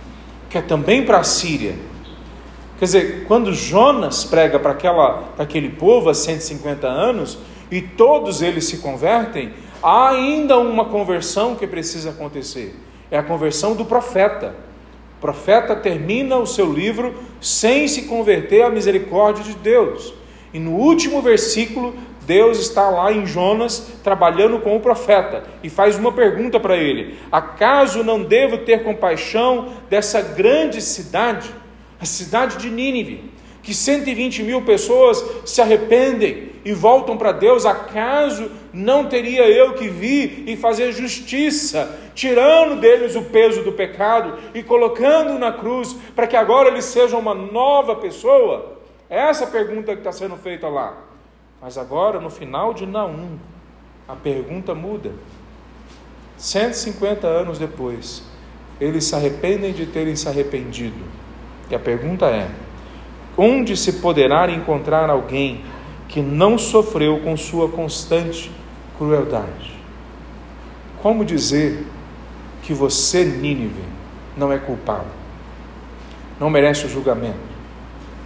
que 0.49 0.57
é 0.57 0.61
também 0.61 1.05
para 1.05 1.19
a 1.19 1.23
Síria. 1.23 1.75
Quer 2.79 2.85
dizer, 2.85 3.25
quando 3.27 3.53
Jonas 3.53 4.23
prega 4.23 4.57
para 4.57 4.75
aquele 5.37 5.69
povo 5.69 6.09
há 6.09 6.13
150 6.13 6.87
anos 6.87 7.37
e 7.69 7.81
todos 7.81 8.41
eles 8.41 8.65
se 8.65 8.77
convertem, 8.77 9.53
há 9.83 10.09
ainda 10.09 10.57
uma 10.57 10.85
conversão 10.85 11.55
que 11.55 11.67
precisa 11.67 12.11
acontecer. 12.11 12.75
É 13.11 13.17
a 13.17 13.23
conversão 13.23 13.75
do 13.75 13.85
profeta. 13.85 14.55
O 15.17 15.21
profeta 15.21 15.75
termina 15.75 16.37
o 16.37 16.47
seu 16.47 16.71
livro 16.71 17.13
sem 17.41 17.87
se 17.87 18.03
converter 18.03 18.63
à 18.63 18.69
misericórdia 18.69 19.43
de 19.43 19.55
Deus. 19.55 20.13
E 20.53 20.59
no 20.59 20.71
último 20.71 21.21
versículo, 21.21 21.93
Deus 22.29 22.59
está 22.59 22.91
lá 22.91 23.11
em 23.11 23.25
Jonas 23.25 23.91
trabalhando 24.03 24.59
com 24.59 24.75
o 24.75 24.79
profeta 24.79 25.45
e 25.63 25.69
faz 25.69 25.97
uma 25.97 26.11
pergunta 26.11 26.59
para 26.59 26.77
ele: 26.77 27.17
Acaso 27.31 28.03
não 28.03 28.21
devo 28.21 28.59
ter 28.59 28.83
compaixão 28.83 29.69
dessa 29.89 30.21
grande 30.21 30.79
cidade, 30.79 31.49
a 31.99 32.05
cidade 32.05 32.57
de 32.57 32.69
Nínive, 32.69 33.31
que 33.63 33.73
120 33.73 34.43
mil 34.43 34.61
pessoas 34.61 35.25
se 35.43 35.59
arrependem 35.59 36.51
e 36.63 36.71
voltam 36.71 37.17
para 37.17 37.31
Deus? 37.31 37.65
Acaso 37.65 38.51
não 38.71 39.07
teria 39.07 39.49
eu 39.49 39.73
que 39.73 39.87
vir 39.87 40.43
e 40.45 40.55
fazer 40.55 40.91
justiça, 40.91 41.99
tirando 42.13 42.79
deles 42.79 43.15
o 43.15 43.23
peso 43.23 43.63
do 43.63 43.71
pecado 43.71 44.37
e 44.53 44.61
colocando 44.61 45.39
na 45.39 45.51
cruz 45.51 45.97
para 46.15 46.27
que 46.27 46.37
agora 46.37 46.69
eles 46.69 46.85
sejam 46.85 47.19
uma 47.19 47.33
nova 47.33 47.95
pessoa? 47.95 48.77
Essa 49.09 49.45
é 49.45 49.47
a 49.47 49.49
pergunta 49.49 49.93
que 49.93 50.01
está 50.01 50.11
sendo 50.11 50.37
feita 50.37 50.67
lá. 50.67 51.08
Mas 51.61 51.77
agora, 51.77 52.19
no 52.19 52.29
final 52.29 52.73
de 52.73 52.85
Naum, 52.85 53.37
a 54.07 54.15
pergunta 54.15 54.73
muda. 54.73 55.11
150 56.37 57.27
anos 57.27 57.59
depois, 57.59 58.23
eles 58.79 59.03
se 59.03 59.15
arrependem 59.15 59.73
de 59.73 59.85
terem 59.85 60.15
se 60.15 60.27
arrependido. 60.27 61.03
E 61.69 61.75
a 61.75 61.79
pergunta 61.79 62.27
é: 62.27 62.49
onde 63.37 63.75
se 63.75 63.93
poderá 63.93 64.49
encontrar 64.49 65.09
alguém 65.09 65.63
que 66.07 66.21
não 66.21 66.57
sofreu 66.57 67.19
com 67.19 67.35
sua 67.35 67.69
constante 67.69 68.49
crueldade? 68.97 69.77
Como 71.01 71.25
dizer 71.25 71.85
que 72.63 72.73
você, 72.73 73.23
Nínive, 73.23 73.83
não 74.35 74.51
é 74.51 74.57
culpado? 74.57 75.07
Não 76.39 76.49
merece 76.49 76.85
o 76.85 76.89
julgamento? 76.89 77.37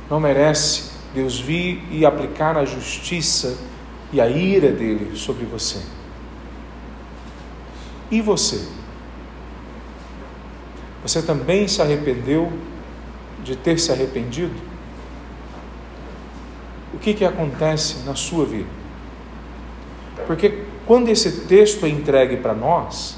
Não 0.09 0.19
merece 0.19 0.92
Deus 1.13 1.39
vir 1.39 1.83
e 1.91 2.05
aplicar 2.05 2.57
a 2.57 2.65
justiça 2.65 3.57
e 4.11 4.19
a 4.19 4.27
ira 4.27 4.71
dele 4.71 5.15
sobre 5.15 5.45
você. 5.45 5.79
E 8.09 8.21
você? 8.21 8.67
Você 11.03 11.21
também 11.21 11.67
se 11.67 11.81
arrependeu 11.81 12.51
de 13.43 13.55
ter 13.55 13.79
se 13.79 13.91
arrependido? 13.91 14.53
O 16.93 16.97
que, 16.97 17.13
que 17.13 17.25
acontece 17.25 18.05
na 18.05 18.15
sua 18.15 18.45
vida? 18.45 18.69
Porque 20.25 20.63
quando 20.85 21.09
esse 21.09 21.45
texto 21.45 21.85
é 21.85 21.89
entregue 21.89 22.37
para 22.37 22.53
nós, 22.53 23.17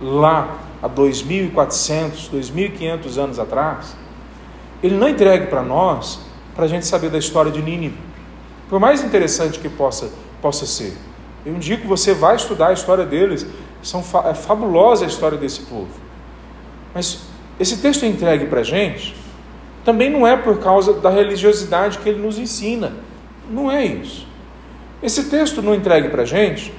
lá 0.00 0.58
há 0.82 0.88
2.400, 0.88 2.30
2.500 2.30 3.18
anos 3.18 3.38
atrás, 3.38 3.96
ele 4.82 4.96
não 4.96 5.06
é 5.06 5.10
entregue 5.10 5.46
para 5.46 5.62
nós 5.62 6.29
para 6.60 6.66
a 6.66 6.68
gente 6.68 6.84
saber 6.84 7.08
da 7.08 7.16
história 7.16 7.50
de 7.50 7.62
Nínive. 7.62 7.96
Por 8.68 8.78
mais 8.78 9.02
interessante 9.02 9.58
que 9.58 9.66
possa, 9.66 10.10
possa 10.42 10.66
ser. 10.66 10.92
Eu 11.46 11.54
indico 11.54 11.88
você 11.88 12.12
vai 12.12 12.36
estudar 12.36 12.68
a 12.68 12.72
história 12.74 13.06
deles. 13.06 13.46
São, 13.82 14.04
é 14.26 14.34
fabulosa 14.34 15.06
a 15.06 15.08
história 15.08 15.38
desse 15.38 15.62
povo. 15.62 15.88
Mas 16.94 17.22
esse 17.58 17.78
texto 17.78 18.04
é 18.04 18.08
entregue 18.08 18.44
para 18.44 18.60
a 18.60 18.62
gente 18.62 19.16
também 19.82 20.10
não 20.10 20.26
é 20.26 20.36
por 20.36 20.58
causa 20.58 20.92
da 20.92 21.08
religiosidade 21.08 21.96
que 21.96 22.10
ele 22.10 22.20
nos 22.20 22.38
ensina. 22.38 22.92
Não 23.50 23.70
é 23.70 23.82
isso. 23.82 24.28
Esse 25.02 25.30
texto 25.30 25.62
não 25.62 25.74
entregue 25.74 26.10
para 26.10 26.24
a 26.24 26.26
gente 26.26 26.74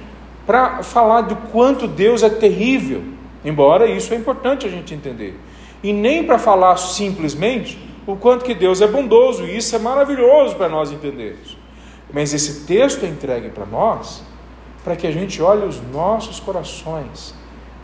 para 0.45 0.84
falar 0.84 1.21
do 1.21 1.36
quanto 1.36 1.88
Deus 1.88 2.21
é 2.21 2.29
terrível, 2.29 3.01
embora 3.43 3.89
isso 3.89 4.13
é 4.13 4.17
importante 4.17 4.67
a 4.67 4.69
gente 4.69 4.93
entender. 4.93 5.36
E 5.82 5.91
nem 5.91 6.23
para 6.23 6.38
falar 6.38 6.77
simplesmente 6.77 7.90
o 8.05 8.15
quanto 8.15 8.43
que 8.43 8.53
Deus 8.53 8.81
é 8.81 8.87
bondoso, 8.87 9.45
e 9.45 9.57
isso 9.57 9.75
é 9.75 9.79
maravilhoso 9.79 10.55
para 10.55 10.67
nós 10.67 10.91
entendermos. 10.91 11.57
Mas 12.11 12.33
esse 12.33 12.65
texto 12.65 13.05
é 13.05 13.07
entregue 13.07 13.49
para 13.49 13.65
nós 13.65 14.23
para 14.83 14.95
que 14.95 15.05
a 15.05 15.11
gente 15.11 15.41
olhe 15.41 15.65
os 15.65 15.79
nossos 15.91 16.39
corações 16.39 17.35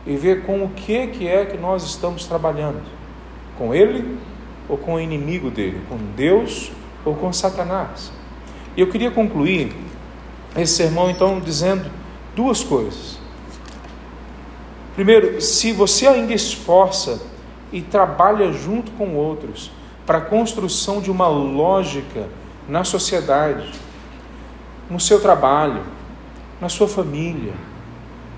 e 0.06 0.16
veja 0.16 0.42
com 0.42 0.64
o 0.64 0.70
que, 0.70 1.08
que 1.08 1.28
é 1.28 1.46
que 1.46 1.58
nós 1.58 1.84
estamos 1.84 2.26
trabalhando. 2.26 2.82
Com 3.58 3.74
Ele 3.74 4.18
ou 4.68 4.78
com 4.78 4.96
o 4.96 5.00
inimigo 5.00 5.52
dele? 5.52 5.82
Com 5.88 5.98
Deus 6.16 6.72
ou 7.06 7.16
com 7.16 7.32
Satanás? 7.32 8.12
E 8.76 8.82
eu 8.82 8.88
queria 8.90 9.12
concluir 9.12 9.76
esse 10.56 10.74
sermão 10.74 11.10
então 11.10 11.40
dizendo 11.40 11.90
duas 12.36 12.64
coisas. 12.64 13.20
Primeiro, 14.96 15.40
se 15.42 15.72
você 15.72 16.08
ainda 16.08 16.34
esforça 16.34 17.22
e 17.72 17.82
trabalha 17.82 18.52
junto 18.52 18.92
com 18.94 19.16
outros 19.16 19.72
para 20.08 20.20
a 20.20 20.22
construção 20.22 21.02
de 21.02 21.12
uma 21.12 21.28
lógica 21.28 22.30
na 22.68 22.86
sociedade, 22.86 23.70
no 24.90 25.02
seu 25.02 25.22
trabalho, 25.22 25.84
na 26.62 26.70
sua 26.70 26.88
família, 26.88 27.54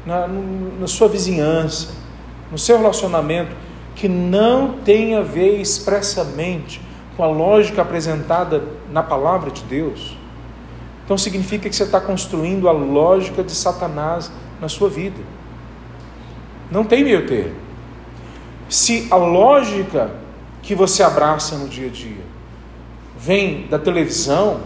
na, 0.03 0.27
na 0.27 0.87
sua 0.87 1.07
vizinhança, 1.07 1.93
no 2.51 2.57
seu 2.57 2.77
relacionamento, 2.77 3.55
que 3.95 4.09
não 4.09 4.79
tem 4.79 5.15
a 5.15 5.21
ver 5.21 5.61
expressamente 5.61 6.81
com 7.15 7.23
a 7.23 7.27
lógica 7.27 7.83
apresentada 7.83 8.63
na 8.91 9.03
palavra 9.03 9.51
de 9.51 9.61
Deus, 9.63 10.17
então 11.05 11.17
significa 11.17 11.69
que 11.69 11.75
você 11.75 11.83
está 11.83 11.99
construindo 11.99 12.69
a 12.69 12.71
lógica 12.71 13.43
de 13.43 13.51
Satanás 13.51 14.31
na 14.61 14.69
sua 14.69 14.89
vida. 14.89 15.19
Não 16.71 16.83
tem 16.83 17.03
meio 17.03 17.27
termo. 17.27 17.55
Se 18.69 19.07
a 19.09 19.15
lógica 19.15 20.11
que 20.69 20.75
você 20.75 21.01
abraça 21.01 21.57
no 21.57 21.67
dia 21.67 21.87
a 21.87 21.89
dia 21.89 22.21
vem 23.17 23.65
da 23.65 23.79
televisão, 23.79 24.59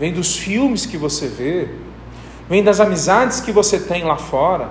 vem 0.00 0.12
dos 0.12 0.36
filmes 0.36 0.84
que 0.84 0.96
você 0.96 1.28
vê, 1.28 1.68
vem 2.48 2.60
das 2.60 2.80
amizades 2.80 3.40
que 3.40 3.52
você 3.52 3.78
tem 3.78 4.02
lá 4.02 4.16
fora, 4.16 4.70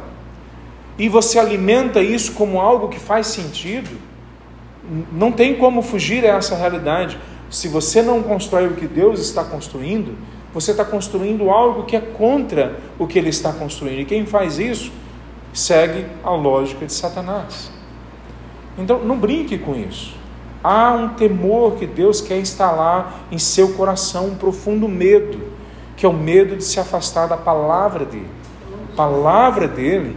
e 1.00 1.08
você 1.08 1.40
alimenta 1.40 2.02
isso 2.02 2.34
como 2.34 2.60
algo 2.60 2.90
que 2.90 3.00
faz 3.00 3.28
sentido, 3.28 3.98
não 5.10 5.32
tem 5.32 5.56
como 5.56 5.82
fugir 5.82 6.26
a 6.26 6.36
essa 6.36 6.54
realidade. 6.54 7.18
Se 7.50 7.70
você 7.70 8.02
não 8.02 8.22
constrói 8.22 8.68
o 8.68 8.76
que 8.76 8.86
Deus 8.86 9.22
está 9.22 9.42
construindo, 9.42 10.18
você 10.54 10.72
está 10.72 10.84
construindo 10.84 11.50
algo 11.50 11.86
que 11.86 11.96
é 11.96 12.02
contra 12.02 12.78
o 13.00 13.08
que 13.08 13.18
ele 13.18 13.30
está 13.30 13.54
construindo. 13.54 14.02
E 14.02 14.06
quem 14.06 14.26
faz 14.26 14.60
isso 14.60 14.92
segue 15.54 16.08
a 16.26 16.32
lógica 16.32 16.86
de 16.86 16.92
Satanás. 16.92 17.72
Então, 18.78 19.00
não 19.00 19.18
brinque 19.18 19.58
com 19.58 19.78
isso. 19.78 20.22
Há 20.64 20.94
um 20.94 21.10
temor 21.10 21.74
que 21.74 21.86
Deus 21.86 22.22
quer 22.22 22.40
instalar 22.40 23.26
em 23.32 23.38
seu 23.38 23.74
coração, 23.74 24.28
um 24.28 24.36
profundo 24.36 24.88
medo, 24.88 25.40
que 25.98 26.06
é 26.06 26.10
o 26.10 26.14
medo 26.14 26.56
de 26.56 26.64
se 26.64 26.80
afastar 26.80 27.28
da 27.28 27.36
palavra 27.36 28.06
dele. 28.06 28.30
A 28.94 28.96
palavra 28.96 29.68
dele 29.68 30.16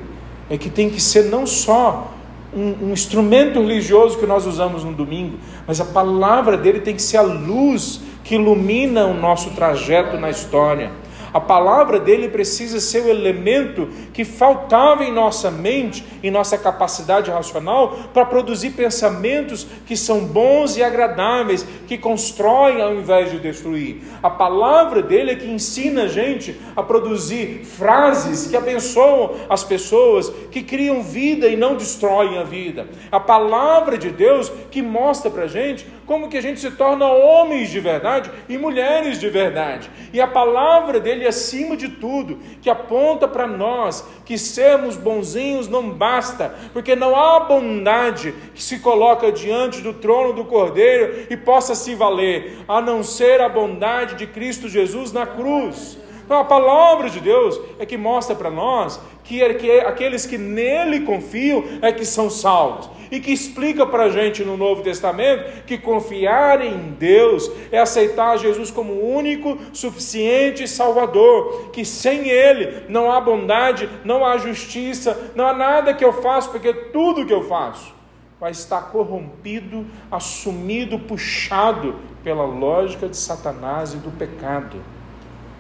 é 0.49 0.57
que 0.57 0.71
tem 0.71 0.89
que 0.89 1.01
ser 1.01 1.25
não 1.25 1.47
só 1.47 2.13
um, 2.55 2.87
um, 2.87 2.93
instrumento 2.93 3.61
religioso 3.61 4.19
que 4.19 4.27
nós 4.27 4.47
usamos 4.47 4.85
no 4.85 4.93
domingo, 4.93 5.39
mas 5.67 5.81
a 5.81 5.85
palavra 5.85 6.57
dele 6.57 6.81
tem 6.81 6.95
que 6.95 7.03
ser 7.03 7.17
a 7.17 7.23
luz 7.23 8.01
que 8.23 8.37
ilumina 8.37 9.07
o 9.07 9.15
nosso 9.15 9.51
trajeto 9.51 10.17
na 10.17 10.31
história. 10.31 10.91
A 11.33 11.41
palavra 11.41 11.99
dele 11.99 12.29
precisa 12.29 12.81
ser 12.81 13.03
o 13.03 13.09
elemento 13.09 13.89
que 14.13 14.25
faltava 14.25 15.05
em 15.05 15.13
nossa 15.13 15.51
mente, 15.51 16.05
em 16.23 16.31
nossa 16.31 16.57
capacidade 16.57 17.31
racional, 17.31 17.97
para 18.13 18.25
produzir 18.25 18.71
pensamentos 18.71 19.67
que 19.87 19.97
são 19.97 20.21
bons 20.21 20.77
e 20.77 20.83
agradáveis, 20.83 21.67
que 21.87 21.99
constroem 21.99 22.81
ao 22.81 22.95
invés 22.95 23.31
de 23.31 23.39
destruir. 23.39 24.03
A 24.23 24.31
palavra 24.31 25.03
dele 25.03 25.33
é 25.33 25.37
que 25.37 25.47
ensina 25.47 26.05
a 26.05 26.09
gente 26.09 26.59
a 26.75 26.83
produzir 26.83 27.65
frases 27.65 28.47
que 28.47 28.57
abençoam 28.57 29.35
as 29.49 29.63
pessoas, 29.63 30.31
que 30.51 30.63
criam 30.63 31.03
vida 31.03 31.49
e 31.49 31.57
não 31.57 31.77
destroem 31.77 32.39
a 32.39 32.43
vida. 32.43 32.89
A 33.11 33.21
palavra 33.21 33.99
de 33.99 34.11
Deus 34.11 34.51
que 34.71 34.83
mostra 34.83 35.31
para 35.31 35.45
a 35.45 35.49
gente 35.49 35.87
como 36.07 36.29
que 36.29 36.39
a 36.39 36.41
gente 36.41 36.61
se 36.61 36.71
torna 36.71 37.07
homens 37.07 37.69
de 37.71 37.81
verdade 37.81 38.31
e 38.49 38.57
mulheres 38.57 39.19
de 39.19 39.29
verdade. 39.29 39.91
E 40.13 40.21
a 40.21 40.27
palavra 40.27 41.01
dele, 41.01 41.27
acima 41.27 41.77
de 41.77 41.89
tudo, 41.89 42.39
que 42.63 42.71
aponta 42.71 43.27
para 43.27 43.47
nós 43.47 44.07
que 44.25 44.39
sermos 44.39 44.97
bonzinhos 44.97 45.69
não 45.69 45.91
basta, 45.91 46.55
porque 46.73 46.95
não 46.95 47.17
há 47.17 47.41
bondade 47.41 48.33
que 48.55 48.63
se 48.63 48.79
coloca 48.79 49.33
diante 49.33 49.81
do 49.81 49.93
trono 49.93 50.33
do 50.33 50.45
Cordeiro 50.45 51.27
e 51.29 51.37
possa 51.37 51.75
se 51.75 51.95
valer, 51.95 52.59
a 52.69 52.81
não 52.81 53.03
ser 53.03 53.41
a 53.41 53.49
bondade 53.49 54.15
de 54.15 54.27
Cristo 54.27 54.69
Jesus 54.69 55.13
na 55.13 55.27
cruz. 55.27 55.99
Então 56.27 56.41
a 56.41 56.45
palavra 56.45 57.09
de 57.09 57.21
Deus 57.21 57.59
é 57.79 57.87
que 57.87 57.97
mostra 57.97 58.35
para 58.35 58.51
nós 58.51 59.01
que, 59.23 59.41
é, 59.41 59.55
que 59.55 59.71
é 59.71 59.87
aqueles 59.87 60.27
que 60.27 60.37
nele 60.37 61.01
confiam 61.01 61.63
é 61.81 61.93
que 61.93 62.05
são 62.05 62.29
salvos. 62.29 62.91
E 63.13 63.21
que 63.21 63.33
explica 63.33 63.87
para 63.87 64.05
a 64.05 64.09
gente 64.11 64.45
no 64.45 64.57
Novo 64.57 64.83
Testamento 64.83 65.63
que 65.65 65.79
confiar 65.79 66.61
em 66.61 66.97
Deus 66.99 67.49
é 67.71 67.79
aceitar 67.79 68.37
Jesus 68.39 68.73
como 68.73 68.93
único, 68.93 69.57
suficiente 69.73 70.67
Salvador. 70.67 71.71
Que 71.73 71.85
sem 71.85 72.29
Ele 72.29 72.83
não 72.89 73.13
há 73.13 73.21
bondade, 73.21 73.89
não 74.05 74.27
há 74.27 74.37
justiça, 74.37 75.31
não 75.37 75.47
há 75.47 75.53
nada 75.53 75.95
que 75.95 76.05
eu 76.05 76.13
faço, 76.13 76.51
porque 76.51 76.75
tudo 76.75 77.25
que 77.25 77.33
eu 77.33 77.45
faço 77.45 77.95
vai 78.41 78.51
estar 78.51 78.91
corrompido, 78.91 79.87
assumido, 80.11 80.99
puxado 80.99 81.95
pela 82.25 82.45
lógica 82.45 83.09
de 83.09 83.17
Satanás 83.17 83.95
e 83.95 83.99
do 83.99 84.11
pecado. 84.11 84.96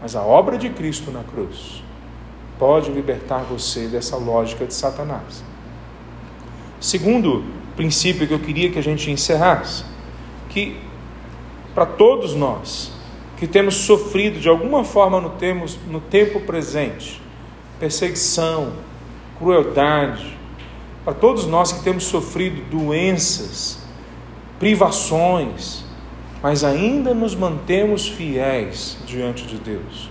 Mas 0.06 0.14
a 0.14 0.22
obra 0.22 0.56
de 0.56 0.70
Cristo 0.70 1.10
na 1.10 1.24
cruz 1.24 1.82
pode 2.60 2.92
libertar 2.92 3.38
você 3.38 3.88
dessa 3.88 4.16
lógica 4.16 4.64
de 4.64 4.72
Satanás. 4.72 5.42
Segundo 6.78 7.42
princípio 7.74 8.24
que 8.24 8.32
eu 8.32 8.38
queria 8.38 8.70
que 8.70 8.78
a 8.78 8.82
gente 8.82 9.10
encerrasse, 9.10 9.84
que 10.48 10.78
para 11.74 11.86
todos 11.86 12.36
nós 12.36 12.92
que 13.36 13.48
temos 13.48 13.74
sofrido 13.74 14.38
de 14.38 14.48
alguma 14.48 14.84
forma 14.84 15.20
no, 15.20 15.34
no 15.88 16.00
tempo 16.00 16.38
presente, 16.42 17.20
perseguição, 17.80 18.74
crueldade, 19.40 20.38
para 21.04 21.14
todos 21.14 21.46
nós 21.46 21.72
que 21.72 21.82
temos 21.82 22.04
sofrido 22.04 22.62
doenças, 22.70 23.84
privações, 24.60 25.84
mas 26.42 26.62
ainda 26.64 27.14
nos 27.14 27.34
mantemos 27.34 28.08
fiéis 28.08 28.98
diante 29.06 29.46
de 29.46 29.56
Deus. 29.56 30.10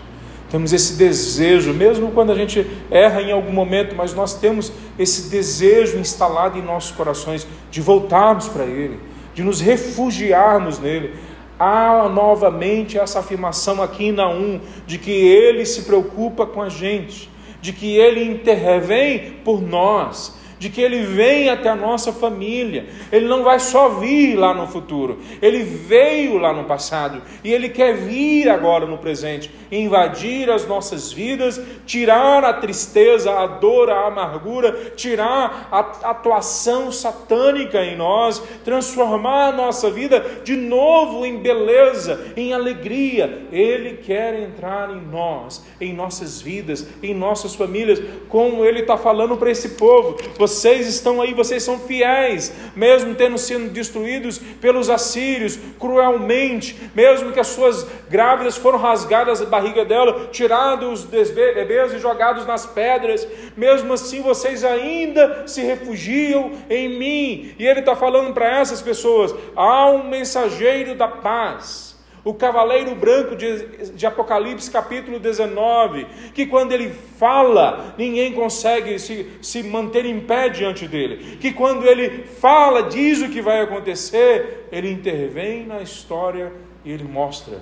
Temos 0.49 0.71
esse 0.71 0.93
desejo, 0.93 1.73
mesmo 1.73 2.11
quando 2.11 2.32
a 2.32 2.36
gente 2.36 2.65
erra 2.91 3.21
em 3.21 3.32
algum 3.32 3.51
momento, 3.51 3.95
mas 3.95 4.13
nós 4.13 4.36
temos 4.36 4.71
esse 4.97 5.30
desejo 5.30 5.97
instalado 5.97 6.57
em 6.57 6.61
nossos 6.61 6.91
corações 6.91 7.47
de 7.71 7.82
voltarmos 7.82 8.47
para 8.47 8.63
Ele, 8.63 8.99
de 9.34 9.43
nos 9.43 9.59
refugiarmos 9.59 10.80
nele. 10.80 11.13
Há 11.57 12.07
novamente 12.09 12.97
essa 12.97 13.19
afirmação 13.19 13.82
aqui 13.82 14.05
em 14.05 14.11
Naum 14.11 14.61
de 14.86 14.97
que 14.97 15.11
Ele 15.11 15.65
se 15.65 15.84
preocupa 15.84 16.45
com 16.45 16.61
a 16.61 16.69
gente, 16.69 17.30
de 17.61 17.73
que 17.73 17.97
Ele 17.97 18.23
intervém 18.23 19.38
por 19.43 19.61
nós, 19.61 20.36
de 20.57 20.69
que 20.69 20.81
Ele 20.81 21.01
vem 21.01 21.49
até 21.49 21.69
a 21.69 21.75
nossa 21.75 22.13
família. 22.13 22.87
Ele 23.11 23.27
não 23.27 23.43
vai 23.43 23.59
só 23.59 23.89
vir 23.89 24.35
lá 24.35 24.53
no 24.53 24.67
futuro, 24.67 25.19
Ele 25.41 25.63
veio 25.63 26.37
lá 26.37 26.53
no 26.53 26.65
passado 26.65 27.21
e 27.43 27.51
Ele 27.51 27.69
quer 27.69 27.95
vir 27.95 28.49
agora 28.49 28.85
no 28.85 28.97
presente, 28.97 29.51
invadir 29.71 30.49
as 30.49 30.67
nossas 30.67 31.11
vidas, 31.11 31.61
tirar 31.85 32.43
a 32.43 32.53
tristeza, 32.53 33.31
a 33.31 33.47
dor, 33.47 33.89
a 33.89 34.07
amargura, 34.07 34.91
tirar 34.95 35.67
a 35.71 36.09
atuação 36.11 36.91
satânica 36.91 37.83
em 37.83 37.95
nós, 37.95 38.41
transformar 38.63 39.49
a 39.49 39.51
nossa 39.51 39.89
vida 39.89 40.23
de 40.43 40.55
novo 40.55 41.25
em 41.25 41.37
beleza, 41.37 42.33
em 42.35 42.53
alegria. 42.53 43.47
Ele 43.51 43.97
quer 43.97 44.39
entrar 44.39 44.89
em 44.89 45.01
nós, 45.01 45.65
em 45.79 45.93
nossas 45.93 46.41
vidas, 46.41 46.87
em 47.01 47.13
nossas 47.13 47.55
famílias, 47.55 48.01
como 48.29 48.65
Ele 48.65 48.81
está 48.81 48.97
falando 48.97 49.37
para 49.37 49.51
esse 49.51 49.69
povo. 49.69 50.17
Vocês 50.45 50.87
estão 50.87 51.23
aí, 51.23 51.33
vocês 51.33 51.63
são 51.63 51.79
fiéis, 51.79 52.53
mesmo 52.75 53.15
tendo 53.15 53.35
sido 53.35 53.67
destruídos 53.71 54.37
pelos 54.37 54.91
assírios 54.91 55.57
cruelmente, 55.79 56.79
mesmo 56.93 57.31
que 57.31 57.39
as 57.39 57.47
suas 57.47 57.87
grávidas 58.07 58.55
foram 58.55 58.77
rasgadas 58.77 59.41
a 59.41 59.45
barriga 59.45 59.83
dela, 59.83 60.27
tirados 60.31 61.03
os 61.03 61.31
bebês 61.31 61.93
e 61.93 61.97
jogados 61.97 62.45
nas 62.45 62.63
pedras, 62.63 63.27
mesmo 63.57 63.91
assim 63.91 64.21
vocês 64.21 64.63
ainda 64.63 65.47
se 65.47 65.61
refugiam 65.61 66.51
em 66.69 66.89
mim. 66.89 67.55
E 67.57 67.65
ele 67.65 67.79
está 67.79 67.95
falando 67.95 68.31
para 68.31 68.59
essas 68.59 68.83
pessoas: 68.83 69.33
há 69.55 69.87
um 69.89 70.07
mensageiro 70.07 70.93
da 70.93 71.07
paz 71.07 71.84
o 72.26 72.34
cavaleiro 72.34 72.95
branco 72.95 73.36
de, 73.36 73.91
de, 73.91 74.05
Apocalipse 74.07 74.69
capítulo 74.71 75.19
19, 75.19 76.07
que 76.34 76.47
quando 76.47 76.71
ele 76.71 76.89
fala, 76.89 77.93
ninguém 77.99 78.34
consegue 78.34 78.97
se, 78.97 79.30
se 79.43 79.61
manter 79.61 80.05
em 80.05 80.19
pé 80.19 80.49
diante 80.49 80.88
dele, 80.88 81.38
que 81.38 81.53
quando 81.53 81.86
ele 81.86 82.23
fala, 82.23 82.82
diz 82.82 83.21
o 83.21 83.30
que 83.30 83.43
vai 83.43 83.61
acontecer, 83.61 84.67
ele 84.71 84.91
intervém 84.91 85.67
na 85.67 85.84
história 85.84 86.51
e 86.84 86.91
ele 86.91 87.03
mostra 87.03 87.59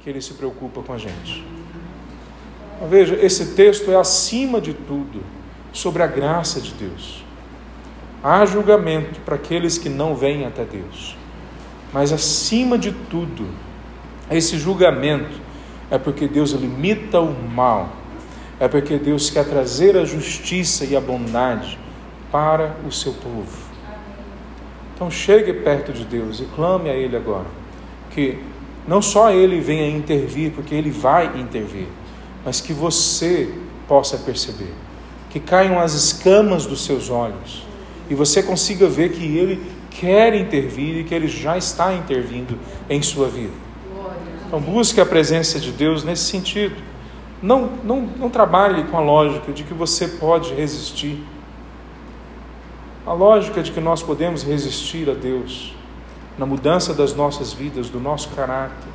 que 0.00 0.08
ele 0.08 0.22
se 0.22 0.32
preocupa 0.32 0.82
com 0.82 0.94
a 0.94 0.98
gente. 0.98 1.44
Veja, 2.88 3.14
esse 3.14 3.54
texto 3.54 3.90
é 3.90 3.96
acima 3.96 4.58
de 4.58 4.72
tudo 4.72 5.22
sobre 5.70 6.02
a 6.02 6.06
graça 6.06 6.62
de 6.62 6.72
Deus. 6.72 7.22
Há 8.22 8.46
julgamento 8.46 9.20
para 9.20 9.34
aqueles 9.34 9.76
que 9.76 9.90
não 9.90 10.14
vêm 10.14 10.46
até 10.46 10.64
Deus, 10.64 11.14
mas 11.92 12.10
acima 12.10 12.78
de 12.78 12.90
tudo, 12.90 13.67
esse 14.36 14.58
julgamento 14.58 15.40
é 15.90 15.98
porque 15.98 16.28
Deus 16.28 16.50
limita 16.50 17.20
o 17.20 17.32
mal, 17.48 17.90
é 18.60 18.68
porque 18.68 18.98
Deus 18.98 19.30
quer 19.30 19.44
trazer 19.44 19.96
a 19.96 20.04
justiça 20.04 20.84
e 20.84 20.96
a 20.96 21.00
bondade 21.00 21.78
para 22.30 22.76
o 22.86 22.92
seu 22.92 23.12
povo. 23.14 23.68
Então 24.94 25.10
chegue 25.10 25.52
perto 25.52 25.92
de 25.92 26.04
Deus 26.04 26.40
e 26.40 26.44
clame 26.56 26.90
a 26.90 26.94
Ele 26.94 27.16
agora, 27.16 27.46
que 28.10 28.38
não 28.86 29.00
só 29.00 29.30
Ele 29.30 29.60
venha 29.60 29.88
intervir, 29.88 30.50
porque 30.50 30.74
Ele 30.74 30.90
vai 30.90 31.38
intervir, 31.38 31.86
mas 32.44 32.60
que 32.60 32.72
você 32.72 33.54
possa 33.86 34.18
perceber, 34.18 34.74
que 35.30 35.40
caiam 35.40 35.78
as 35.78 35.94
escamas 35.94 36.66
dos 36.66 36.84
seus 36.84 37.08
olhos 37.08 37.66
e 38.10 38.14
você 38.14 38.42
consiga 38.42 38.88
ver 38.88 39.12
que 39.12 39.24
Ele 39.24 39.62
quer 39.90 40.34
intervir 40.34 40.98
e 40.98 41.04
que 41.04 41.14
Ele 41.14 41.28
já 41.28 41.56
está 41.56 41.94
intervindo 41.94 42.58
em 42.90 43.00
sua 43.00 43.28
vida. 43.28 43.67
Então 44.48 44.58
busque 44.62 44.98
a 44.98 45.04
presença 45.04 45.60
de 45.60 45.70
Deus 45.70 46.02
nesse 46.02 46.24
sentido. 46.24 46.74
Não, 47.42 47.68
não, 47.84 48.00
não 48.00 48.30
trabalhe 48.30 48.84
com 48.84 48.96
a 48.96 49.00
lógica 49.00 49.52
de 49.52 49.62
que 49.62 49.74
você 49.74 50.08
pode 50.08 50.54
resistir. 50.54 51.22
A 53.06 53.12
lógica 53.12 53.62
de 53.62 53.70
que 53.70 53.78
nós 53.78 54.02
podemos 54.02 54.42
resistir 54.42 55.10
a 55.10 55.12
Deus 55.12 55.74
na 56.38 56.46
mudança 56.46 56.94
das 56.94 57.14
nossas 57.14 57.52
vidas, 57.52 57.90
do 57.90 58.00
nosso 58.00 58.30
caráter, 58.30 58.88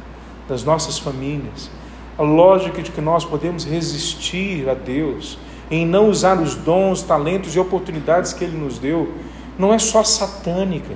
das 0.50 0.64
nossas 0.64 0.98
famílias. 0.98 1.70
A 2.18 2.24
lógica 2.24 2.82
de 2.82 2.90
que 2.90 3.02
nós 3.02 3.24
podemos 3.24 3.64
resistir 3.64 4.68
a 4.68 4.74
Deus 4.74 5.38
em 5.70 5.86
não 5.86 6.10
usar 6.10 6.42
os 6.42 6.56
dons, 6.56 7.04
talentos 7.04 7.56
e 7.56 7.60
oportunidades 7.60 8.34
que 8.34 8.44
Ele 8.44 8.58
nos 8.58 8.80
deu, 8.80 9.14
não 9.60 9.72
é 9.72 9.78
só 9.78 10.04
satânica, 10.04 10.96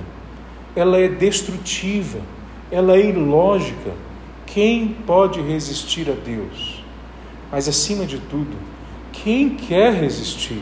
ela 0.74 0.98
é 0.98 1.06
destrutiva, 1.06 2.18
ela 2.72 2.96
é 2.96 3.06
ilógica 3.06 4.07
quem 4.58 4.88
pode 4.88 5.40
resistir 5.40 6.10
a 6.10 6.14
Deus? 6.14 6.82
Mas 7.48 7.68
acima 7.68 8.04
de 8.04 8.18
tudo, 8.18 8.56
quem 9.12 9.50
quer 9.50 9.94
resistir 9.94 10.60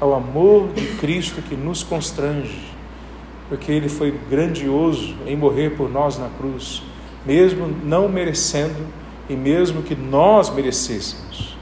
ao 0.00 0.14
amor 0.14 0.68
de 0.72 0.86
Cristo 0.96 1.42
que 1.42 1.54
nos 1.54 1.82
constrange? 1.82 2.58
Porque 3.50 3.70
Ele 3.70 3.90
foi 3.90 4.18
grandioso 4.30 5.14
em 5.26 5.36
morrer 5.36 5.76
por 5.76 5.90
nós 5.90 6.16
na 6.16 6.30
cruz, 6.30 6.82
mesmo 7.26 7.68
não 7.84 8.08
merecendo 8.08 8.86
e 9.28 9.36
mesmo 9.36 9.82
que 9.82 9.94
nós 9.94 10.48
merecêssemos. 10.48 11.58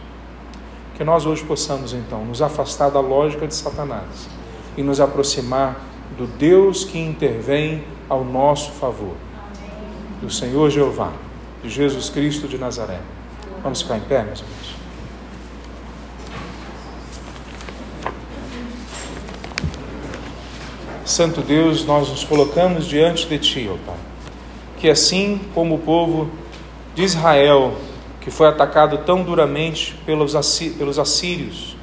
Que 0.95 1.03
nós 1.03 1.27
hoje 1.27 1.43
possamos 1.43 1.93
então 1.93 2.25
nos 2.25 2.41
afastar 2.41 2.89
da 2.89 3.01
lógica 3.01 3.49
de 3.49 3.55
Satanás 3.57 4.29
e 4.77 4.83
nos 4.85 5.01
aproximar 5.01 5.81
do 6.17 6.29
Deus 6.39 6.85
que 6.85 7.01
intervém 7.01 7.83
ao 8.09 8.25
nosso 8.25 8.71
favor, 8.71 9.17
do 10.23 10.31
Senhor 10.31 10.71
Jeová 10.71 11.24
de 11.65 11.71
Jesus 11.71 12.11
Cristo 12.11 12.47
de 12.47 12.59
Nazaré. 12.59 13.01
Vamos 13.63 13.81
ficar 13.81 13.97
em 13.97 14.03
pé, 14.03 14.23
meus 14.23 14.41
irmãos. 14.41 14.75
Santo 21.07 21.41
Deus, 21.41 21.87
nós 21.87 22.11
nos 22.11 22.23
colocamos 22.23 22.87
diante 22.87 23.27
de 23.27 23.39
Ti, 23.39 23.71
ó 23.73 23.79
Pai. 23.87 23.97
Que 24.79 24.91
assim 24.91 25.41
como 25.55 25.77
o 25.77 25.79
povo 25.79 26.31
de 26.95 27.03
Israel, 27.03 27.75
que 28.21 28.31
foi 28.31 28.47
atacado 28.47 28.99
tão 28.99 29.23
duramente 29.23 29.99
pelos, 30.05 30.35
pelos 30.77 30.99
assírios, 30.99 31.77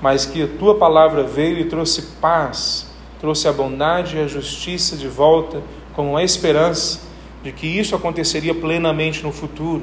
mas 0.00 0.26
que 0.26 0.42
a 0.42 0.48
Tua 0.48 0.76
palavra 0.76 1.22
veio 1.22 1.58
e 1.58 1.64
trouxe 1.66 2.02
paz, 2.20 2.88
trouxe 3.20 3.46
a 3.46 3.52
bondade 3.52 4.16
e 4.16 4.20
a 4.20 4.26
justiça 4.26 4.96
de 4.96 5.06
volta 5.06 5.62
como 5.94 6.16
a 6.16 6.24
esperança, 6.24 7.11
de 7.42 7.50
que 7.50 7.66
isso 7.66 7.94
aconteceria 7.94 8.54
plenamente 8.54 9.22
no 9.22 9.32
futuro. 9.32 9.82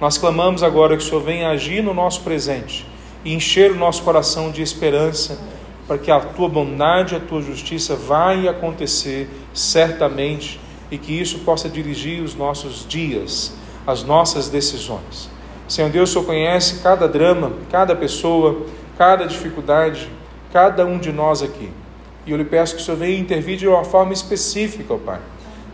Nós 0.00 0.16
clamamos 0.16 0.62
agora 0.62 0.96
que 0.96 1.02
o 1.02 1.06
Senhor 1.06 1.22
venha 1.22 1.50
agir 1.50 1.82
no 1.82 1.92
nosso 1.92 2.20
presente 2.22 2.86
e 3.24 3.34
encher 3.34 3.72
o 3.72 3.76
nosso 3.76 4.02
coração 4.02 4.50
de 4.50 4.62
esperança 4.62 5.38
para 5.86 5.98
que 5.98 6.10
a 6.10 6.20
tua 6.20 6.48
bondade 6.48 7.14
a 7.14 7.20
tua 7.20 7.42
justiça 7.42 7.94
vai 7.94 8.48
acontecer 8.48 9.28
certamente 9.52 10.60
e 10.90 10.96
que 10.96 11.18
isso 11.18 11.40
possa 11.40 11.68
dirigir 11.68 12.22
os 12.22 12.34
nossos 12.34 12.86
dias, 12.88 13.54
as 13.86 14.02
nossas 14.02 14.48
decisões. 14.48 15.30
Senhor 15.66 15.90
Deus, 15.90 16.10
o 16.10 16.12
Senhor 16.12 16.26
conhece 16.26 16.80
cada 16.82 17.08
drama, 17.08 17.52
cada 17.70 17.96
pessoa, 17.96 18.66
cada 18.96 19.26
dificuldade, 19.26 20.08
cada 20.52 20.84
um 20.84 20.98
de 20.98 21.10
nós 21.10 21.42
aqui. 21.42 21.70
E 22.26 22.30
eu 22.30 22.36
lhe 22.36 22.44
peço 22.44 22.76
que 22.76 22.82
o 22.82 22.84
Senhor 22.84 22.96
venha 22.96 23.18
intervir 23.18 23.56
de 23.56 23.66
uma 23.66 23.84
forma 23.84 24.12
específica, 24.12 24.94
ó 24.94 24.98
Pai 24.98 25.20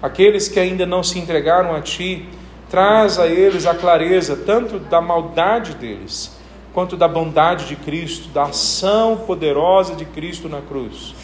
aqueles 0.03 0.49
que 0.49 0.59
ainda 0.59 0.87
não 0.87 1.03
se 1.03 1.19
entregaram 1.19 1.75
a 1.75 1.81
Ti, 1.81 2.29
traz 2.71 3.19
a 3.19 3.27
eles 3.27 3.67
a 3.67 3.75
clareza 3.75 4.37
tanto 4.37 4.79
da 4.79 5.01
maldade 5.01 5.75
deles, 5.75 6.39
quanto 6.73 6.97
da 6.97 7.09
bondade 7.09 7.67
de 7.67 7.77
Cristo, 7.77 8.29
da 8.29 8.45
ação 8.45 9.17
poderosa 9.27 9.95
de 9.97 10.05
Cristo 10.05 10.49
na 10.49 10.61
cruz. 10.61 11.15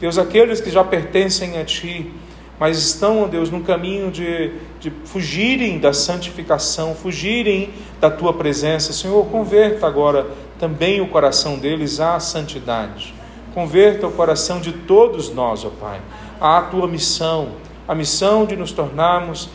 Deus, 0.00 0.18
aqueles 0.18 0.60
que 0.60 0.70
já 0.70 0.84
pertencem 0.84 1.58
a 1.58 1.64
Ti, 1.64 2.12
mas 2.58 2.78
estão, 2.78 3.28
Deus, 3.28 3.50
no 3.50 3.62
caminho 3.62 4.12
de, 4.12 4.52
de 4.78 4.92
fugirem 5.04 5.78
da 5.78 5.92
santificação, 5.92 6.94
fugirem 6.94 7.70
da 8.00 8.10
Tua 8.10 8.32
presença, 8.32 8.92
Senhor, 8.92 9.26
converta 9.26 9.86
agora 9.86 10.26
também 10.58 11.00
o 11.00 11.08
coração 11.08 11.58
deles 11.58 11.98
à 11.98 12.20
santidade. 12.20 13.12
Converta 13.52 14.06
o 14.06 14.12
coração 14.12 14.60
de 14.60 14.72
todos 14.72 15.32
nós, 15.32 15.64
ó 15.64 15.70
Pai, 15.70 16.00
à 16.40 16.62
Tua 16.62 16.86
missão 16.86 17.48
a 17.86 17.94
missão 17.94 18.46
de 18.46 18.56
nos 18.56 18.72
tornarmos 18.72 19.48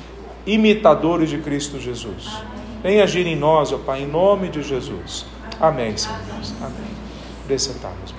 imitadores 0.46 1.30
de 1.30 1.40
Cristo 1.40 1.80
Jesus. 1.80 2.30
Vem 2.82 3.02
agir 3.02 3.28
em 3.28 3.36
nós, 3.36 3.72
ó 3.72 3.78
Pai, 3.78 4.04
em 4.04 4.08
nome 4.08 4.50
de 4.50 4.64
Jesus. 4.64 5.26
Amém, 5.60 5.98
Senhor 5.98 6.20
Deus. 6.34 6.54
Amém. 6.62 8.19